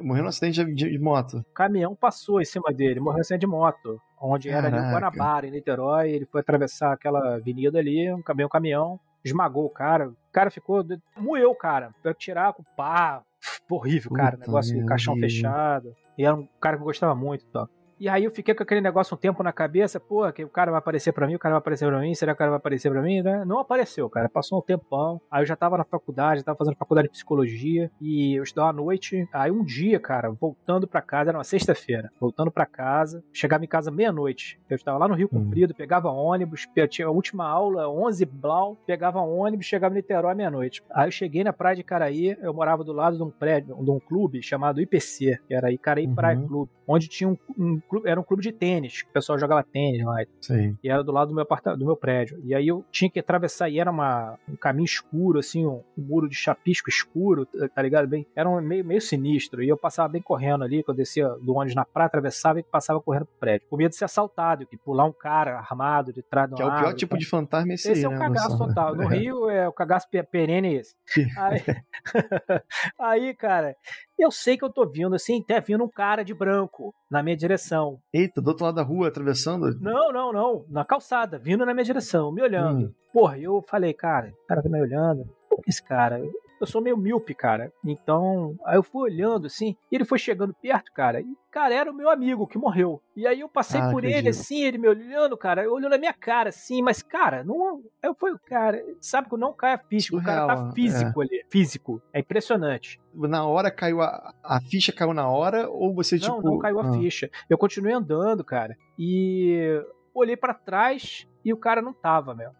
morreu 0.03 0.23
num 0.23 0.29
acidente 0.29 0.63
de, 0.63 0.89
de, 0.89 0.99
moto. 0.99 1.39
O 1.39 1.53
caminhão 1.53 1.95
passou 1.95 2.39
em 2.39 2.45
cima 2.45 2.71
dele, 2.71 2.99
morreu 2.99 3.17
em 3.17 3.21
acidente 3.21 3.41
de 3.41 3.47
moto. 3.47 3.99
Onde 4.19 4.49
Caraca. 4.49 4.67
era 4.67 4.77
ali 4.77 4.87
em 4.87 4.93
Guanabara, 4.93 5.47
em 5.47 5.51
Niterói. 5.51 6.11
Ele 6.11 6.25
foi 6.25 6.41
atravessar 6.41 6.93
aquela 6.93 7.35
avenida 7.35 7.77
ali, 7.77 8.11
um 8.13 8.21
caminhão, 8.21 8.47
um 8.47 8.49
caminhão, 8.49 8.99
esmagou 9.27 9.65
o 9.65 9.69
cara. 9.69 10.09
O 10.09 10.15
cara 10.31 10.49
ficou. 10.49 10.85
moeu 11.15 11.51
o 11.51 11.55
cara. 11.55 11.93
Pra 12.01 12.13
tirar 12.13 12.53
com 12.53 12.63
pá. 12.75 13.23
Horrível, 13.69 14.11
cara. 14.11 14.37
Puta 14.37 14.47
negócio 14.47 14.79
de 14.79 14.85
caixão 14.85 15.15
fechado. 15.17 15.95
E 16.17 16.25
era 16.25 16.35
um 16.35 16.47
cara 16.59 16.77
que 16.77 16.81
eu 16.81 16.85
gostava 16.85 17.15
muito. 17.15 17.45
Tá? 17.45 17.67
E 17.99 18.07
aí 18.07 18.23
eu 18.23 18.31
fiquei 18.31 18.53
com 18.53 18.61
aquele 18.61 18.81
negócio 18.81 19.15
um 19.15 19.17
tempo 19.17 19.41
na 19.41 19.51
cabeça, 19.51 19.99
pô, 19.99 20.31
que 20.31 20.43
o 20.43 20.49
cara 20.49 20.71
vai 20.71 20.77
aparecer 20.77 21.11
para 21.11 21.25
mim, 21.25 21.35
o 21.35 21.39
cara 21.39 21.53
vai 21.53 21.59
aparecer 21.59 21.87
para 21.87 21.99
mim, 21.99 22.13
será 22.13 22.31
que 22.31 22.35
o 22.35 22.37
cara 22.37 22.51
vai 22.51 22.57
aparecer 22.57 22.91
para 22.91 23.01
mim? 23.01 23.21
Né? 23.21 23.43
Não 23.45 23.59
apareceu, 23.59 24.07
cara. 24.09 24.29
Passou 24.29 24.59
um 24.59 24.61
tempão. 24.61 25.19
Aí 25.31 25.41
eu 25.41 25.45
já 25.45 25.55
tava 25.55 25.77
na 25.77 25.83
faculdade, 25.83 26.43
tava 26.43 26.57
fazendo 26.57 26.75
faculdade 26.75 27.07
de 27.07 27.13
psicologia 27.13 27.89
e 27.99 28.35
eu 28.37 28.43
estudava 28.43 28.69
à 28.69 28.73
noite. 28.73 29.27
Aí 29.33 29.51
um 29.51 29.63
dia, 29.63 29.99
cara, 29.99 30.29
voltando 30.29 30.87
para 30.87 31.01
casa, 31.01 31.31
era 31.31 31.37
uma 31.37 31.43
sexta-feira, 31.43 32.11
voltando 32.19 32.51
para 32.51 32.65
casa, 32.65 33.23
chegava 33.33 33.63
em 33.63 33.67
casa 33.67 33.89
meia-noite. 33.89 34.59
Eu 34.69 34.75
estava 34.75 34.97
lá 34.99 35.07
no 35.07 35.15
Rio 35.15 35.29
hum. 35.31 35.45
Comprido, 35.45 35.73
pegava 35.73 36.09
ônibus, 36.09 36.67
tinha 36.89 37.07
a 37.07 37.11
última 37.11 37.47
aula, 37.47 37.89
11 37.89 38.25
blau, 38.25 38.77
pegava 38.85 39.19
ônibus, 39.19 39.65
chegava 39.65 39.93
em 39.93 39.97
Niterói 39.97 40.35
meia-noite. 40.35 40.83
Aí 40.91 41.07
eu 41.07 41.11
cheguei 41.11 41.43
na 41.43 41.53
praia 41.53 41.75
de 41.75 41.83
Caraí, 41.83 42.37
eu 42.41 42.53
morava 42.53 42.83
do 42.83 42.93
lado 42.93 43.17
de 43.17 43.23
um 43.23 43.31
prédio, 43.31 43.75
de 43.75 43.91
um 43.91 43.99
clube 43.99 44.41
chamado 44.43 44.81
IPC, 44.81 45.39
que 45.47 45.53
era 45.53 45.71
Icaraí 45.71 46.05
uhum. 46.05 46.15
Praia 46.15 46.37
Clube, 46.37 46.71
onde 46.87 47.07
tinha 47.07 47.29
um, 47.29 47.37
um 47.57 47.79
clube, 47.79 48.07
era 48.07 48.19
um 48.19 48.23
clube 48.23 48.41
de 48.41 48.51
tênis, 48.51 49.01
que 49.01 49.09
o 49.09 49.13
pessoal 49.13 49.37
jogava 49.37 49.61
tênis 49.63 50.03
lá. 50.05 50.23
Sim. 50.39 50.77
E 50.81 50.89
era 50.89 51.03
do 51.03 51.11
lado 51.11 51.29
do 51.29 51.33
meu 51.33 51.43
apartamento, 51.43 51.79
do 51.79 51.85
meu 51.85 51.97
prédio. 51.97 52.39
E 52.43 52.55
aí 52.55 52.67
eu 52.67 52.85
tinha 52.91 53.09
que 53.09 53.19
atravessar, 53.19 53.69
e 53.69 53.79
era 53.79 53.91
uma, 53.91 54.39
um 54.49 54.55
caminho 54.55 54.85
escuro, 54.85 55.39
assim, 55.39 55.65
um, 55.65 55.83
um 55.97 56.01
muro 56.01 56.29
de 56.29 56.35
chapisco 56.35 56.89
escuro, 56.89 57.45
tá, 57.45 57.67
tá 57.67 57.81
ligado? 57.81 58.07
Bem, 58.07 58.25
era 58.35 58.49
um 58.49 58.61
meio, 58.61 58.85
meio 58.85 59.01
sinistro. 59.01 59.61
E 59.61 59.67
eu 59.67 59.77
passava 59.77 60.07
bem 60.07 60.21
correndo 60.21 60.63
ali, 60.63 60.81
quando 60.83 60.97
eu 60.97 61.03
descia 61.03 61.27
do 61.27 61.53
ônibus 61.53 61.75
na 61.75 61.83
praia, 61.83 62.07
atravessava 62.07 62.59
e 62.59 62.63
passava 62.63 63.01
correndo 63.01 63.25
pro 63.25 63.39
prédio. 63.39 63.67
Com 63.69 63.75
medo 63.75 63.89
de 63.89 63.97
ser 63.97 64.05
assaltado, 64.05 64.65
que 64.65 64.77
pular 64.77 65.05
um 65.05 65.11
cara 65.11 65.57
armado 65.57 66.13
de 66.13 66.21
trás 66.21 66.49
do 66.49 66.55
Que 66.55 66.61
é 66.61 66.65
o 66.65 66.77
pior 66.77 66.93
tipo 66.93 67.17
de 67.17 67.25
fantasma 67.25 67.73
esse, 67.73 67.91
esse 67.91 68.05
aí, 68.05 68.05
é 68.05 68.07
o 68.07 68.11
né, 68.11 68.19
cagaço 68.19 68.57
total. 68.57 68.95
No 68.95 69.07
Rio 69.07 69.49
é 69.49 69.67
o 69.67 69.73
cagaço 69.73 70.07
perene 70.31 70.75
esse. 70.75 70.95
aí, 71.37 71.63
aí, 72.99 73.33
cara, 73.33 73.75
eu 74.17 74.31
sei 74.31 74.57
que 74.57 74.65
eu 74.65 74.71
tô 74.71 74.85
vindo, 74.87 75.15
assim, 75.15 75.41
até 75.41 75.59
vindo 75.61 75.83
um 75.83 75.89
cara 75.89 76.23
de 76.23 76.33
branco 76.33 76.93
na 77.09 77.21
minha 77.21 77.35
direção. 77.35 77.99
Eita, 78.13 78.41
do 78.41 78.49
outro 78.49 78.65
lado 78.65 78.75
da 78.75 78.83
rua, 78.83 79.07
atravessando? 79.07 79.79
Não, 79.79 80.11
não, 80.11 80.33
não. 80.33 80.65
Na 80.69 80.83
calçada, 80.83 81.37
vindo 81.37 81.65
na 81.65 81.73
minha 81.73 81.83
direção, 81.83 82.31
me 82.31 82.41
olhando. 82.41 82.87
Hum. 82.87 82.93
Porra, 83.13 83.37
eu 83.37 83.63
falei, 83.67 83.93
cara, 83.93 84.33
o 84.43 84.47
cara 84.47 84.61
tá 84.61 84.69
me 84.69 84.81
olhando. 84.81 85.25
Por 85.49 85.61
que 85.61 85.69
esse 85.69 85.83
cara? 85.83 86.21
Eu 86.59 86.67
sou 86.67 86.81
meio 86.81 86.97
míope, 86.97 87.33
cara. 87.33 87.71
Então, 87.85 88.55
aí 88.65 88.77
eu 88.77 88.83
fui 88.83 89.11
olhando 89.11 89.47
assim, 89.47 89.75
e 89.91 89.95
ele 89.95 90.05
foi 90.05 90.17
chegando 90.17 90.53
perto, 90.53 90.91
cara. 90.91 91.21
E, 91.21 91.27
cara, 91.51 91.73
era 91.73 91.91
o 91.91 91.95
meu 91.95 92.09
amigo 92.09 92.47
que 92.47 92.57
morreu. 92.57 93.01
E 93.15 93.25
aí 93.27 93.39
eu 93.39 93.49
passei 93.49 93.79
ah, 93.79 93.89
por 93.89 94.03
ele 94.03 94.29
assim, 94.29 94.63
ele 94.63 94.77
me 94.77 94.87
olhando, 94.87 95.37
cara, 95.37 95.69
olhando 95.71 95.91
na 95.91 95.97
minha 95.97 96.13
cara 96.13 96.49
assim, 96.49 96.81
mas, 96.81 97.01
cara, 97.01 97.43
não. 97.43 97.81
Eu 98.01 98.15
fui, 98.15 98.31
cara, 98.45 98.83
sabe 98.99 99.29
que 99.29 99.37
não 99.37 99.53
cai 99.53 99.73
a 99.73 99.77
ficha, 99.77 100.15
o 100.15 100.23
cara 100.23 100.47
tá 100.47 100.71
físico 100.71 101.21
é. 101.21 101.25
ali. 101.25 101.45
Físico. 101.49 102.01
É 102.13 102.19
impressionante. 102.19 102.99
Na 103.13 103.45
hora 103.45 103.71
caiu 103.71 104.01
a, 104.01 104.33
a 104.43 104.59
ficha 104.61 104.91
caiu 104.91 105.13
na 105.13 105.27
hora, 105.27 105.69
ou 105.69 105.93
você, 105.93 106.15
não, 106.15 106.21
tipo. 106.21 106.41
Não, 106.41 106.51
não 106.53 106.59
caiu 106.59 106.79
a 106.79 106.87
ah. 106.87 106.93
ficha. 106.93 107.29
Eu 107.49 107.57
continuei 107.57 107.93
andando, 107.93 108.43
cara. 108.43 108.75
E 108.97 109.81
olhei 110.13 110.35
para 110.35 110.53
trás 110.53 111.27
e 111.45 111.53
o 111.53 111.57
cara 111.57 111.81
não 111.81 111.93
tava, 111.93 112.33
meu. 112.33 112.51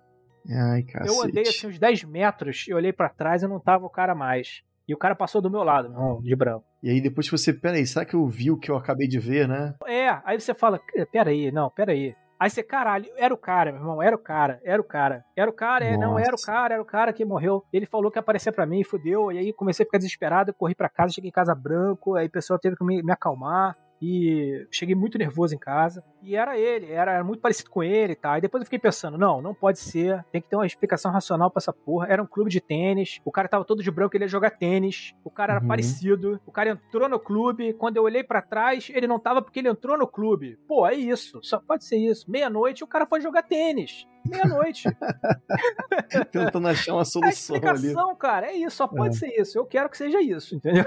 Ai, 0.50 0.84
cacete. 0.84 1.16
Eu 1.16 1.24
andei 1.24 1.44
assim 1.44 1.68
uns 1.68 1.80
10 1.80 2.04
metros 2.04 2.66
e 2.68 2.74
olhei 2.74 2.94
para 2.94 3.10
trás 3.10 3.44
e 3.44 3.48
não 3.48 3.60
tava 3.60 3.86
o 3.86 3.90
cara 3.90 4.16
mais. 4.16 4.62
E 4.88 4.94
o 4.94 4.98
cara 4.98 5.16
passou 5.16 5.42
do 5.42 5.52
meu 5.52 5.64
lado, 5.64 5.94
de 6.22 6.36
branco. 6.36 6.64
E 6.82 6.90
aí 6.90 7.02
depois 7.02 7.28
você, 7.28 7.54
peraí, 7.54 7.86
será 7.86 8.06
que 8.06 8.14
eu 8.14 8.26
vi 8.26 8.50
o 8.50 8.58
que 8.58 8.72
eu 8.72 8.78
acabei 8.78 9.08
de 9.08 9.20
ver, 9.20 9.48
né? 9.48 9.76
É, 9.86 10.08
aí 10.24 10.40
você 10.40 10.54
fala, 10.54 10.80
peraí, 11.12 11.52
não, 11.52 11.70
peraí. 11.70 12.16
Aí 12.40 12.50
você, 12.50 12.62
caralho, 12.62 13.12
era 13.18 13.34
o 13.34 13.38
cara, 13.38 13.72
meu 13.72 13.82
irmão, 13.82 14.02
era 14.02 14.16
o 14.16 14.20
cara, 14.20 14.62
era 14.64 14.80
o 14.80 14.86
cara, 14.86 15.26
era 15.36 15.50
o 15.50 15.54
cara, 15.54 15.84
é, 15.84 15.98
não, 15.98 16.20
era 16.20 16.36
o 16.36 16.42
cara, 16.42 16.76
era 16.76 16.82
o 16.82 16.86
cara 16.86 17.12
que 17.12 17.26
morreu. 17.26 17.66
Ele 17.74 17.88
falou 17.88 18.12
que 18.12 18.18
ia 18.18 18.22
aparecer 18.22 18.54
pra 18.54 18.66
mim, 18.66 18.84
fudeu, 18.84 19.32
e 19.32 19.40
aí 19.40 19.52
comecei 19.52 19.84
a 19.84 19.88
ficar 19.88 19.98
desesperado, 19.98 20.54
corri 20.54 20.76
pra 20.76 20.88
casa, 20.88 21.14
cheguei 21.14 21.30
em 21.30 21.34
casa 21.34 21.56
branco, 21.56 22.16
aí 22.16 22.28
o 22.28 22.32
pessoal 22.32 22.60
teve 22.60 22.76
que 22.76 22.86
me, 22.86 23.02
me 23.02 23.12
acalmar, 23.12 23.76
e 24.02 24.68
cheguei 24.72 24.96
muito 24.96 25.18
nervoso 25.18 25.56
em 25.56 25.58
casa. 25.58 26.04
E 26.22 26.36
era 26.36 26.58
ele, 26.58 26.92
era, 26.92 27.14
era 27.14 27.24
muito 27.24 27.40
parecido 27.40 27.70
com 27.70 27.84
ele 27.84 28.14
e 28.14 28.16
tal. 28.16 28.38
E 28.38 28.42
depois 28.42 28.62
eu 28.62 28.66
fiquei 28.66 28.80
pensando, 28.80 29.18
não, 29.18 29.42
não 29.42 29.54
pode 29.54 29.80
ser. 29.80 30.24
Tem 30.32 30.42
que 30.42 30.50
ter 30.50 30.56
uma 30.56 30.66
explicação 30.66 31.12
racional 31.12 31.50
pra 31.50 31.60
essa 31.60 31.74
porra. 31.74 32.08
Era 32.10 32.22
um 32.22 32.28
clube 32.28 32.50
de 32.50 32.62
tênis. 32.62 33.20
O 33.26 33.32
cara 33.32 33.48
tava 33.48 33.66
todo 33.66 33.82
de 33.82 33.90
branco, 33.90 34.16
ele 34.16 34.26
ia 34.26 34.28
jogar 34.28 34.52
tênis. 34.52 35.14
O 35.24 35.32
cara 35.32 35.54
era 35.54 35.62
uhum. 35.62 35.68
parecido. 35.68 36.40
O 36.46 36.52
cara 36.52 36.72
entrou 36.72 37.10
no 37.10 37.20
clube. 37.20 37.74
Quando 37.74 37.98
eu 37.98 38.04
olhei 38.04 38.24
para 38.24 38.42
trás, 38.42 38.92
ele 38.94 39.08
não 39.08 39.20
tava 39.20 39.42
porque 39.42 39.60
ele 39.60 39.70
entrou 39.70 39.98
no 39.98 40.08
clube. 40.08 40.58
Pô, 40.68 40.86
é 40.86 40.94
isso. 40.94 41.40
Só 41.42 41.60
pode 41.60 41.86
ser 41.86 41.98
isso. 41.98 42.30
Meia-noite 42.30 42.84
o 42.84 42.88
cara 42.88 43.06
foi 43.06 43.22
jogar 43.22 43.44
tênis. 43.44 44.08
Meia-noite. 44.28 44.84
Tentando 46.32 46.68
achar 46.68 46.94
uma 46.94 47.06
solução. 47.06 47.56
A 47.56 47.60
explicação, 47.62 48.10
ali. 48.10 48.20
cara, 48.20 48.48
é 48.48 48.56
isso. 48.56 48.78
Só 48.78 48.88
pode 48.88 49.16
é. 49.16 49.20
ser 49.20 49.40
isso. 49.40 49.58
Eu 49.58 49.66
quero 49.66 49.90
que 49.90 49.98
seja 49.98 50.22
isso, 50.22 50.56
entendeu? 50.56 50.86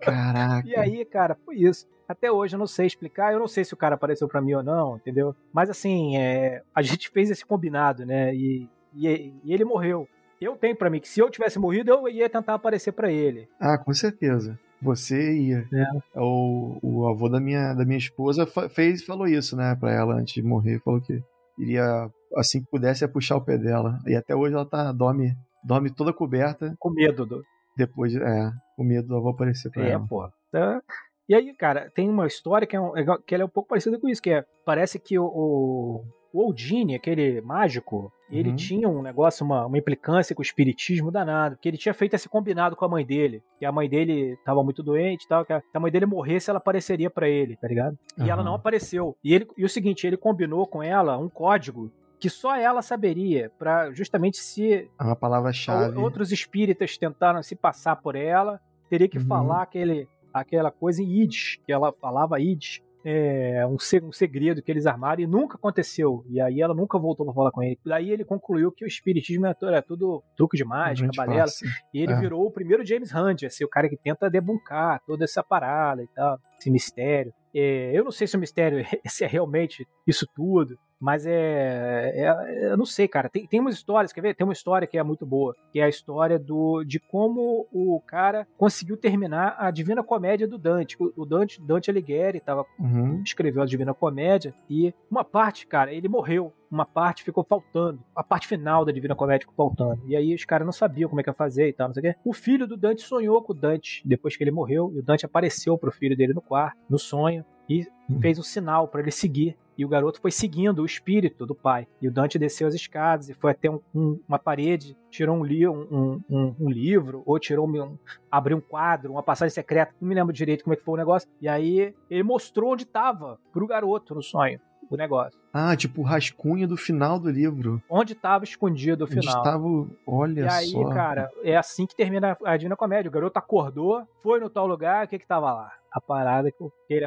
Caraca. 0.00 0.68
E 0.68 0.76
aí, 0.76 1.04
cara, 1.04 1.36
foi 1.44 1.56
isso. 1.56 1.86
Até 2.10 2.28
hoje 2.28 2.56
eu 2.56 2.58
não 2.58 2.66
sei 2.66 2.86
explicar, 2.86 3.32
eu 3.32 3.38
não 3.38 3.46
sei 3.46 3.64
se 3.64 3.72
o 3.72 3.76
cara 3.76 3.94
apareceu 3.94 4.26
para 4.26 4.40
mim 4.40 4.54
ou 4.54 4.64
não, 4.64 4.96
entendeu? 4.96 5.32
Mas 5.52 5.70
assim, 5.70 6.16
é, 6.16 6.60
a 6.74 6.82
gente 6.82 7.08
fez 7.08 7.30
esse 7.30 7.46
combinado, 7.46 8.04
né? 8.04 8.34
E, 8.34 8.68
e, 8.92 9.32
e 9.44 9.54
ele 9.54 9.64
morreu. 9.64 10.08
Eu 10.40 10.56
tenho 10.56 10.74
para 10.74 10.90
mim 10.90 10.98
que 10.98 11.08
se 11.08 11.20
eu 11.20 11.30
tivesse 11.30 11.56
morrido, 11.56 11.92
eu 11.92 12.08
ia 12.08 12.28
tentar 12.28 12.54
aparecer 12.54 12.90
para 12.90 13.12
ele. 13.12 13.48
Ah, 13.60 13.78
com 13.78 13.94
certeza. 13.94 14.58
Você 14.82 15.38
ia. 15.38 15.64
É. 15.72 16.20
O, 16.20 16.80
o 16.82 17.08
avô 17.08 17.28
da 17.28 17.38
minha, 17.38 17.74
da 17.74 17.84
minha 17.84 17.98
esposa 17.98 18.44
fez 18.70 19.04
falou 19.04 19.28
isso, 19.28 19.54
né, 19.54 19.76
pra 19.78 19.92
ela 19.92 20.16
antes 20.16 20.34
de 20.34 20.42
morrer. 20.42 20.80
Falou 20.80 21.00
que 21.00 21.22
iria, 21.56 22.10
assim 22.36 22.60
que 22.60 22.70
pudesse, 22.72 23.04
ia 23.04 23.08
puxar 23.08 23.36
o 23.36 23.44
pé 23.44 23.56
dela. 23.56 24.00
E 24.04 24.16
até 24.16 24.34
hoje 24.34 24.54
ela 24.54 24.66
tá, 24.66 24.90
dorme, 24.90 25.32
dorme 25.62 25.94
toda 25.94 26.12
coberta. 26.12 26.74
Com 26.80 26.90
medo 26.90 27.24
do. 27.24 27.40
Depois, 27.76 28.16
é, 28.16 28.50
com 28.76 28.82
medo 28.82 29.06
do 29.06 29.16
avô 29.16 29.28
aparecer 29.28 29.70
pra 29.70 29.84
é, 29.84 29.90
ela. 29.90 30.04
É, 30.04 30.08
pô. 30.08 30.28
Tá. 30.50 30.82
E 31.30 31.34
aí, 31.36 31.54
cara, 31.54 31.88
tem 31.94 32.08
uma 32.08 32.26
história 32.26 32.66
que, 32.66 32.74
é, 32.74 32.80
um, 32.80 32.92
que 33.24 33.32
ela 33.36 33.44
é 33.44 33.46
um 33.46 33.48
pouco 33.48 33.68
parecida 33.68 33.96
com 34.00 34.08
isso, 34.08 34.20
que 34.20 34.30
é, 34.30 34.44
parece 34.64 34.98
que 34.98 35.16
o, 35.16 35.24
o, 35.24 36.04
o 36.32 36.52
aquele 36.96 37.40
mágico, 37.40 38.12
ele 38.28 38.50
uhum. 38.50 38.56
tinha 38.56 38.88
um 38.88 39.00
negócio, 39.00 39.46
uma, 39.46 39.64
uma 39.64 39.78
implicância 39.78 40.34
com 40.34 40.42
o 40.42 40.44
espiritismo 40.44 41.08
danado, 41.08 41.56
que 41.62 41.68
ele 41.68 41.78
tinha 41.78 41.94
feito 41.94 42.14
esse 42.14 42.28
combinado 42.28 42.74
com 42.74 42.84
a 42.84 42.88
mãe 42.88 43.06
dele, 43.06 43.44
que 43.60 43.64
a 43.64 43.70
mãe 43.70 43.88
dele 43.88 44.36
tava 44.44 44.64
muito 44.64 44.82
doente 44.82 45.22
e 45.22 45.28
tal, 45.28 45.44
que 45.44 45.52
a 45.52 45.78
mãe 45.78 45.92
dele 45.92 46.04
morresse, 46.04 46.50
ela 46.50 46.58
apareceria 46.58 47.08
para 47.08 47.28
ele, 47.28 47.56
tá 47.56 47.68
ligado? 47.68 47.96
E 48.18 48.22
uhum. 48.22 48.28
ela 48.28 48.42
não 48.42 48.56
apareceu. 48.56 49.16
E, 49.22 49.32
ele, 49.32 49.46
e 49.56 49.64
o 49.64 49.68
seguinte, 49.68 50.04
ele 50.08 50.16
combinou 50.16 50.66
com 50.66 50.82
ela 50.82 51.16
um 51.16 51.28
código 51.28 51.92
que 52.18 52.28
só 52.28 52.56
ela 52.56 52.82
saberia, 52.82 53.52
para 53.56 53.92
justamente 53.92 54.38
se 54.38 54.90
uma 55.00 55.14
palavra-chave. 55.14 55.96
Outros 55.96 56.32
espíritas 56.32 56.98
tentaram 56.98 57.40
se 57.40 57.54
passar 57.54 57.94
por 57.94 58.16
ela, 58.16 58.60
teria 58.88 59.08
que 59.08 59.18
uhum. 59.18 59.26
falar 59.26 59.62
aquele 59.62 60.08
aquela 60.32 60.70
coisa 60.70 61.02
em 61.02 61.20
Yiddish, 61.20 61.60
que 61.64 61.72
ela 61.72 61.92
falava 61.92 62.40
Yiddish, 62.40 62.82
é, 63.04 63.66
um, 63.66 63.76
um, 63.76 64.12
segredo 64.12 64.62
que 64.62 64.70
eles 64.70 64.86
armaram 64.86 65.22
e 65.22 65.26
nunca 65.26 65.56
aconteceu. 65.56 66.24
E 66.28 66.40
aí 66.40 66.60
ela 66.60 66.74
nunca 66.74 66.98
voltou 66.98 67.24
para 67.24 67.34
falar 67.34 67.50
com 67.50 67.62
ele. 67.62 67.78
Daí 67.84 68.10
ele 68.10 68.24
concluiu 68.24 68.70
que 68.70 68.84
o 68.84 68.88
espiritismo 68.88 69.46
é, 69.46 69.54
é 69.72 69.80
tudo 69.80 70.22
truque 70.36 70.56
de 70.56 70.64
mágica, 70.64 71.10
balela. 71.16 71.50
E 71.94 72.02
ele 72.02 72.12
é. 72.12 72.20
virou 72.20 72.46
o 72.46 72.50
primeiro 72.50 72.84
James 72.84 73.14
Hunt, 73.14 73.44
assim, 73.44 73.64
o 73.64 73.68
cara 73.68 73.88
que 73.88 73.96
tenta 73.96 74.30
debuncar 74.30 75.00
toda 75.06 75.24
essa 75.24 75.42
parada 75.42 76.02
e 76.02 76.08
tal, 76.08 76.38
esse 76.58 76.70
mistério. 76.70 77.32
É, 77.54 77.90
eu 77.94 78.04
não 78.04 78.10
sei 78.10 78.26
se 78.26 78.36
o 78.36 78.40
mistério 78.40 78.84
se 79.06 79.24
é 79.24 79.26
realmente 79.26 79.86
isso 80.06 80.26
tudo, 80.34 80.78
mas 81.00 81.24
é, 81.24 82.12
é, 82.14 82.66
Eu 82.72 82.76
não 82.76 82.84
sei, 82.84 83.08
cara. 83.08 83.28
Tem, 83.28 83.46
tem 83.46 83.58
umas 83.58 83.74
histórias, 83.74 84.12
quer 84.12 84.20
ver? 84.20 84.34
Tem 84.34 84.44
uma 84.44 84.52
história 84.52 84.86
que 84.86 84.98
é 84.98 85.02
muito 85.02 85.24
boa, 85.24 85.56
que 85.72 85.80
é 85.80 85.84
a 85.84 85.88
história 85.88 86.38
do, 86.38 86.84
de 86.84 87.00
como 87.00 87.66
o 87.72 88.00
cara 88.06 88.46
conseguiu 88.58 88.96
terminar 88.96 89.56
a 89.58 89.70
Divina 89.70 90.02
Comédia 90.02 90.46
do 90.46 90.58
Dante. 90.58 90.96
O, 91.00 91.24
Dante, 91.24 91.60
Dante 91.62 91.90
Alighieri 91.90 92.40
tava, 92.40 92.66
uhum. 92.78 93.22
escreveu 93.24 93.62
a 93.62 93.66
Divina 93.66 93.94
Comédia 93.94 94.54
e 94.68 94.92
uma 95.10 95.24
parte, 95.24 95.66
cara, 95.66 95.92
ele 95.92 96.08
morreu. 96.08 96.52
Uma 96.70 96.84
parte 96.86 97.24
ficou 97.24 97.42
faltando. 97.42 98.00
A 98.14 98.22
parte 98.22 98.46
final 98.46 98.84
da 98.84 98.92
Divina 98.92 99.16
Comédia 99.16 99.48
ficou 99.48 99.66
faltando. 99.66 100.00
E 100.06 100.14
aí 100.14 100.32
os 100.32 100.44
caras 100.44 100.64
não 100.64 100.72
sabiam 100.72 101.08
como 101.08 101.20
é 101.20 101.24
que 101.24 101.30
ia 101.30 101.34
fazer 101.34 101.68
e 101.68 101.72
tal, 101.72 101.88
não 101.88 101.94
sei 101.94 102.10
o 102.10 102.12
quê. 102.12 102.20
O 102.24 102.32
filho 102.32 102.66
do 102.66 102.76
Dante 102.76 103.02
sonhou 103.02 103.42
com 103.42 103.52
o 103.52 103.56
Dante 103.56 104.02
depois 104.04 104.36
que 104.36 104.44
ele 104.44 104.52
morreu. 104.52 104.92
E 104.94 104.98
o 105.00 105.02
Dante 105.02 105.26
apareceu 105.26 105.76
pro 105.76 105.90
filho 105.90 106.16
dele 106.16 106.32
no 106.32 106.40
quarto, 106.40 106.78
no 106.88 106.98
sonho, 106.98 107.44
e 107.68 107.86
uhum. 108.08 108.20
fez 108.20 108.38
um 108.38 108.42
sinal 108.42 108.86
para 108.88 109.00
ele 109.00 109.10
seguir 109.10 109.56
e 109.80 109.84
o 109.84 109.88
garoto 109.88 110.20
foi 110.20 110.30
seguindo 110.30 110.82
o 110.82 110.84
espírito 110.84 111.46
do 111.46 111.54
pai. 111.54 111.88
E 112.02 112.06
o 112.06 112.12
Dante 112.12 112.38
desceu 112.38 112.68
as 112.68 112.74
escadas 112.74 113.30
e 113.30 113.34
foi 113.34 113.52
até 113.52 113.70
um, 113.70 113.80
um, 113.94 114.20
uma 114.28 114.38
parede, 114.38 114.94
tirou 115.08 115.34
um, 115.34 115.42
li 115.42 115.66
um, 115.66 116.20
um 116.28 116.68
livro, 116.68 117.22
ou 117.24 117.38
tirou 117.38 117.66
um, 117.66 117.96
abriu 118.30 118.58
um 118.58 118.60
quadro, 118.60 119.12
uma 119.12 119.22
passagem 119.22 119.54
secreta, 119.54 119.94
não 119.98 120.10
me 120.10 120.14
lembro 120.14 120.34
direito 120.34 120.64
como 120.64 120.74
é 120.74 120.76
que 120.76 120.84
foi 120.84 120.92
o 120.92 120.98
negócio. 120.98 121.26
E 121.40 121.48
aí 121.48 121.94
ele 122.10 122.22
mostrou 122.22 122.72
onde 122.72 122.82
estava 122.82 123.38
pro 123.50 123.66
garoto 123.66 124.14
no 124.14 124.22
sonho 124.22 124.60
o 124.90 124.96
negócio. 124.96 125.40
Ah, 125.50 125.74
tipo 125.74 126.02
o 126.02 126.04
rascunho 126.04 126.68
do 126.68 126.76
final 126.76 127.18
do 127.18 127.30
livro. 127.30 127.82
Onde 127.88 128.12
estava 128.12 128.44
escondido 128.44 129.04
o 129.04 129.06
final. 129.06 129.40
Onde 129.40 129.48
estava, 129.48 129.64
olha 130.06 130.50
só. 130.50 130.56
E 130.56 130.58
aí, 130.58 130.70
só. 130.70 130.90
cara, 130.90 131.30
é 131.42 131.56
assim 131.56 131.86
que 131.86 131.96
termina 131.96 132.36
a 132.44 132.56
Divina 132.56 132.76
Comédia. 132.76 133.08
O 133.08 133.12
garoto 133.12 133.38
acordou, 133.38 134.06
foi 134.22 134.40
no 134.40 134.50
tal 134.50 134.66
lugar, 134.66 135.06
o 135.06 135.08
que 135.08 135.18
que 135.18 135.26
tava 135.26 135.54
lá? 135.54 135.72
A 135.90 136.00
parada 136.00 136.50
que 136.52 136.70
ele 136.88 137.06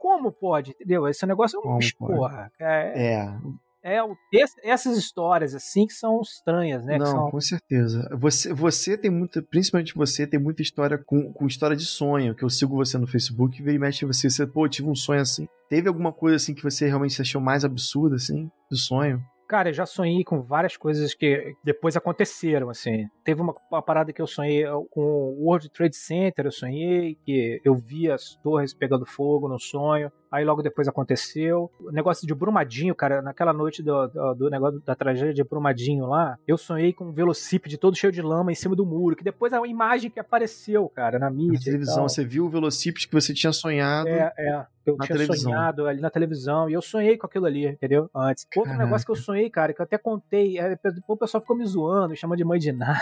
como 0.00 0.32
pode? 0.32 0.70
Entendeu? 0.70 1.06
Esse 1.06 1.26
negócio 1.26 1.60
é 1.62 1.68
um 1.68 1.78
porra. 1.98 2.50
É. 2.58 3.12
é. 3.12 3.38
É, 3.82 3.98
essas 4.62 4.98
histórias 4.98 5.54
assim 5.54 5.86
que 5.86 5.94
são 5.94 6.20
estranhas, 6.20 6.84
né? 6.84 6.98
Não, 6.98 7.06
são... 7.06 7.30
com 7.30 7.40
certeza. 7.40 8.06
Você, 8.18 8.52
você 8.52 8.98
tem 8.98 9.10
muita, 9.10 9.40
principalmente 9.40 9.94
você, 9.94 10.26
tem 10.26 10.38
muita 10.38 10.60
história 10.60 10.98
com, 10.98 11.32
com 11.32 11.46
história 11.46 11.74
de 11.74 11.86
sonho, 11.86 12.34
que 12.34 12.42
eu 12.42 12.50
sigo 12.50 12.76
você 12.76 12.98
no 12.98 13.06
Facebook 13.06 13.58
e 13.58 13.64
veio 13.64 13.76
e 13.76 13.78
mexe 13.78 14.04
você, 14.04 14.28
você, 14.28 14.46
pô, 14.46 14.68
tive 14.68 14.88
um 14.88 14.94
sonho 14.94 15.22
assim. 15.22 15.46
Teve 15.70 15.88
alguma 15.88 16.12
coisa 16.12 16.36
assim 16.36 16.54
que 16.54 16.62
você 16.62 16.88
realmente 16.88 17.20
achou 17.22 17.40
mais 17.40 17.64
absurda, 17.64 18.16
assim, 18.16 18.50
do 18.70 18.76
sonho? 18.76 19.22
Cara, 19.50 19.70
eu 19.70 19.74
já 19.74 19.84
sonhei 19.84 20.22
com 20.22 20.40
várias 20.40 20.76
coisas 20.76 21.12
que 21.12 21.56
depois 21.64 21.96
aconteceram, 21.96 22.70
assim. 22.70 23.08
Teve 23.24 23.42
uma, 23.42 23.52
uma, 23.68 23.82
parada 23.82 24.12
que 24.12 24.22
eu 24.22 24.26
sonhei 24.28 24.62
com 24.92 25.00
o 25.00 25.44
World 25.44 25.68
Trade 25.70 25.96
Center, 25.96 26.44
eu 26.46 26.52
sonhei 26.52 27.16
que 27.26 27.60
eu 27.64 27.74
vi 27.74 28.08
as 28.08 28.36
torres 28.36 28.72
pegando 28.72 29.04
fogo 29.04 29.48
no 29.48 29.58
sonho. 29.58 30.12
Aí 30.30 30.44
logo 30.44 30.62
depois 30.62 30.86
aconteceu. 30.86 31.70
O 31.80 31.90
negócio 31.90 32.26
de 32.26 32.34
Brumadinho, 32.34 32.94
cara, 32.94 33.20
naquela 33.20 33.52
noite 33.52 33.82
do, 33.82 34.06
do, 34.06 34.34
do, 34.34 34.50
negócio 34.50 34.80
da 34.86 34.94
tragédia 34.94 35.34
de 35.34 35.42
Brumadinho 35.42 36.06
lá, 36.06 36.38
eu 36.46 36.56
sonhei 36.56 36.92
com 36.92 37.06
um 37.06 37.12
velocípede 37.12 37.76
todo 37.76 37.96
cheio 37.96 38.12
de 38.12 38.22
lama 38.22 38.52
em 38.52 38.54
cima 38.54 38.76
do 38.76 38.86
muro, 38.86 39.16
que 39.16 39.24
depois 39.24 39.52
é 39.52 39.58
uma 39.58 39.66
imagem 39.66 40.10
que 40.10 40.20
apareceu, 40.20 40.88
cara, 40.88 41.18
na 41.18 41.30
mídia. 41.30 41.58
Na 41.58 41.64
televisão, 41.64 42.08
você 42.08 42.24
viu 42.24 42.46
o 42.46 42.48
velocípede 42.48 43.08
que 43.08 43.14
você 43.14 43.34
tinha 43.34 43.52
sonhado. 43.52 44.08
É, 44.08 44.32
é. 44.38 44.66
Eu 44.86 44.96
tinha 44.96 45.08
televisão. 45.08 45.52
sonhado 45.52 45.86
ali 45.86 46.00
na 46.00 46.10
televisão 46.10 46.68
e 46.68 46.72
eu 46.72 46.80
sonhei 46.80 47.16
com 47.16 47.26
aquilo 47.26 47.46
ali, 47.46 47.66
entendeu? 47.66 48.08
Antes. 48.14 48.44
Caraca. 48.44 48.70
Outro 48.70 48.84
negócio 48.84 49.06
que 49.06 49.12
eu 49.12 49.16
sonhei, 49.16 49.50
cara, 49.50 49.74
que 49.74 49.80
eu 49.80 49.84
até 49.84 49.98
contei, 49.98 50.58
é, 50.58 50.78
o 51.06 51.16
pessoal 51.16 51.40
ficou 51.40 51.56
me 51.56 51.66
zoando, 51.66 52.10
me 52.10 52.16
chamando 52.16 52.38
de 52.38 52.44
mãe 52.44 52.58
de 52.58 52.72
nada. 52.72 53.00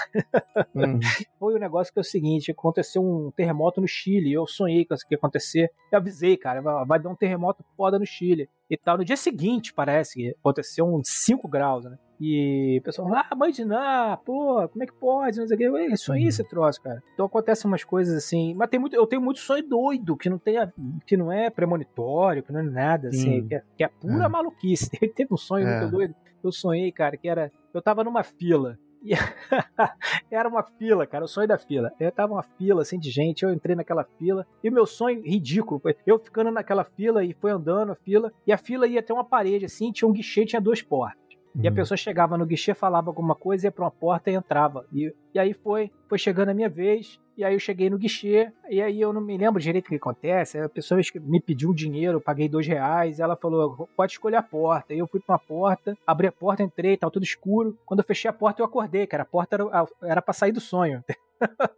Hum. 0.75 0.99
Foi 1.39 1.55
o 1.55 1.57
um 1.57 1.61
negócio 1.61 1.93
que 1.93 1.99
é 1.99 2.03
o 2.03 2.05
seguinte: 2.05 2.51
aconteceu 2.51 3.03
um 3.03 3.31
terremoto 3.31 3.81
no 3.81 3.87
Chile, 3.87 4.33
eu 4.33 4.47
sonhei 4.47 4.85
com 4.85 4.95
isso 4.95 5.07
que 5.07 5.15
ia 5.15 5.19
acontecer. 5.19 5.71
Eu 5.91 5.99
avisei, 5.99 6.37
cara, 6.37 6.61
vai 6.61 6.99
dar 6.99 7.09
um 7.09 7.15
terremoto 7.19 7.65
foda 7.77 7.99
no 7.99 8.07
Chile 8.07 8.49
e 8.71 8.77
tal. 8.77 8.99
No 8.99 9.05
dia 9.05 9.17
seguinte, 9.17 9.73
parece 9.73 10.15
que 10.15 10.37
aconteceu 10.41 10.87
uns 10.87 11.09
5 11.09 11.49
graus, 11.49 11.85
né? 11.85 11.99
E 12.21 12.79
o 12.81 12.83
pessoal 12.83 13.09
fala, 13.09 13.27
ah, 13.31 13.37
mãe 13.37 13.53
de 13.53 13.65
Ná, 13.65 14.19
pô, 14.25 14.69
como 14.69 14.83
é 14.83 14.87
que 14.87 14.93
pode? 14.93 15.39
Não 15.39 15.47
sei 15.47 15.55
o 15.55 15.59
que. 15.59 15.65
É 15.65 15.87
isso 15.93 16.13
aí, 16.13 16.25
esse 16.27 16.43
troço, 16.43 16.83
cara. 16.83 17.01
Então 17.15 17.27
acontecem 17.27 17.71
umas 17.71 17.85
coisas 17.85 18.17
assim. 18.17 18.55
Mas 18.55 18.69
tem 18.69 18.81
muito, 18.81 18.97
eu 18.97 19.07
tenho 19.07 19.23
muito 19.23 19.39
sonho 19.39 19.67
doido, 19.67 20.17
que 20.17 20.29
não, 20.29 20.39
tem 20.39 20.57
que 21.07 21.17
não 21.17 21.31
é 21.31 21.49
premonitório, 21.49 22.43
que 22.43 22.53
não 22.53 22.61
é 22.61 22.65
nada, 22.65 23.09
assim, 23.09 23.47
que 23.47 23.55
é, 23.55 23.63
que 23.77 23.85
é, 23.85 23.89
pura 23.89 24.25
é. 24.25 24.29
maluquice. 24.29 24.91
Teve 25.15 25.33
um 25.33 25.37
sonho 25.37 25.67
é. 25.69 25.79
muito 25.81 25.93
doido. 25.93 26.15
Eu 26.43 26.51
sonhei, 26.51 26.91
cara, 26.91 27.17
que 27.17 27.29
era. 27.29 27.53
Eu 27.73 27.81
tava 27.81 28.03
numa 28.03 28.25
fila. 28.25 28.79
E 29.03 29.13
era 30.31 30.49
uma 30.49 30.63
fila, 30.63 31.07
cara, 31.07 31.25
o 31.25 31.29
sonho 31.29 31.49
da 31.49 31.59
fila. 31.59 31.93
Eu 31.99 32.11
tava 32.11 32.33
uma 32.33 32.43
fila 32.43 32.83
assim 32.83 32.99
de 32.99 33.11
gente, 33.11 33.45
eu 33.45 33.53
entrei 33.53 33.77
naquela 33.77 34.05
fila, 34.19 34.47
e 34.63 34.69
o 34.69 34.73
meu 34.73 34.87
sonho 34.87 35.23
ridículo, 35.23 35.81
eu 36.07 36.19
ficando 36.19 36.51
naquela 36.51 36.85
fila 36.85 37.25
e 37.25 37.33
foi 37.35 37.51
andando 37.51 37.93
a 37.93 37.97
fila, 37.97 38.33
e 38.47 38.53
a 38.53 38.59
fila 38.59 38.87
ia 38.87 39.01
até 39.01 39.13
uma 39.13 39.25
parede 39.25 39.65
assim, 39.65 39.93
tinha 39.93 40.09
um 40.09 40.13
guichê, 40.13 40.45
tinha 40.45 40.61
duas 40.61 40.83
portas. 40.83 41.29
E 41.61 41.67
a 41.67 41.71
uhum. 41.71 41.77
pessoa 41.77 41.97
chegava 41.97 42.39
no 42.39 42.47
guichê, 42.47 42.75
falava 42.75 43.09
alguma 43.11 43.35
coisa, 43.35 43.67
ia 43.67 43.73
pra 43.73 43.85
uma 43.85 43.91
porta 43.91 44.31
e 44.31 44.35
entrava. 44.35 44.87
E, 44.93 45.13
e 45.35 45.39
aí 45.39 45.53
foi, 45.53 45.91
foi 46.09 46.19
chegando 46.19 46.51
a 46.51 46.55
minha 46.55 46.69
vez, 46.69 47.19
E 47.39 47.45
aí 47.45 47.55
eu 47.55 47.61
cheguei 47.61 47.89
no 47.89 47.97
guichê, 47.97 48.51
e 48.69 48.83
aí 48.83 49.01
eu 49.01 49.13
não 49.13 49.21
me 49.21 49.39
lembro 49.39 49.63
direito 49.63 49.87
o 49.87 49.91
que 49.91 49.95
acontece. 49.95 50.59
A 50.59 50.69
pessoa 50.69 51.01
me 51.21 51.41
pediu 51.41 51.71
um 51.71 51.73
dinheiro, 51.73 52.17
eu 52.17 52.21
paguei 52.21 52.49
dois 52.49 52.67
reais, 52.67 53.21
ela 53.21 53.37
falou, 53.37 53.89
pode 53.97 54.11
escolher 54.11 54.35
a 54.35 54.43
porta. 54.43 54.93
E 54.93 54.99
eu 54.99 55.07
fui 55.07 55.21
pra 55.21 55.35
uma 55.35 55.39
porta, 55.39 55.97
abri 56.05 56.27
a 56.27 56.33
porta, 56.33 56.65
entrei, 56.65 56.97
tava 56.97 57.13
tudo 57.13 57.23
escuro. 57.23 57.79
Quando 57.87 58.01
eu 58.01 58.05
fechei 58.05 58.29
a 58.29 58.33
porta, 58.33 58.61
eu 58.61 58.67
acordei, 58.67 59.07
cara. 59.07 59.23
A 59.23 59.27
porta 59.27 59.55
era, 59.55 59.87
era 60.03 60.21
pra 60.21 60.35
sair 60.35 60.51
do 60.51 60.61
sonho. 60.61 61.05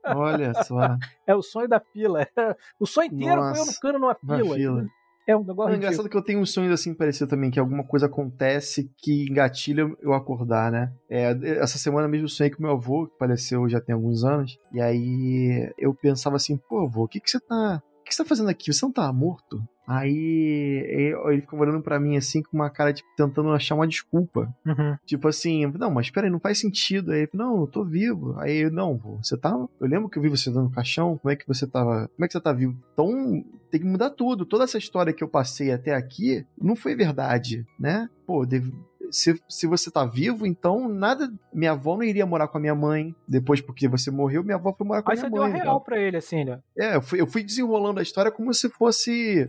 Olha 0.02 0.54
só. 0.64 0.78
é 1.26 1.34
o 1.34 1.42
sonho 1.42 1.68
da 1.68 1.78
fila. 1.78 2.26
O 2.80 2.86
sonho 2.86 3.12
inteiro 3.12 3.36
Nossa, 3.36 3.56
foi 3.56 3.60
eu 3.60 3.66
no 3.66 3.80
cano 3.80 3.98
numa 3.98 4.14
fila. 4.14 4.54
fila. 4.54 4.86
É 5.30 5.36
um 5.36 5.44
negócio. 5.44 5.72
É 5.72 5.76
engraçado 5.76 6.08
que 6.08 6.16
eu 6.16 6.22
tenho 6.22 6.40
uns 6.40 6.52
sonhos 6.52 6.72
assim 6.72 6.92
parecidos 6.92 7.30
também, 7.30 7.50
que 7.50 7.60
alguma 7.60 7.84
coisa 7.84 8.06
acontece 8.06 8.90
que 8.98 9.28
engatilha 9.30 9.88
eu 10.02 10.12
acordar, 10.12 10.72
né? 10.72 10.92
É, 11.08 11.30
essa 11.58 11.78
semana 11.78 12.08
mesmo 12.08 12.24
eu 12.24 12.28
sonhei 12.28 12.50
com 12.50 12.62
meu 12.62 12.72
avô, 12.72 13.06
que 13.06 13.16
faleceu 13.16 13.68
já 13.68 13.80
tem 13.80 13.94
alguns 13.94 14.24
anos. 14.24 14.58
E 14.72 14.80
aí 14.80 15.72
eu 15.78 15.94
pensava 15.94 16.34
assim, 16.34 16.56
pô, 16.56 16.80
avô, 16.80 17.04
o 17.04 17.08
que, 17.08 17.20
que 17.20 17.30
você 17.30 17.38
tá. 17.38 17.80
O 18.10 18.12
que 18.12 18.16
você 18.16 18.24
tá 18.24 18.28
fazendo 18.28 18.48
aqui? 18.48 18.72
Você 18.72 18.84
não 18.84 18.90
tá 18.90 19.12
morto? 19.12 19.62
Aí 19.86 20.84
ele 21.28 21.42
ficou 21.42 21.60
olhando 21.60 21.80
para 21.80 22.00
mim 22.00 22.16
assim 22.16 22.42
com 22.42 22.56
uma 22.56 22.68
cara, 22.68 22.92
tipo, 22.92 23.08
tentando 23.16 23.50
achar 23.50 23.76
uma 23.76 23.86
desculpa. 23.86 24.52
Uhum. 24.66 24.96
Tipo 25.06 25.28
assim, 25.28 25.64
não, 25.78 25.92
mas 25.92 26.10
peraí, 26.10 26.28
não 26.28 26.40
faz 26.40 26.58
sentido. 26.58 27.12
Aí, 27.12 27.28
não, 27.32 27.60
eu 27.60 27.66
tô 27.68 27.84
vivo. 27.84 28.36
Aí, 28.40 28.68
não, 28.68 28.98
você 29.22 29.36
tá. 29.36 29.50
Eu 29.80 29.86
lembro 29.86 30.08
que 30.08 30.18
eu 30.18 30.22
vi 30.22 30.28
você 30.28 30.50
dando 30.50 30.70
caixão. 30.70 31.18
Como 31.18 31.30
é 31.30 31.36
que 31.36 31.46
você 31.46 31.68
tava. 31.68 32.08
Como 32.08 32.24
é 32.24 32.26
que 32.26 32.32
você 32.32 32.40
tá 32.40 32.52
vivo? 32.52 32.76
Então, 32.92 33.44
tem 33.70 33.80
que 33.80 33.86
mudar 33.86 34.10
tudo. 34.10 34.44
Toda 34.44 34.64
essa 34.64 34.76
história 34.78 35.12
que 35.12 35.22
eu 35.22 35.28
passei 35.28 35.70
até 35.70 35.94
aqui 35.94 36.44
não 36.60 36.74
foi 36.74 36.96
verdade, 36.96 37.64
né? 37.78 38.10
Pô, 38.26 38.44
deve, 38.44 38.72
se, 39.10 39.40
se 39.48 39.66
você 39.66 39.90
tá 39.90 40.04
vivo, 40.04 40.46
então 40.46 40.88
nada. 40.88 41.32
Minha 41.52 41.72
avó 41.72 41.96
não 41.96 42.04
iria 42.04 42.26
morar 42.26 42.48
com 42.48 42.58
a 42.58 42.60
minha 42.60 42.74
mãe. 42.74 43.14
Depois, 43.26 43.60
porque 43.60 43.88
você 43.88 44.10
morreu, 44.10 44.42
minha 44.42 44.56
avó 44.56 44.72
foi 44.72 44.86
morar 44.86 45.02
com 45.02 45.10
Aí 45.10 45.18
a 45.18 45.20
minha 45.20 45.30
mãe. 45.30 45.40
Aí 45.40 45.46
você 45.46 45.52
deu 45.52 45.60
a 45.60 45.64
real 45.64 45.80
pra 45.80 45.98
ele, 45.98 46.16
assim, 46.16 46.44
né? 46.44 46.60
É, 46.78 46.96
eu 46.96 47.02
fui, 47.02 47.20
eu 47.20 47.26
fui 47.26 47.42
desenrolando 47.42 48.00
a 48.00 48.02
história 48.02 48.30
como 48.30 48.52
se 48.54 48.68
fosse 48.68 49.48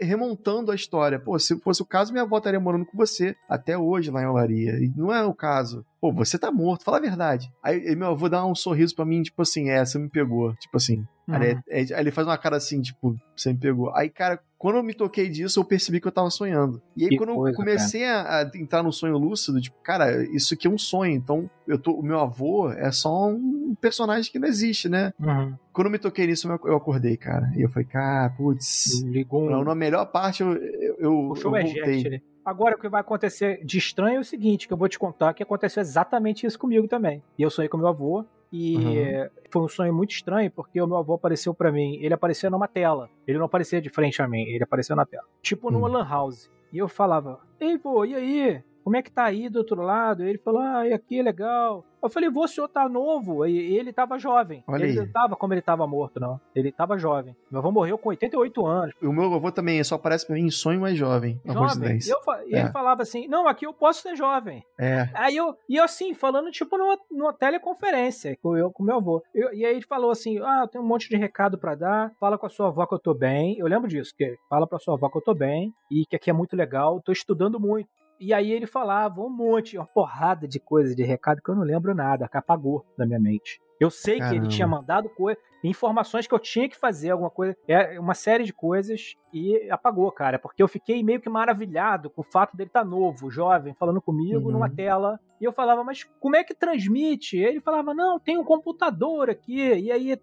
remontando 0.00 0.70
a 0.70 0.74
história. 0.74 1.18
Pô, 1.18 1.38
se 1.38 1.58
fosse 1.60 1.82
o 1.82 1.86
caso, 1.86 2.12
minha 2.12 2.24
avó 2.24 2.38
estaria 2.38 2.60
morando 2.60 2.84
com 2.84 2.96
você 2.96 3.34
até 3.48 3.76
hoje 3.76 4.10
lá 4.10 4.22
em 4.22 4.26
Olaria. 4.26 4.72
E 4.78 4.92
não 4.96 5.12
é 5.12 5.24
o 5.24 5.34
caso. 5.34 5.84
Pô, 6.00 6.12
você 6.12 6.38
tá 6.38 6.50
morto, 6.50 6.84
fala 6.84 6.98
a 6.98 7.00
verdade. 7.00 7.50
Aí 7.62 7.94
meu 7.96 8.08
avô 8.08 8.28
dá 8.28 8.44
um 8.44 8.54
sorriso 8.54 8.94
para 8.94 9.04
mim, 9.04 9.22
tipo 9.22 9.40
assim, 9.42 9.70
é, 9.70 9.84
você 9.84 9.98
me 9.98 10.08
pegou. 10.08 10.54
Tipo 10.56 10.76
assim. 10.76 11.04
Uhum. 11.26 11.34
Aí, 11.34 11.58
é, 11.68 11.78
aí, 11.78 11.86
ele 11.92 12.10
faz 12.10 12.26
uma 12.26 12.38
cara 12.38 12.56
assim, 12.56 12.80
tipo, 12.80 13.16
você 13.34 13.52
me 13.52 13.58
pegou. 13.58 13.94
Aí, 13.94 14.10
cara, 14.10 14.40
quando 14.58 14.76
eu 14.76 14.82
me 14.82 14.94
toquei 14.94 15.28
disso, 15.28 15.60
eu 15.60 15.64
percebi 15.64 16.00
que 16.00 16.08
eu 16.08 16.12
tava 16.12 16.30
sonhando. 16.30 16.80
E 16.96 17.04
aí, 17.04 17.10
que 17.10 17.16
quando 17.16 17.34
coisa, 17.34 17.52
eu 17.52 17.56
comecei 17.56 18.04
a, 18.04 18.40
a, 18.40 18.50
entrar 18.54 18.82
no 18.82 18.92
sonho 18.92 19.18
lúcido, 19.18 19.60
tipo, 19.60 19.76
cara, 19.82 20.24
isso 20.34 20.54
aqui 20.54 20.66
é 20.66 20.70
um 20.70 20.78
sonho. 20.78 21.12
Então, 21.12 21.50
eu 21.68 21.78
tô, 21.78 21.92
o 21.92 22.02
meu 22.02 22.18
avô 22.18 22.70
é 22.70 22.90
só 22.90 23.28
um 23.28 23.76
personagem 23.80 24.30
que 24.32 24.38
não 24.38 24.48
existe, 24.48 24.88
né? 24.88 25.12
Uhum. 25.20 25.54
Quando 25.72 25.86
eu 25.88 25.92
me 25.92 25.98
toquei 25.98 26.26
nisso, 26.26 26.48
eu 26.64 26.76
acordei, 26.76 27.16
cara. 27.16 27.52
E 27.54 27.62
eu 27.62 27.68
falei, 27.68 27.86
cara, 27.86 28.30
putz. 28.30 29.02
Ligou. 29.02 29.50
Na 29.64 29.74
melhor 29.74 30.06
parte, 30.06 30.42
eu, 30.42 30.54
eu, 30.54 30.96
eu, 30.98 31.34
eu 31.36 31.50
voltei. 31.50 31.98
Jet, 31.98 32.08
né? 32.08 32.20
Agora, 32.46 32.76
o 32.76 32.78
que 32.78 32.88
vai 32.88 33.00
acontecer 33.00 33.64
de 33.64 33.76
estranho 33.76 34.18
é 34.18 34.20
o 34.20 34.24
seguinte, 34.24 34.68
que 34.68 34.72
eu 34.72 34.76
vou 34.78 34.88
te 34.88 34.98
contar, 34.98 35.34
que 35.34 35.42
aconteceu 35.42 35.80
exatamente 35.80 36.46
isso 36.46 36.56
comigo 36.56 36.86
também. 36.86 37.20
E 37.36 37.42
eu 37.42 37.50
sonhei 37.50 37.68
com 37.68 37.76
meu 37.76 37.88
avô, 37.88 38.24
e 38.56 38.76
uhum. 38.76 39.28
foi 39.50 39.62
um 39.62 39.68
sonho 39.68 39.92
muito 39.92 40.12
estranho, 40.12 40.50
porque 40.50 40.80
o 40.80 40.86
meu 40.86 40.96
avô 40.96 41.14
apareceu 41.14 41.52
para 41.52 41.70
mim. 41.70 41.98
Ele 42.00 42.14
aparecia 42.14 42.48
numa 42.48 42.66
tela. 42.66 43.10
Ele 43.26 43.36
não 43.36 43.44
aparecia 43.44 43.82
de 43.82 43.90
frente 43.90 44.22
a 44.22 44.26
mim, 44.26 44.42
ele 44.42 44.64
apareceu 44.64 44.96
na 44.96 45.04
tela. 45.04 45.24
Tipo 45.42 45.70
numa 45.70 45.88
uhum. 45.88 45.94
lan 45.94 46.08
house. 46.08 46.50
E 46.72 46.78
eu 46.78 46.88
falava, 46.88 47.38
ei, 47.60 47.76
vô, 47.76 48.04
e 48.04 48.14
aí? 48.14 48.62
Como 48.86 48.96
é 48.96 49.02
que 49.02 49.10
tá 49.10 49.24
aí 49.24 49.48
do 49.48 49.58
outro 49.58 49.82
lado? 49.82 50.22
Ele 50.22 50.38
falou, 50.38 50.60
ah, 50.60 50.86
e 50.86 50.92
aqui 50.92 51.18
é 51.18 51.22
legal. 51.24 51.84
Eu 52.00 52.08
falei, 52.08 52.30
vô, 52.30 52.44
o 52.44 52.46
senhor 52.46 52.68
tá 52.68 52.88
novo. 52.88 53.44
E 53.44 53.76
ele 53.76 53.92
tava 53.92 54.16
jovem. 54.16 54.62
Olha 54.64 54.84
ele 54.84 54.92
aí. 54.92 54.96
não 55.04 55.10
tava 55.10 55.34
como 55.34 55.52
ele 55.52 55.60
tava 55.60 55.84
morto, 55.88 56.20
não. 56.20 56.40
Ele 56.54 56.70
tava 56.70 56.96
jovem. 56.96 57.34
Meu 57.50 57.58
avô 57.58 57.72
morreu 57.72 57.98
com 57.98 58.10
88 58.10 58.64
anos. 58.64 58.94
O 59.02 59.12
meu 59.12 59.34
avô 59.34 59.50
também 59.50 59.82
só 59.82 59.96
aparece 59.96 60.24
pra 60.24 60.36
mim 60.36 60.42
em 60.42 60.50
sonho 60.52 60.80
mais 60.80 60.96
jovem. 60.96 61.40
Jovem. 61.44 61.98
E, 61.98 62.08
eu, 62.08 62.18
e 62.46 62.54
é. 62.54 62.60
ele 62.60 62.68
falava 62.70 63.02
assim, 63.02 63.26
não, 63.26 63.48
aqui 63.48 63.66
eu 63.66 63.74
posso 63.74 64.02
ser 64.02 64.14
jovem. 64.14 64.62
É. 64.78 65.08
Aí 65.14 65.36
eu, 65.36 65.56
e 65.68 65.74
eu 65.74 65.82
assim, 65.82 66.14
falando 66.14 66.48
tipo 66.52 66.78
numa, 66.78 66.96
numa 67.10 67.32
teleconferência 67.32 68.38
com 68.40 68.56
eu 68.56 68.70
com 68.70 68.84
meu 68.84 68.98
avô. 68.98 69.20
Eu, 69.34 69.52
e 69.52 69.66
aí 69.66 69.74
ele 69.74 69.84
falou 69.84 70.12
assim, 70.12 70.38
ah, 70.38 70.60
eu 70.62 70.68
tenho 70.68 70.84
um 70.84 70.86
monte 70.86 71.08
de 71.08 71.16
recado 71.16 71.58
para 71.58 71.74
dar. 71.74 72.12
Fala 72.20 72.38
com 72.38 72.46
a 72.46 72.50
sua 72.50 72.68
avó 72.68 72.86
que 72.86 72.94
eu 72.94 73.00
tô 73.00 73.12
bem. 73.12 73.58
Eu 73.58 73.66
lembro 73.66 73.88
disso, 73.88 74.14
que 74.16 74.36
fala 74.48 74.64
pra 74.64 74.78
sua 74.78 74.94
avó 74.94 75.08
que 75.08 75.18
eu 75.18 75.22
tô 75.22 75.34
bem. 75.34 75.74
E 75.90 76.06
que 76.06 76.14
aqui 76.14 76.30
é 76.30 76.32
muito 76.32 76.54
legal. 76.54 77.02
Tô 77.04 77.10
estudando 77.10 77.58
muito. 77.58 77.88
E 78.18 78.32
aí 78.32 78.50
ele 78.50 78.66
falava 78.66 79.20
um 79.20 79.30
monte, 79.30 79.76
uma 79.76 79.86
porrada 79.86 80.48
de 80.48 80.58
coisas 80.58 80.96
de 80.96 81.02
recado 81.02 81.42
que 81.42 81.50
eu 81.50 81.54
não 81.54 81.62
lembro 81.62 81.94
nada, 81.94 82.28
que 82.28 82.36
apagou 82.36 82.84
da 82.96 83.06
minha 83.06 83.20
mente. 83.20 83.60
Eu 83.78 83.90
sei 83.90 84.18
Caramba. 84.18 84.34
que 84.34 84.46
ele 84.46 84.48
tinha 84.48 84.66
mandado 84.66 85.08
coisa, 85.10 85.38
informações 85.62 86.26
que 86.26 86.34
eu 86.34 86.38
tinha 86.38 86.68
que 86.68 86.76
fazer, 86.76 87.10
alguma 87.10 87.30
coisa, 87.30 87.56
é 87.68 88.00
uma 88.00 88.14
série 88.14 88.44
de 88.44 88.52
coisas 88.52 89.14
e 89.32 89.68
apagou, 89.70 90.10
cara, 90.10 90.38
porque 90.38 90.62
eu 90.62 90.68
fiquei 90.68 91.02
meio 91.02 91.20
que 91.20 91.28
maravilhado 91.28 92.08
com 92.08 92.22
o 92.22 92.24
fato 92.24 92.56
dele 92.56 92.70
estar 92.70 92.84
tá 92.84 92.86
novo, 92.86 93.30
jovem, 93.30 93.74
falando 93.74 94.00
comigo 94.00 94.46
uhum. 94.46 94.52
numa 94.52 94.70
tela. 94.70 95.20
E 95.38 95.44
eu 95.44 95.52
falava, 95.52 95.84
mas 95.84 96.04
como 96.18 96.36
é 96.36 96.42
que 96.42 96.54
transmite? 96.54 97.36
E 97.36 97.44
ele 97.44 97.60
falava, 97.60 97.92
não, 97.92 98.18
tem 98.18 98.38
um 98.38 98.44
computador 98.44 99.28
aqui, 99.28 99.60
e 99.74 99.92
aí 99.92 100.18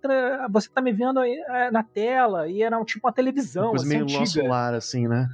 você 0.49 0.69
tá 0.69 0.81
me 0.81 0.91
vendo 0.91 1.23
é, 1.23 1.69
na 1.69 1.83
tela, 1.83 2.47
e 2.47 2.63
era 2.63 2.79
um, 2.79 2.83
tipo 2.83 3.05
uma 3.05 3.13
televisão. 3.13 3.65
Uma 3.65 3.69
coisa 3.71 3.85
assim, 3.85 3.93
meio 3.93 4.03
antiga. 4.05 4.25
solar, 4.25 4.73
assim, 4.73 5.07
né? 5.07 5.29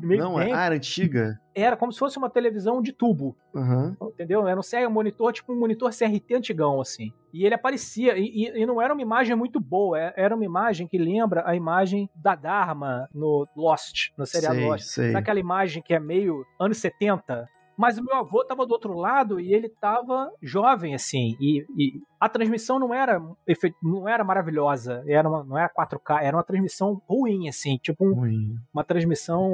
Meio 0.00 0.22
não, 0.22 0.40
é, 0.40 0.52
ah, 0.52 0.64
era 0.66 0.74
antiga? 0.76 1.40
Era 1.54 1.76
como 1.76 1.92
se 1.92 1.98
fosse 1.98 2.16
uma 2.16 2.30
televisão 2.30 2.80
de 2.80 2.92
tubo. 2.92 3.36
Uhum. 3.52 3.96
Entendeu? 4.02 4.46
Era 4.46 4.60
um, 4.60 4.86
um 4.86 4.90
monitor, 4.90 5.32
tipo 5.32 5.52
um 5.52 5.58
monitor 5.58 5.90
CRT 5.90 6.34
antigão, 6.34 6.80
assim. 6.80 7.12
E 7.32 7.44
ele 7.44 7.54
aparecia, 7.54 8.16
e, 8.16 8.52
e, 8.54 8.66
não 8.66 8.80
era 8.80 8.92
uma 8.92 9.02
imagem 9.02 9.34
muito 9.34 9.60
boa, 9.60 9.98
é, 9.98 10.14
era 10.16 10.34
uma 10.34 10.44
imagem 10.44 10.86
que 10.86 10.96
lembra 10.96 11.42
a 11.46 11.54
imagem 11.56 12.08
da 12.14 12.34
Dharma 12.34 13.08
no 13.12 13.46
Lost, 13.56 14.10
no 14.16 14.24
serial 14.24 14.54
sei, 14.54 14.64
Lost. 14.64 14.84
Sei. 14.84 15.14
Aquela 15.14 15.40
imagem 15.40 15.82
que 15.82 15.92
é 15.92 15.98
meio 15.98 16.46
anos 16.58 16.78
70, 16.78 17.48
mas 17.78 17.96
o 17.96 18.04
meu 18.04 18.16
avô 18.16 18.42
estava 18.42 18.66
do 18.66 18.72
outro 18.72 18.92
lado 18.92 19.38
e 19.38 19.54
ele 19.54 19.68
estava 19.68 20.32
jovem, 20.42 20.96
assim. 20.96 21.36
E, 21.40 21.64
e, 21.78 22.00
a 22.18 22.28
transmissão 22.28 22.76
não 22.76 22.92
era 22.92 23.22
não 23.80 24.08
era 24.08 24.24
maravilhosa. 24.24 25.04
Era 25.06 25.28
uma, 25.28 25.44
não 25.44 25.56
era 25.56 25.70
4K, 25.70 26.22
era 26.22 26.36
uma 26.36 26.42
transmissão 26.42 27.00
ruim, 27.08 27.48
assim. 27.48 27.78
Tipo 27.78 28.04
um, 28.04 28.14
ruim. 28.14 28.56
uma 28.74 28.82
transmissão 28.82 29.48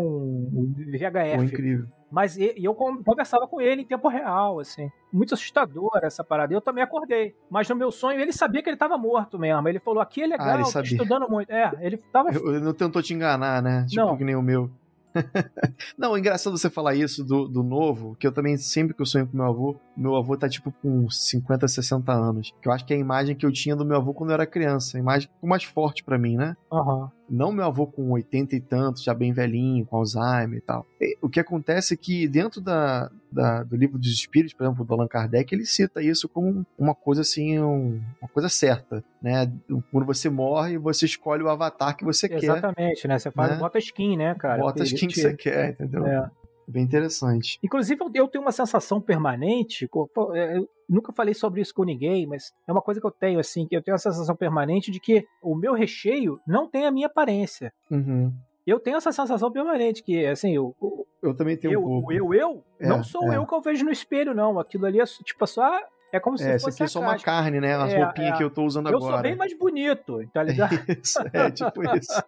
VHF. 0.91 1.37
Foi 1.37 1.45
incrível. 1.45 1.87
Mas 2.11 2.39
e, 2.39 2.55
eu 2.57 2.75
conversava 2.75 3.47
com 3.47 3.61
ele 3.61 3.83
em 3.83 3.87
tempo 3.87 4.09
real, 4.09 4.59
assim. 4.59 4.91
Muito 5.13 5.35
assustador 5.35 5.91
essa 6.03 6.25
parada. 6.25 6.55
Eu 6.55 6.63
também 6.63 6.83
acordei. 6.83 7.35
Mas 7.51 7.69
no 7.69 7.77
meu 7.77 7.91
sonho 7.91 8.19
ele 8.19 8.33
sabia 8.33 8.63
que 8.63 8.71
ele 8.71 8.77
estava 8.77 8.97
morto 8.97 9.39
mesmo. 9.39 9.69
Ele 9.69 9.81
falou: 9.81 10.01
aqui 10.01 10.23
é 10.23 10.27
legal, 10.27 10.61
ah, 10.61 10.73
tô 10.73 10.81
estudando 10.81 11.29
muito. 11.29 11.51
É, 11.51 11.71
ele 11.79 11.99
tava. 11.99 12.31
Ele 12.31 12.61
não 12.61 12.73
tentou 12.73 13.03
te 13.03 13.13
enganar, 13.13 13.61
né? 13.61 13.85
Tipo 13.87 14.07
não. 14.07 14.17
que 14.17 14.25
nem 14.25 14.35
o 14.35 14.41
meu. 14.41 14.71
não, 15.97 16.17
é 16.17 16.19
engraçado 16.19 16.57
você 16.57 16.69
falar 16.69 16.95
isso 16.95 17.25
do, 17.25 17.47
do 17.49 17.63
novo, 17.63 18.17
que 18.17 18.27
eu 18.27 18.33
também, 18.33 18.57
sempre 18.57 18.95
que 18.95 19.03
eu 19.03 19.07
sonho 19.07 19.27
com 19.27 19.37
meu 19.37 19.47
avô, 19.47 19.77
meu 19.97 20.17
avô 20.17 20.37
tá 20.37 20.49
tipo 20.49 20.73
com 20.83 21.09
50, 21.09 21.69
60 21.69 22.13
anos. 22.13 22.53
Que 22.61 22.69
eu 22.69 22.73
acho 22.73 22.85
que 22.85 22.93
é 22.93 22.97
a 22.97 23.01
imagem 23.01 23.37
que 23.37 23.47
eu 23.47 23.53
tinha 23.53 23.77
do 23.77 23.85
meu 23.85 23.97
avô 23.97 24.13
quando 24.13 24.31
eu 24.31 24.35
era 24.35 24.47
criança. 24.47 24.97
A 24.97 25.01
imagem 25.01 25.29
mais 25.43 25.65
forte 25.65 26.03
para 26.03 26.19
mim, 26.19 26.37
né? 26.37 26.57
Uhum. 26.71 27.09
Não 27.29 27.53
meu 27.53 27.65
avô 27.65 27.87
com 27.87 28.11
80 28.11 28.57
e 28.57 28.61
tantos, 28.61 29.03
já 29.03 29.15
bem 29.15 29.33
velhinho, 29.33 29.87
com 29.87 29.97
Alzheimer 29.97 30.59
e 30.59 30.61
tal. 30.61 30.87
O 31.23 31.29
que 31.29 31.41
acontece 31.41 31.95
é 31.95 31.97
que 31.97 32.29
dentro 32.29 32.61
da, 32.61 33.11
da, 33.31 33.63
do 33.63 33.77
livro 33.77 33.99
dos 33.99 34.11
espíritos, 34.11 34.55
por 34.55 34.65
exemplo, 34.65 34.85
do 34.85 34.95
Allan 34.95 35.09
Kardec, 35.09 35.55
ele 35.55 35.65
cita 35.65 36.03
isso 36.03 36.29
como 36.29 36.65
uma 36.79 36.95
coisa 36.95 37.23
assim, 37.23 37.59
um, 37.59 38.01
uma 38.21 38.29
coisa 38.29 38.49
certa, 38.49 39.03
né? 39.23 39.51
Quando 39.91 40.07
você 40.07 40.29
morre, 40.29 40.79
você 40.79 41.07
escolhe 41.07 41.43
o 41.43 41.49
avatar 41.49 41.97
que 41.97 42.05
você 42.05 42.27
Exatamente, 42.27 42.47
quer. 42.47 42.53
Exatamente, 42.53 43.09
né? 43.09 43.19
Você 43.19 43.31
faz, 43.31 43.51
né? 43.53 43.57
bota 43.59 43.79
skin, 43.79 44.17
né, 44.17 44.35
cara? 44.35 44.63
Bota 44.63 44.83
skin 44.83 45.09
que 45.09 45.21
você 45.21 45.35
quer, 45.35 45.71
entendeu? 45.71 46.07
É. 46.07 46.31
Bem 46.67 46.83
interessante. 46.83 47.59
Inclusive, 47.63 48.01
eu 48.15 48.29
tenho 48.29 48.43
uma 48.43 48.53
sensação 48.53 49.01
permanente. 49.01 49.89
É, 50.35 50.57
eu 50.57 50.69
nunca 50.89 51.13
falei 51.13 51.35
sobre 51.35 51.61
isso 51.61 51.75
com 51.75 51.85
ninguém, 51.85 52.27
mas 52.27 52.53
é 52.67 52.73
uma 52.73 52.83
coisa 52.83 53.01
que 53.01 53.07
eu 53.07 53.11
tenho, 53.11 53.39
assim, 53.39 53.67
que 53.67 53.77
eu 53.77 53.83
tenho 53.83 53.95
a 53.95 53.99
sensação 53.99 54.35
permanente 54.35 54.91
de 54.91 55.01
que 55.01 55.27
o 55.43 55.55
meu 55.55 55.75
recheio 55.75 56.41
não 56.47 56.69
tem 56.69 56.87
a 56.87 56.91
minha 56.91 57.07
aparência. 57.07 57.73
Uhum. 57.91 58.33
Eu 58.67 58.81
tenho 58.81 58.97
essa 58.97 59.13
sensação 59.13 59.53
permanente, 59.53 60.03
que, 60.03 60.25
assim, 60.27 60.55
eu. 60.55 60.75
Eu 61.23 61.35
também 61.35 61.57
tenho 61.57 61.75
eu, 61.75 61.81
um 61.81 62.01
pouco. 62.01 62.13
Eu, 62.13 62.33
eu, 62.33 62.65
é, 62.81 62.89
não 62.89 63.03
sou 63.03 63.31
é. 63.31 63.37
eu 63.37 63.47
que 63.47 63.55
eu 63.55 63.61
vejo 63.61 63.85
no 63.85 63.91
espelho, 63.91 64.35
não. 64.35 64.59
Aquilo 64.59 64.87
ali 64.87 65.01
é, 65.01 65.05
tipo, 65.05 65.47
só 65.47 65.79
é 66.13 66.21
como 66.21 66.39
se 66.39 66.49
é, 66.49 66.59
fosse. 66.59 66.71
Aqui 66.71 66.83
é 66.85 66.87
só 66.87 67.01
uma 67.01 67.19
carne, 67.19 67.61
né? 67.61 67.75
As 67.75 67.93
é, 67.93 68.03
roupinhas 68.03 68.35
é. 68.35 68.37
que 68.37 68.45
eu 68.45 68.51
tô 68.51 68.65
usando 68.65 68.89
eu 68.89 68.97
agora. 68.97 69.13
Eu 69.13 69.15
sou 69.15 69.23
bem 69.23 69.37
mais 69.37 69.59
bonito, 69.59 70.27
tá 70.33 70.43
ligado? 70.43 70.75
Isso, 71.03 71.19
é, 71.33 71.51
tipo 71.51 71.83
isso. 71.97 72.23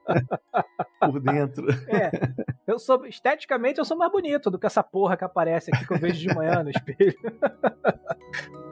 Por 1.01 1.21
dentro. 1.21 1.67
É. 1.89 2.11
Eu 2.67 2.79
sou, 2.79 3.07
esteticamente, 3.07 3.79
eu 3.79 3.85
sou 3.85 3.97
mais 3.97 4.11
bonito 4.11 4.51
do 4.51 4.59
que 4.59 4.67
essa 4.67 4.83
porra 4.83 5.17
que 5.17 5.25
aparece 5.25 5.71
aqui 5.73 5.87
que 5.87 5.93
eu 5.93 5.99
vejo 5.99 6.19
de 6.19 6.35
manhã 6.35 6.63
no 6.63 6.71
espelho. 6.71 7.15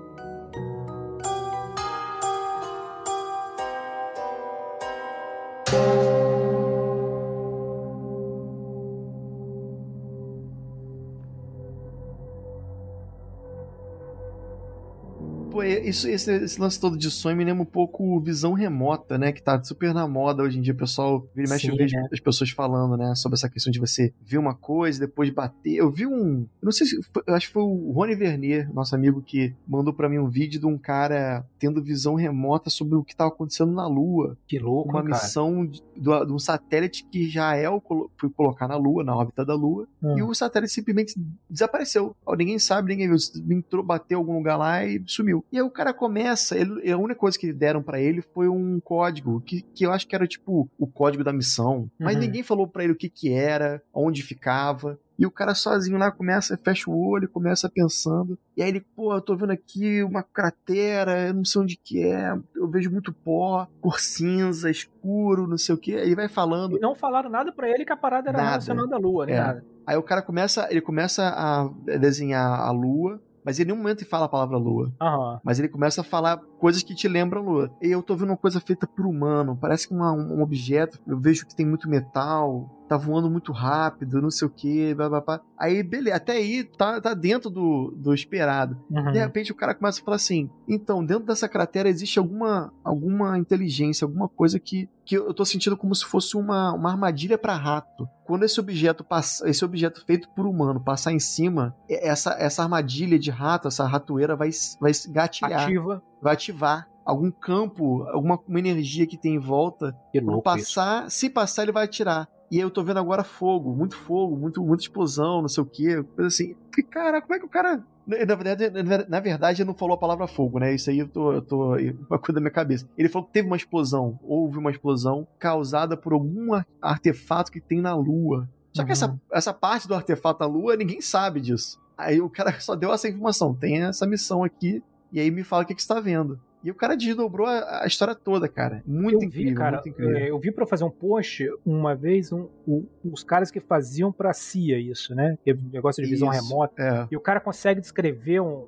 isso, 15.89 16.09
esse, 16.09 16.33
esse, 16.33 16.61
lance 16.61 16.81
todo 16.81 16.97
de 16.97 17.11
sonho 17.11 17.37
me 17.37 17.45
lembra 17.45 17.63
um 17.63 17.67
pouco 17.67 18.21
visão 18.21 18.53
remota, 18.53 19.19
né? 19.19 19.33
Que 19.33 19.43
tá 19.43 19.63
super 19.63 19.93
na 19.93 20.07
moda 20.09 20.43
hoje 20.43 20.59
em 20.59 20.63
dia. 20.63 20.73
O 20.73 20.77
pessoal 20.77 21.21
vira 21.35 21.49
e 21.49 21.51
mexe 21.51 21.71
Sim, 21.71 21.77
né? 21.77 22.09
as 22.13 22.21
pessoas 22.21 22.51
falando, 22.51 22.97
né? 22.97 23.15
Sobre 23.15 23.37
essa 23.37 23.49
questão 23.49 23.71
de 23.71 23.79
você 23.79 24.13
ver 24.23 24.39
uma 24.39 24.55
coisa, 24.55 25.01
depois 25.01 25.31
bater. 25.31 25.75
Eu 25.75 25.91
vi 25.91 26.07
um. 26.07 26.41
Eu 26.41 26.65
não 26.65 26.73
sei 26.73 26.87
se. 26.87 27.01
Foi, 27.13 27.23
acho 27.29 27.49
que 27.49 27.53
foi 27.53 27.63
o 27.63 27.93
Rony 27.93 28.15
Vernier, 28.15 28.73
nosso 28.73 28.95
amigo, 28.95 29.23
que 29.23 29.55
mandou 29.67 29.93
para 29.93 30.09
mim 30.09 30.19
um 30.19 30.29
vídeo 30.29 30.61
de 30.61 30.67
um 30.67 30.79
cara 30.79 31.45
tendo 31.59 31.83
visão 31.83 32.15
remota 32.15 32.71
sobre 32.71 32.97
o 32.97 33.05
que 33.05 33.15
tava 33.15 33.31
acontecendo 33.31 33.73
na 33.73 33.87
Lua. 33.87 34.37
Que 34.47 34.59
louco, 34.59 34.91
Uma 34.91 35.03
cara. 35.03 35.15
missão 35.15 35.67
de, 35.67 35.83
de, 35.97 36.33
um 36.33 36.39
satélite 36.39 37.05
que 37.11 37.29
já 37.29 37.55
é 37.57 37.69
o. 37.69 37.83
Foi 38.17 38.31
colocar 38.31 38.69
na 38.69 38.77
Lua, 38.77 39.05
na 39.05 39.15
órbita 39.15 39.45
da 39.45 39.55
Lua. 39.55 39.87
Hum. 40.03 40.19
E 40.19 40.23
o 40.23 40.35
satélite 40.35 40.73
simplesmente 40.73 41.15
desapareceu. 41.49 42.17
Ninguém 42.37 42.59
sabe, 42.59 42.89
ninguém 42.89 43.09
viu. 43.09 43.19
Entrou, 43.51 43.85
bateu 43.85 44.19
algum 44.19 44.35
lugar 44.35 44.57
lá 44.57 44.85
e 44.85 45.03
sumiu. 45.07 45.45
E 45.53 45.57
aí 45.57 45.63
o 45.63 45.71
cara 45.75 45.93
começa, 45.93 46.57
ele, 46.57 46.91
a 46.91 46.97
única 46.97 47.19
coisa 47.19 47.39
que 47.39 47.53
deram 47.53 47.83
para 47.83 48.01
ele 48.01 48.23
foi 48.23 48.49
um 48.49 48.81
código, 48.81 49.41
que, 49.41 49.63
que 49.63 49.85
eu 49.85 49.93
acho 49.93 50.07
que 50.07 50.15
era 50.15 50.27
tipo 50.27 50.71
o 50.79 50.87
código 50.87 51.25
da 51.25 51.33
missão. 51.33 51.91
Mas 51.99 52.15
uhum. 52.15 52.21
ninguém 52.21 52.43
falou 52.43 52.67
para 52.67 52.85
ele 52.85 52.93
o 52.93 52.97
que 52.97 53.09
que 53.09 53.33
era, 53.33 53.83
onde 53.93 54.23
ficava. 54.23 54.99
E 55.17 55.25
o 55.25 55.31
cara 55.31 55.55
sozinho 55.55 55.97
lá 55.97 56.11
começa, 56.11 56.57
fecha 56.57 56.91
o 56.91 57.09
olho, 57.09 57.29
começa 57.29 57.69
pensando. 57.69 58.37
E 58.57 58.63
aí 58.63 58.69
ele, 58.69 58.81
pô, 58.81 59.15
eu 59.15 59.21
tô 59.21 59.37
vendo 59.37 59.53
aqui 59.53 60.03
uma 60.03 60.23
cratera, 60.23 61.29
eu 61.29 61.35
não 61.35 61.45
sei 61.45 61.63
onde 61.63 61.77
que 61.77 62.03
é, 62.03 62.37
eu 62.55 62.69
vejo 62.69 62.91
muito 62.91 63.13
pó, 63.13 63.69
cor 63.81 64.01
cinza, 64.01 64.71
escuro, 64.71 65.47
não 65.47 65.57
sei 65.57 65.75
o 65.75 65.79
que. 65.79 65.95
Aí 65.95 66.15
vai 66.15 66.29
falando. 66.29 66.77
E 66.77 66.81
não 66.81 66.97
falaram 66.97 67.31
nada 67.31 67.53
para 67.53 67.69
ele 67.71 67.85
que 67.85 67.93
a 67.93 67.97
parada 67.97 68.31
era 68.31 68.43
relacionada 68.43 68.97
à 68.97 68.99
lua, 68.99 69.31
é. 69.31 69.39
nada. 69.39 69.65
Aí 69.87 69.97
o 69.97 70.03
cara 70.03 70.23
começa, 70.23 70.67
ele 70.71 70.81
começa 70.81 71.29
a 71.29 71.71
desenhar 71.99 72.61
a 72.61 72.71
lua, 72.71 73.21
mas 73.45 73.61
em 73.61 73.65
nenhum 73.65 73.77
momento 73.77 74.01
ele 74.01 74.11
fala 74.11 74.25
a 74.25 74.29
palavra 74.29 74.57
lua. 74.57 74.93
Uhum. 75.01 75.39
Mas 75.45 75.59
ele 75.59 75.69
começa 75.69 76.01
a 76.01 76.05
falar 76.05 76.41
coisas 76.65 76.83
que 76.83 76.95
te 76.95 77.07
lembram 77.07 77.43
lua. 77.43 77.71
E 77.83 77.91
eu 77.91 78.03
tô 78.03 78.17
vendo 78.17 78.31
uma 78.31 78.39
coisa 78.39 78.59
feita 78.59 78.87
por 78.87 79.05
humano, 79.05 79.55
parece 79.55 79.87
que 79.87 79.93
uma, 79.93 80.11
um 80.13 80.41
objeto, 80.41 80.99
eu 81.07 81.21
vejo 81.21 81.47
que 81.47 81.55
tem 81.55 81.67
muito 81.67 81.91
metal, 81.91 82.75
tá 82.89 82.97
voando 82.97 83.31
muito 83.31 83.53
rápido, 83.53 84.23
não 84.23 84.31
sei 84.31 84.49
o 84.49 84.51
que, 84.51 84.95
blá, 84.95 85.09
blá, 85.11 85.21
blá. 85.21 85.41
Aí, 85.59 85.83
beleza, 85.83 86.17
até 86.17 86.33
aí 86.33 86.65
tá, 86.65 87.01
tá 87.03 87.13
dentro 87.15 87.51
do, 87.51 87.93
do 87.97 88.15
esperado. 88.15 88.79
Uhum. 88.91 89.13
De 89.13 89.19
repente 89.19 89.53
o 89.53 89.55
cara 89.55 89.75
começa 89.75 90.01
a 90.01 90.05
falar 90.05 90.17
assim: 90.17 90.49
então, 90.69 91.05
dentro 91.05 91.25
dessa 91.25 91.49
cratera 91.49 91.89
existe 91.89 92.19
alguma, 92.19 92.73
alguma 92.83 93.39
inteligência, 93.39 94.05
alguma 94.05 94.29
coisa 94.29 94.59
que, 94.59 94.89
que 95.05 95.17
eu 95.17 95.35
tô 95.35 95.45
sentindo 95.45 95.77
como 95.77 95.95
se 95.95 96.05
fosse 96.05 96.37
uma, 96.37 96.73
uma 96.73 96.91
armadilha 96.91 97.37
para 97.37 97.55
rato. 97.55 98.09
Quando 98.25 98.45
esse 98.45 98.59
objeto 98.59 99.05
passa, 99.05 99.49
esse 99.49 99.63
objeto 99.65 100.03
feito 100.07 100.31
por 100.31 100.47
humano 100.47 100.81
passar 100.81 101.13
em 101.13 101.21
cima, 101.21 101.77
essa, 101.89 102.35
essa 102.39 102.63
armadilha 102.63 103.19
de 103.19 103.31
rato, 103.31 103.69
essa 103.69 103.87
ratoeira 103.87 104.35
vai, 104.35 104.51
vai 104.81 104.93
gatilhar. 105.11 105.65
Ativa. 105.65 106.03
Vai 106.25 106.33
ativar 106.33 106.89
algum 107.05 107.31
campo, 107.31 108.05
alguma 108.05 108.41
energia 108.57 109.07
que 109.07 109.19
tem 109.19 109.35
em 109.35 109.39
volta. 109.39 109.95
Que 110.11 110.21
louco 110.21 110.43
passar, 110.43 111.07
isso. 111.07 111.19
se 111.19 111.29
passar, 111.29 111.65
ele 111.65 111.73
vai 111.73 111.85
atirar. 111.85 112.27
E 112.51 112.57
aí 112.57 112.63
eu 112.63 112.71
tô 112.71 112.83
vendo 112.83 112.99
agora 112.99 113.23
fogo, 113.23 113.75
muito 113.75 113.95
fogo, 113.95 114.35
muito, 114.35 114.65
muita 114.65 114.85
explosão, 114.85 115.43
não 115.43 115.49
sei 115.49 115.63
o 115.63 115.67
quê. 115.67 116.03
Coisa 116.15 116.29
assim. 116.29 116.57
Cara, 116.91 117.21
como 117.21 117.35
é 117.35 117.39
que 117.39 117.45
o 117.45 117.49
cara. 117.49 117.85
Na 118.07 118.35
verdade, 118.35 118.71
na 119.07 119.21
verdade, 119.21 119.61
ele 119.61 119.67
não 119.67 119.75
falou 119.75 119.95
a 119.95 119.99
palavra 119.99 120.27
fogo, 120.27 120.59
né? 120.59 120.75
Isso 120.75 120.89
aí 120.89 120.99
eu 120.99 121.09
tô, 121.09 121.33
eu 121.35 121.43
tô. 121.43 121.75
Uma 122.09 122.19
coisa 122.19 122.33
da 122.33 122.41
minha 122.41 122.51
cabeça. 122.51 122.89
Ele 122.97 123.11
falou 123.11 123.27
que 123.27 123.35
teve 123.35 123.49
uma 123.49 123.57
explosão, 123.57 124.19
houve 124.23 124.57
uma 124.57 124.71
explosão 124.71 125.27
causada 125.39 125.95
por 125.95 126.15
algum 126.15 126.59
artefato 126.81 127.53
que 127.53 127.61
tem 127.61 127.83
na 127.83 127.95
Lua. 127.95 128.49
Só 128.73 128.81
uhum. 128.81 128.87
que 128.87 128.93
essa, 128.93 129.21
essa 129.31 129.53
parte 129.53 129.87
do 129.87 129.95
artefato 129.95 130.41
da 130.41 130.47
Lua, 130.47 130.75
ninguém 130.75 131.03
sabe 131.03 131.41
disso. 131.41 131.79
Aí 131.99 132.21
o 132.21 132.31
cara 132.31 132.59
só 132.61 132.75
deu 132.75 132.93
essa 132.93 133.09
informação. 133.09 133.55
Tem 133.55 133.83
essa 133.83 134.07
missão 134.07 134.43
aqui, 134.43 134.83
e 135.15 135.21
aí 135.21 135.31
me 135.31 135.45
fala 135.45 135.63
o 135.63 135.67
que, 135.67 135.77
que 135.77 135.81
você 135.81 135.87
tá 135.87 136.01
vendo. 136.01 136.41
E 136.65 136.73
o 136.73 136.75
cara 136.75 136.97
desdobrou 136.97 137.47
a, 137.47 137.85
a 137.85 137.87
história 137.87 138.17
toda, 138.17 138.49
cara. 138.49 138.83
Muito 138.85 139.23
eu 139.23 139.29
incrível, 139.29 139.51
vi, 139.51 139.55
cara, 139.55 139.77
muito 139.77 139.89
incrível. 139.91 140.17
É, 140.17 140.31
eu 140.31 140.39
vi 140.41 140.51
para 140.51 140.67
fazer 140.67 140.83
um 140.83 140.91
post 140.91 141.49
uma 141.65 141.95
vez 141.95 142.33
um, 142.33 142.49
um, 142.67 142.85
os 143.05 143.23
caras 143.23 143.49
que 143.49 143.61
faziam 143.61 144.11
pra 144.11 144.33
CIA 144.33 144.77
isso, 144.77 145.15
né? 145.15 145.39
Teve 145.45 145.65
um 145.65 145.71
negócio 145.71 146.03
de 146.03 146.11
visão 146.11 146.33
isso, 146.33 146.43
remota. 146.43 146.83
É. 146.83 147.07
E 147.13 147.17
o 147.17 147.21
cara 147.21 147.39
consegue 147.39 147.81
descrever 147.81 148.41
um, 148.41 148.67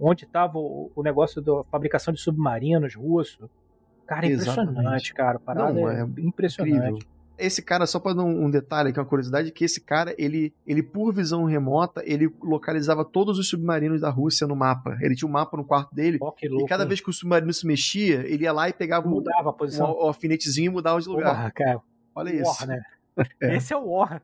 onde 0.00 0.24
estava 0.24 0.56
o, 0.56 0.90
o, 0.96 1.02
negócio 1.02 1.42
da 1.42 1.62
fabricação 1.64 2.14
de 2.14 2.20
submarinos 2.20 2.94
russo. 2.94 3.50
Cara, 4.06 4.26
é 4.26 4.32
impressionante, 4.32 5.12
cara. 5.12 5.38
Parada 5.38 5.74
Não, 5.74 5.90
é, 5.90 6.00
é 6.00 6.06
impressionante. 6.20 6.78
Incrível. 6.78 7.19
Esse 7.40 7.62
cara, 7.62 7.86
só 7.86 7.98
para 7.98 8.14
dar 8.14 8.24
um, 8.24 8.50
detalhe, 8.50 8.92
que 8.92 8.98
é 8.98 9.02
uma 9.02 9.08
curiosidade, 9.08 9.50
que 9.50 9.64
esse 9.64 9.80
cara, 9.80 10.14
ele, 10.18 10.54
ele 10.66 10.82
por 10.82 11.12
visão 11.12 11.44
remota, 11.44 12.02
ele 12.04 12.32
localizava 12.42 13.04
todos 13.04 13.38
os 13.38 13.48
submarinos 13.48 14.00
da 14.00 14.10
Rússia 14.10 14.46
no 14.46 14.54
mapa. 14.54 14.98
Ele 15.00 15.14
tinha 15.14 15.28
um 15.28 15.32
mapa 15.32 15.56
no 15.56 15.64
quarto 15.64 15.94
dele. 15.94 16.18
Oh, 16.20 16.26
louco, 16.26 16.64
e 16.64 16.68
cada 16.68 16.84
vez 16.84 17.00
que 17.00 17.10
o 17.10 17.12
submarino 17.12 17.52
se 17.52 17.66
mexia, 17.66 18.24
ele 18.26 18.44
ia 18.44 18.52
lá 18.52 18.68
e 18.68 18.72
pegava 18.72 19.08
mudava 19.08 19.48
um, 19.48 19.50
a 19.50 19.52
posição. 19.52 19.86
um, 19.90 20.02
alfinetezinho 20.02 20.70
e 20.70 20.74
mudava 20.74 21.00
de 21.00 21.08
lugar. 21.08 21.34
Porra, 21.34 21.50
cara. 21.50 21.80
Olha 22.14 22.34
isso. 22.34 22.66
Né? 22.66 22.80
É. 23.38 23.56
Esse 23.56 23.74
é 23.74 23.76
o 23.76 23.86
War 23.86 24.22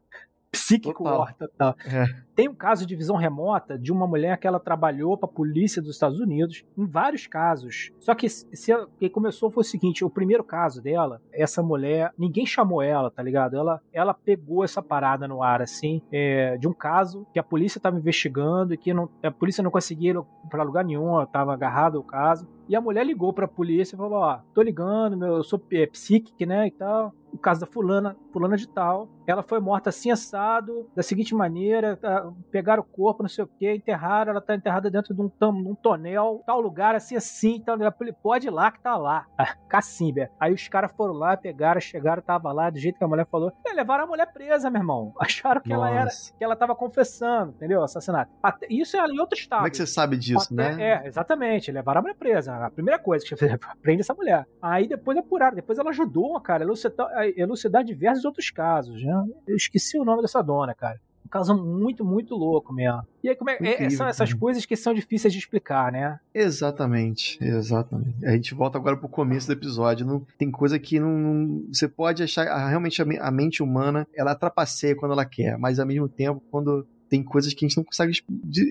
psíquico 0.67 1.05
total. 1.05 1.29
Total. 1.39 1.77
É. 1.87 2.07
Tem 2.35 2.49
um 2.49 2.55
caso 2.55 2.85
de 2.85 2.95
visão 2.97 3.17
remota 3.17 3.79
de 3.79 3.93
uma 3.93 4.07
mulher 4.07 4.37
que 4.39 4.47
ela 4.47 4.59
trabalhou 4.59 5.17
para 5.17 5.29
a 5.29 5.33
polícia 5.33 5.81
dos 5.81 5.93
Estados 5.93 6.19
Unidos, 6.19 6.65
em 6.77 6.85
vários 6.85 7.27
casos. 7.27 7.93
Só 7.99 8.15
que 8.15 8.29
se, 8.29 8.75
o 8.75 8.89
que 8.99 9.09
começou 9.09 9.51
foi 9.51 9.63
o 9.63 9.65
seguinte: 9.65 10.05
o 10.05 10.11
primeiro 10.11 10.45
caso 10.45 10.83
dela, 10.83 11.23
essa 11.33 11.63
mulher, 11.63 12.13
ninguém 12.19 12.45
chamou 12.45 12.83
ela, 12.83 13.11
tá 13.11 13.23
ligado? 13.23 13.57
Ela, 13.57 13.81
ela 13.93 14.13
pegou 14.13 14.65
essa 14.65 14.83
parada 14.83 15.27
no 15.29 15.43
ar, 15.43 15.63
assim, 15.63 16.03
é, 16.13 16.59
de 16.59 16.67
um 16.67 16.75
caso 16.75 17.27
que 17.33 17.39
a 17.39 17.43
polícia 17.43 17.79
estava 17.79 17.97
investigando 17.97 18.75
e 18.75 18.77
que 18.77 18.93
não, 18.93 19.09
a 19.23 19.31
polícia 19.31 19.63
não 19.63 19.71
conseguia 19.71 20.13
ir 20.13 20.23
para 20.51 20.63
lugar 20.63 20.85
nenhum, 20.85 21.23
estava 21.23 21.55
agarrado 21.55 21.97
o 21.97 22.05
caso. 22.05 22.47
E 22.69 22.75
a 22.75 22.81
mulher 22.81 23.05
ligou 23.07 23.33
para 23.33 23.45
a 23.45 23.49
polícia 23.49 23.95
e 23.95 23.99
falou: 23.99 24.19
Ó, 24.19 24.39
tô 24.55 24.63
ligando, 24.63 25.17
meu, 25.17 25.37
eu 25.37 25.45
sou 25.45 25.61
é, 25.73 25.87
psíquica, 25.87 26.45
né, 26.47 26.67
e 26.67 26.71
tal. 26.71 27.13
O 27.33 27.39
caso 27.39 27.61
da 27.61 27.67
fulana, 27.67 28.17
fulana 28.33 28.57
de 28.57 28.67
tal. 28.67 29.09
Ela 29.27 29.43
foi 29.43 29.61
morta 29.61 29.91
assim 29.91 30.11
assado, 30.11 30.89
da 30.95 31.03
seguinte 31.03 31.35
maneira: 31.35 31.97
tá, 31.97 32.33
pegaram 32.51 32.83
o 32.83 32.87
corpo, 32.87 33.23
não 33.23 33.29
sei 33.29 33.45
o 33.45 33.47
que, 33.47 33.71
enterraram. 33.75 34.31
Ela 34.31 34.41
tá 34.41 34.55
enterrada 34.55 34.91
dentro 34.91 35.15
de 35.15 35.21
um, 35.21 35.31
um 35.43 35.75
tonel, 35.75 36.43
tal 36.47 36.61
lugar, 36.61 36.95
assim, 36.95 37.17
assim. 37.17 37.61
Tal, 37.61 37.77
pode 38.23 38.47
ir 38.47 38.51
lá 38.51 38.71
que 38.71 38.81
tá 38.81 38.97
lá. 38.97 39.27
Cacimba. 39.69 40.31
Aí 40.41 40.55
os 40.55 40.67
caras 40.69 40.93
foram 40.97 41.13
lá, 41.13 41.37
pegaram, 41.37 41.81
chegaram, 41.81 42.23
tava 42.23 42.53
lá, 42.53 42.71
do 42.71 42.79
jeito 42.79 42.97
que 42.97 43.05
a 43.05 43.09
mulher 43.09 43.27
falou. 43.27 43.53
E 43.67 43.75
levaram 43.75 44.05
a 44.05 44.07
mulher 44.07 44.33
presa, 44.33 44.71
meu 44.71 44.81
irmão. 44.81 45.13
Acharam 45.21 45.61
que 45.61 45.69
Nossa. 45.69 45.89
ela 45.89 46.01
era, 46.01 46.11
que 46.39 46.45
ela 46.45 46.57
tava 46.57 46.75
confessando, 46.75 47.53
entendeu? 47.53 47.83
Assassinato. 47.83 48.31
Até, 48.43 48.67
isso 48.71 48.97
é 48.97 49.07
em 49.07 49.21
outro 49.21 49.39
estado. 49.39 49.59
Como 49.59 49.69
é 49.69 49.71
que 49.71 49.77
você 49.77 49.87
sabe 49.87 50.17
disso, 50.17 50.55
Até, 50.55 50.75
né? 50.75 50.83
É, 50.83 51.07
exatamente. 51.07 51.71
Levaram 51.71 51.99
a 51.99 52.03
mulher 52.03 52.17
presa. 52.17 52.56
A 52.65 52.71
primeira 52.71 52.99
coisa 52.99 53.25
que 53.25 53.37
você 53.37 53.59
prende 53.83 54.01
essa 54.01 54.15
mulher. 54.15 54.47
Aí 54.61 54.89
depois 54.89 55.17
apuraram. 55.19 55.55
Depois 55.55 55.79
ela 55.79 55.91
ajudou, 55.91 56.41
cara, 56.41 56.65
a 56.65 56.67
elucidar, 56.67 57.09
a 57.09 57.29
elucidar 57.29 57.85
diversos 57.85 58.25
outros 58.25 58.51
casos. 58.51 59.03
Né? 59.03 59.25
Eu 59.47 59.57
esqueci 59.57 59.99
o 59.99 60.05
nome 60.05 60.23
dessa 60.23 60.43
dona, 60.43 60.75
cara. 60.75 61.01
Um 61.27 61.29
caso 61.29 61.57
muito, 61.57 62.05
muito 62.05 62.37
louco 62.37 62.73
mesmo. 62.73 63.03
E 63.23 63.29
aí, 63.29 63.35
como 63.35 63.51
é, 63.51 63.55
é 63.55 63.57
Incrível, 63.57 63.87
é 63.87 63.91
são 63.91 64.07
essas 64.07 64.29
cara. 64.31 64.41
coisas 64.41 64.65
que 64.65 64.77
são 64.77 64.95
difíceis 64.95 65.33
de 65.33 65.41
explicar, 65.41 65.91
né? 65.91 66.21
Exatamente, 66.33 67.37
exatamente. 67.43 68.25
A 68.25 68.31
gente 68.31 68.55
volta 68.55 68.79
agora 68.79 68.97
pro 68.97 69.09
começo 69.09 69.49
do 69.49 69.53
episódio. 69.53 70.07
Não, 70.07 70.25
tem 70.39 70.53
coisa 70.53 70.79
que 70.79 71.01
não, 71.01 71.11
não 71.19 71.65
Você 71.73 71.89
pode 71.89 72.23
achar. 72.23 72.45
Realmente 72.69 73.03
a, 73.03 73.27
a 73.27 73.31
mente 73.33 73.61
humana 73.61 74.07
ela 74.15 74.37
trapaceia 74.37 74.95
quando 74.95 75.13
ela 75.13 75.25
quer, 75.25 75.59
mas 75.59 75.81
ao 75.81 75.87
mesmo 75.87 76.09
tempo, 76.09 76.41
quando 76.49 76.87
tem 77.09 77.23
coisas 77.23 77.53
que 77.55 77.65
a 77.65 77.69
gente 77.69 77.77
não 77.77 77.85
consegue 77.85 78.13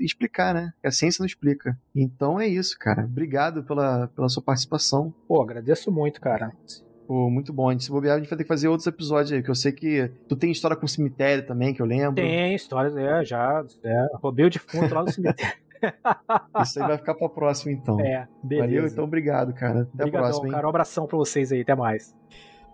explicar, 0.02 0.54
né? 0.54 0.74
A 0.84 0.92
ciência 0.92 1.22
não 1.22 1.28
explica. 1.28 1.78
Então 1.96 2.40
é 2.40 2.48
isso, 2.48 2.78
cara. 2.78 3.04
Obrigado 3.04 3.64
pela, 3.64 4.08
pela 4.10 4.30
sua 4.30 4.44
participação. 4.44 5.14
Pô, 5.28 5.42
agradeço 5.42 5.92
muito, 5.92 6.20
cara. 6.20 6.52
Pô, 7.08 7.30
muito 7.30 7.54
bom. 7.54 7.70
A 7.70 7.72
gente 7.72 7.84
se 7.84 7.92
bobear, 7.92 8.16
a 8.16 8.20
gente 8.20 8.30
vai 8.30 8.38
ter 8.38 8.44
que 8.44 8.48
fazer 8.48 8.68
outros 8.68 8.88
episódios 8.88 9.32
aí, 9.32 9.44
que 9.44 9.50
eu 9.50 9.56
sei 9.56 9.72
que 9.72 10.12
tu 10.28 10.36
tem 10.36 10.52
história 10.52 10.76
com 10.76 10.88
cemitério 10.88 11.46
também, 11.46 11.74
que 11.74 11.82
eu 11.82 11.86
lembro. 11.86 12.16
Tem 12.16 12.56
histórias, 12.56 12.96
é, 12.98 13.24
já. 13.24 13.64
É, 13.84 14.08
roubei 14.16 14.46
o 14.46 14.50
defunto 14.50 14.94
lá 14.94 15.04
no 15.04 15.12
cemitério. 15.12 15.54
Isso 16.64 16.82
aí 16.82 16.88
vai 16.88 16.98
ficar 16.98 17.14
pra 17.14 17.30
próxima, 17.30 17.72
então. 17.72 18.00
É, 18.00 18.28
beleza. 18.44 18.68
Valeu, 18.68 18.88
então 18.88 19.04
obrigado, 19.04 19.54
cara. 19.54 19.82
Até 19.82 20.04
Obrigadão, 20.04 20.20
a 20.20 20.24
próxima. 20.24 20.48
Hein? 20.48 20.54
cara. 20.54 20.66
Um 20.66 20.70
abração 20.70 21.06
pra 21.06 21.18
vocês 21.18 21.52
aí, 21.52 21.62
até 21.62 21.76
mais. 21.76 22.16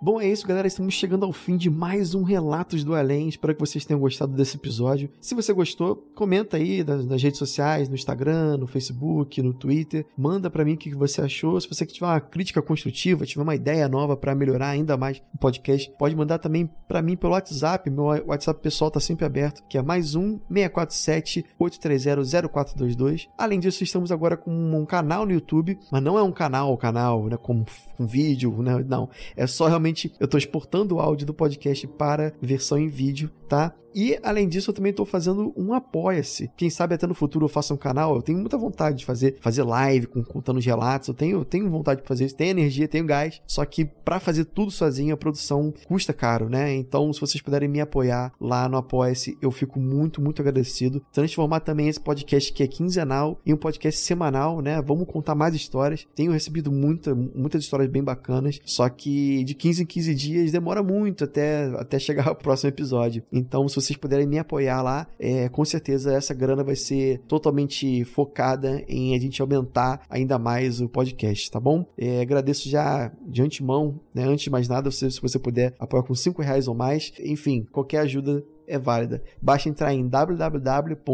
Bom, 0.04 0.20
é 0.20 0.28
isso, 0.28 0.48
galera. 0.48 0.68
Estamos 0.68 0.96
chegando 0.96 1.26
ao 1.26 1.32
fim 1.32 1.56
de 1.56 1.70
mais 1.70 2.16
um 2.16 2.24
Relatos 2.24 2.84
do 2.84 2.96
Além. 2.96 3.30
Espero 3.30 3.54
que 3.54 3.60
vocês 3.60 3.86
tenham 3.86 4.00
gostado 4.00 4.34
desse 4.34 4.58
episódio. 4.58 5.12
Se 5.22 5.36
você 5.36 5.54
gostou, 5.54 5.96
comenta 6.16 6.58
aí 6.58 6.84
nas, 6.84 7.06
nas 7.06 7.22
redes 7.22 7.38
sociais, 7.38 7.88
no 7.88 7.94
Instagram, 7.94 8.58
no 8.58 8.66
Facebook, 8.66 9.40
no 9.44 9.54
Twitter. 9.54 10.04
Manda 10.18 10.50
para 10.50 10.66
mim 10.66 10.74
o 10.74 10.78
que 10.78 10.96
você 10.96 11.22
achou. 11.22 11.62
Se 11.62 11.70
você 11.70 11.86
tiver 11.86 12.08
uma 12.08 12.20
crítica 12.20 12.64
construtiva, 12.64 13.28
tiver 13.28 13.44
uma 13.44 13.54
ideia 13.54 13.88
nova 13.88 14.18
para 14.18 14.34
melhorar 14.34 14.70
ainda 14.70 14.98
mais 14.98 15.22
o 15.36 15.38
podcast, 15.38 15.94
pode 16.00 16.16
mandar 16.16 16.40
também 16.40 16.68
para 16.88 17.04
mim 17.04 17.16
pelo 17.16 17.34
WhatsApp. 17.34 17.88
Meu 17.88 18.06
WhatsApp 18.06 18.60
pessoal 18.60 18.90
tá 18.90 19.00
sempre 19.00 19.24
aberto, 19.24 19.62
que 19.70 19.78
é 19.78 19.84
mais 19.84 20.16
um 20.16 20.40
647 20.50 21.46
830 21.60 22.50
0422. 22.50 23.30
Além 23.38 23.60
disso, 23.60 23.84
estamos 23.84 24.12
agora 24.12 24.36
com 24.36 24.52
um 24.52 24.84
canal 24.84 25.28
no 25.28 25.32
YouTube, 25.32 25.78
mas 25.92 26.02
não 26.02 26.18
é 26.18 26.24
um 26.24 26.32
canal, 26.32 26.76
canal, 26.76 27.28
né, 27.28 27.38
com, 27.38 27.64
com 27.96 28.08
vídeo, 28.08 28.64
né? 28.64 28.84
Não, 28.88 29.08
é 29.38 29.46
só 29.46 29.68
realmente 29.68 29.91
eu 30.20 30.26
estou 30.26 30.38
exportando 30.38 30.96
o 30.96 31.00
áudio 31.00 31.26
do 31.26 31.34
podcast 31.34 31.88
para 31.88 32.34
versão 32.42 32.78
em 32.78 32.90
vídeo, 32.90 33.30
tá? 33.48 33.76
E, 33.94 34.18
além 34.24 34.48
disso, 34.48 34.70
eu 34.70 34.74
também 34.74 34.94
tô 34.94 35.06
fazendo 35.06 35.54
um 35.56 35.74
Apoia-se. 35.74 36.50
Quem 36.56 36.70
sabe 36.70 36.96
até 36.96 37.08
no 37.08 37.14
futuro 37.14 37.46
eu 37.46 37.50
faça 37.50 37.74
um 37.74 37.78
canal. 37.78 38.16
Eu 38.16 38.22
tenho 38.22 38.40
muita 38.40 38.58
vontade 38.58 39.00
de 39.00 39.06
fazer, 39.06 39.38
fazer 39.42 39.64
live 39.64 40.08
com, 40.08 40.24
contando 40.24 40.58
os 40.58 40.66
relatos. 40.66 41.08
Eu 41.08 41.14
tenho, 41.14 41.44
tenho 41.46 41.70
vontade 41.70 42.02
de 42.02 42.08
fazer 42.08 42.26
isso. 42.26 42.36
Tenho 42.36 42.52
energia, 42.52 42.88
tenho 42.88 43.06
gás. 43.06 43.42
Só 43.46 43.66
que 43.66 43.86
para 43.86 44.20
fazer 44.20 44.46
tudo 44.46 44.72
sozinho, 44.72 45.14
a 45.14 45.18
produção 45.18 45.74
custa 45.88 46.14
caro, 46.14 46.50
né? 46.50 46.74
Então, 46.74 47.12
se 47.12 47.20
vocês 47.20 47.42
puderem 47.42 47.70
me 47.70 47.82
apoiar 47.82 48.32
lá 48.40 48.68
no 48.70 48.78
Apoia-se, 48.78 49.38
eu 49.42 49.52
fico 49.52 49.80
muito, 49.80 50.22
muito 50.22 50.42
agradecido. 50.42 51.04
Transformar 51.12 51.62
também 51.62 51.88
esse 51.88 52.00
podcast 52.00 52.52
que 52.54 52.64
é 52.64 52.68
quinzenal 52.68 53.40
em 53.46 53.54
um 53.54 53.58
podcast 53.58 54.00
semanal, 54.00 54.62
né? 54.62 54.82
Vamos 54.82 55.08
contar 55.08 55.36
mais 55.36 55.56
histórias. 55.56 56.08
Tenho 56.16 56.32
recebido 56.32 56.72
muita, 56.72 57.14
muitas 57.14 57.64
histórias 57.64 57.90
bem 57.90 58.04
bacanas. 58.04 58.60
Só 58.66 58.88
que 58.90 59.44
de 59.44 59.54
15 59.54 59.84
em 59.84 59.86
15 59.86 60.16
dias 60.16 60.52
demora 60.52 60.84
muito 60.84 61.24
até, 61.24 61.66
até 61.78 61.98
chegar 62.00 62.28
ao 62.28 62.36
próximo 62.36 62.70
episódio. 62.70 63.24
Então, 63.32 63.68
se 63.68 63.81
vocês 63.82 63.98
puderem 63.98 64.28
me 64.28 64.38
apoiar 64.40 64.82
lá, 64.82 65.08
é, 65.20 65.50
com 65.50 65.66
certeza 65.66 66.14
essa 66.14 66.34
grana 66.34 66.64
vai 66.64 66.76
ser 66.76 67.20
totalmente 67.28 68.04
focada 68.06 68.84
em 68.88 69.16
a 69.16 69.20
gente 69.20 69.42
aumentar 69.42 70.02
ainda 70.10 70.38
mais 70.38 70.80
o 70.82 70.88
podcast, 70.88 71.50
tá 71.50 71.60
bom? 71.60 71.86
É, 71.98 72.22
agradeço 72.22 72.70
já 72.70 73.12
de 73.26 73.42
antemão, 73.42 74.00
né? 74.14 74.24
Antes 74.24 74.44
de 74.46 74.50
mais 74.50 74.68
nada, 74.68 74.92
se, 74.92 75.10
você 75.22 75.40
puder 75.40 75.74
apoiar 75.80 76.04
com 76.04 76.14
5 76.14 76.42
reais 76.42 76.68
ou 76.68 76.76
mais, 76.76 77.12
enfim, 77.20 77.66
qualquer 77.72 78.00
ajuda 78.00 78.44
é 78.68 78.78
válida. 78.80 79.24
Basta 79.42 79.68
entrar 79.68 79.94
em 79.94 80.08
www.apoia.se 80.08 81.06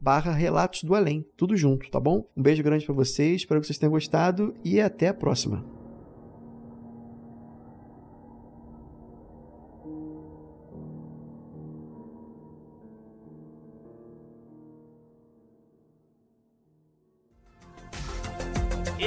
barra 0.00 0.32
Relatos 0.32 0.82
do 0.82 0.94
Além. 0.94 1.26
Tudo 1.36 1.54
junto, 1.56 1.90
tá 1.90 2.00
bom? 2.00 2.24
Um 2.36 2.42
beijo 2.42 2.62
grande 2.62 2.86
para 2.86 2.94
vocês, 2.94 3.42
espero 3.42 3.60
que 3.60 3.66
vocês 3.66 3.78
tenham 3.78 3.92
gostado 3.92 4.54
e 4.64 4.80
até 4.80 5.08
a 5.08 5.14
próxima. 5.14 5.79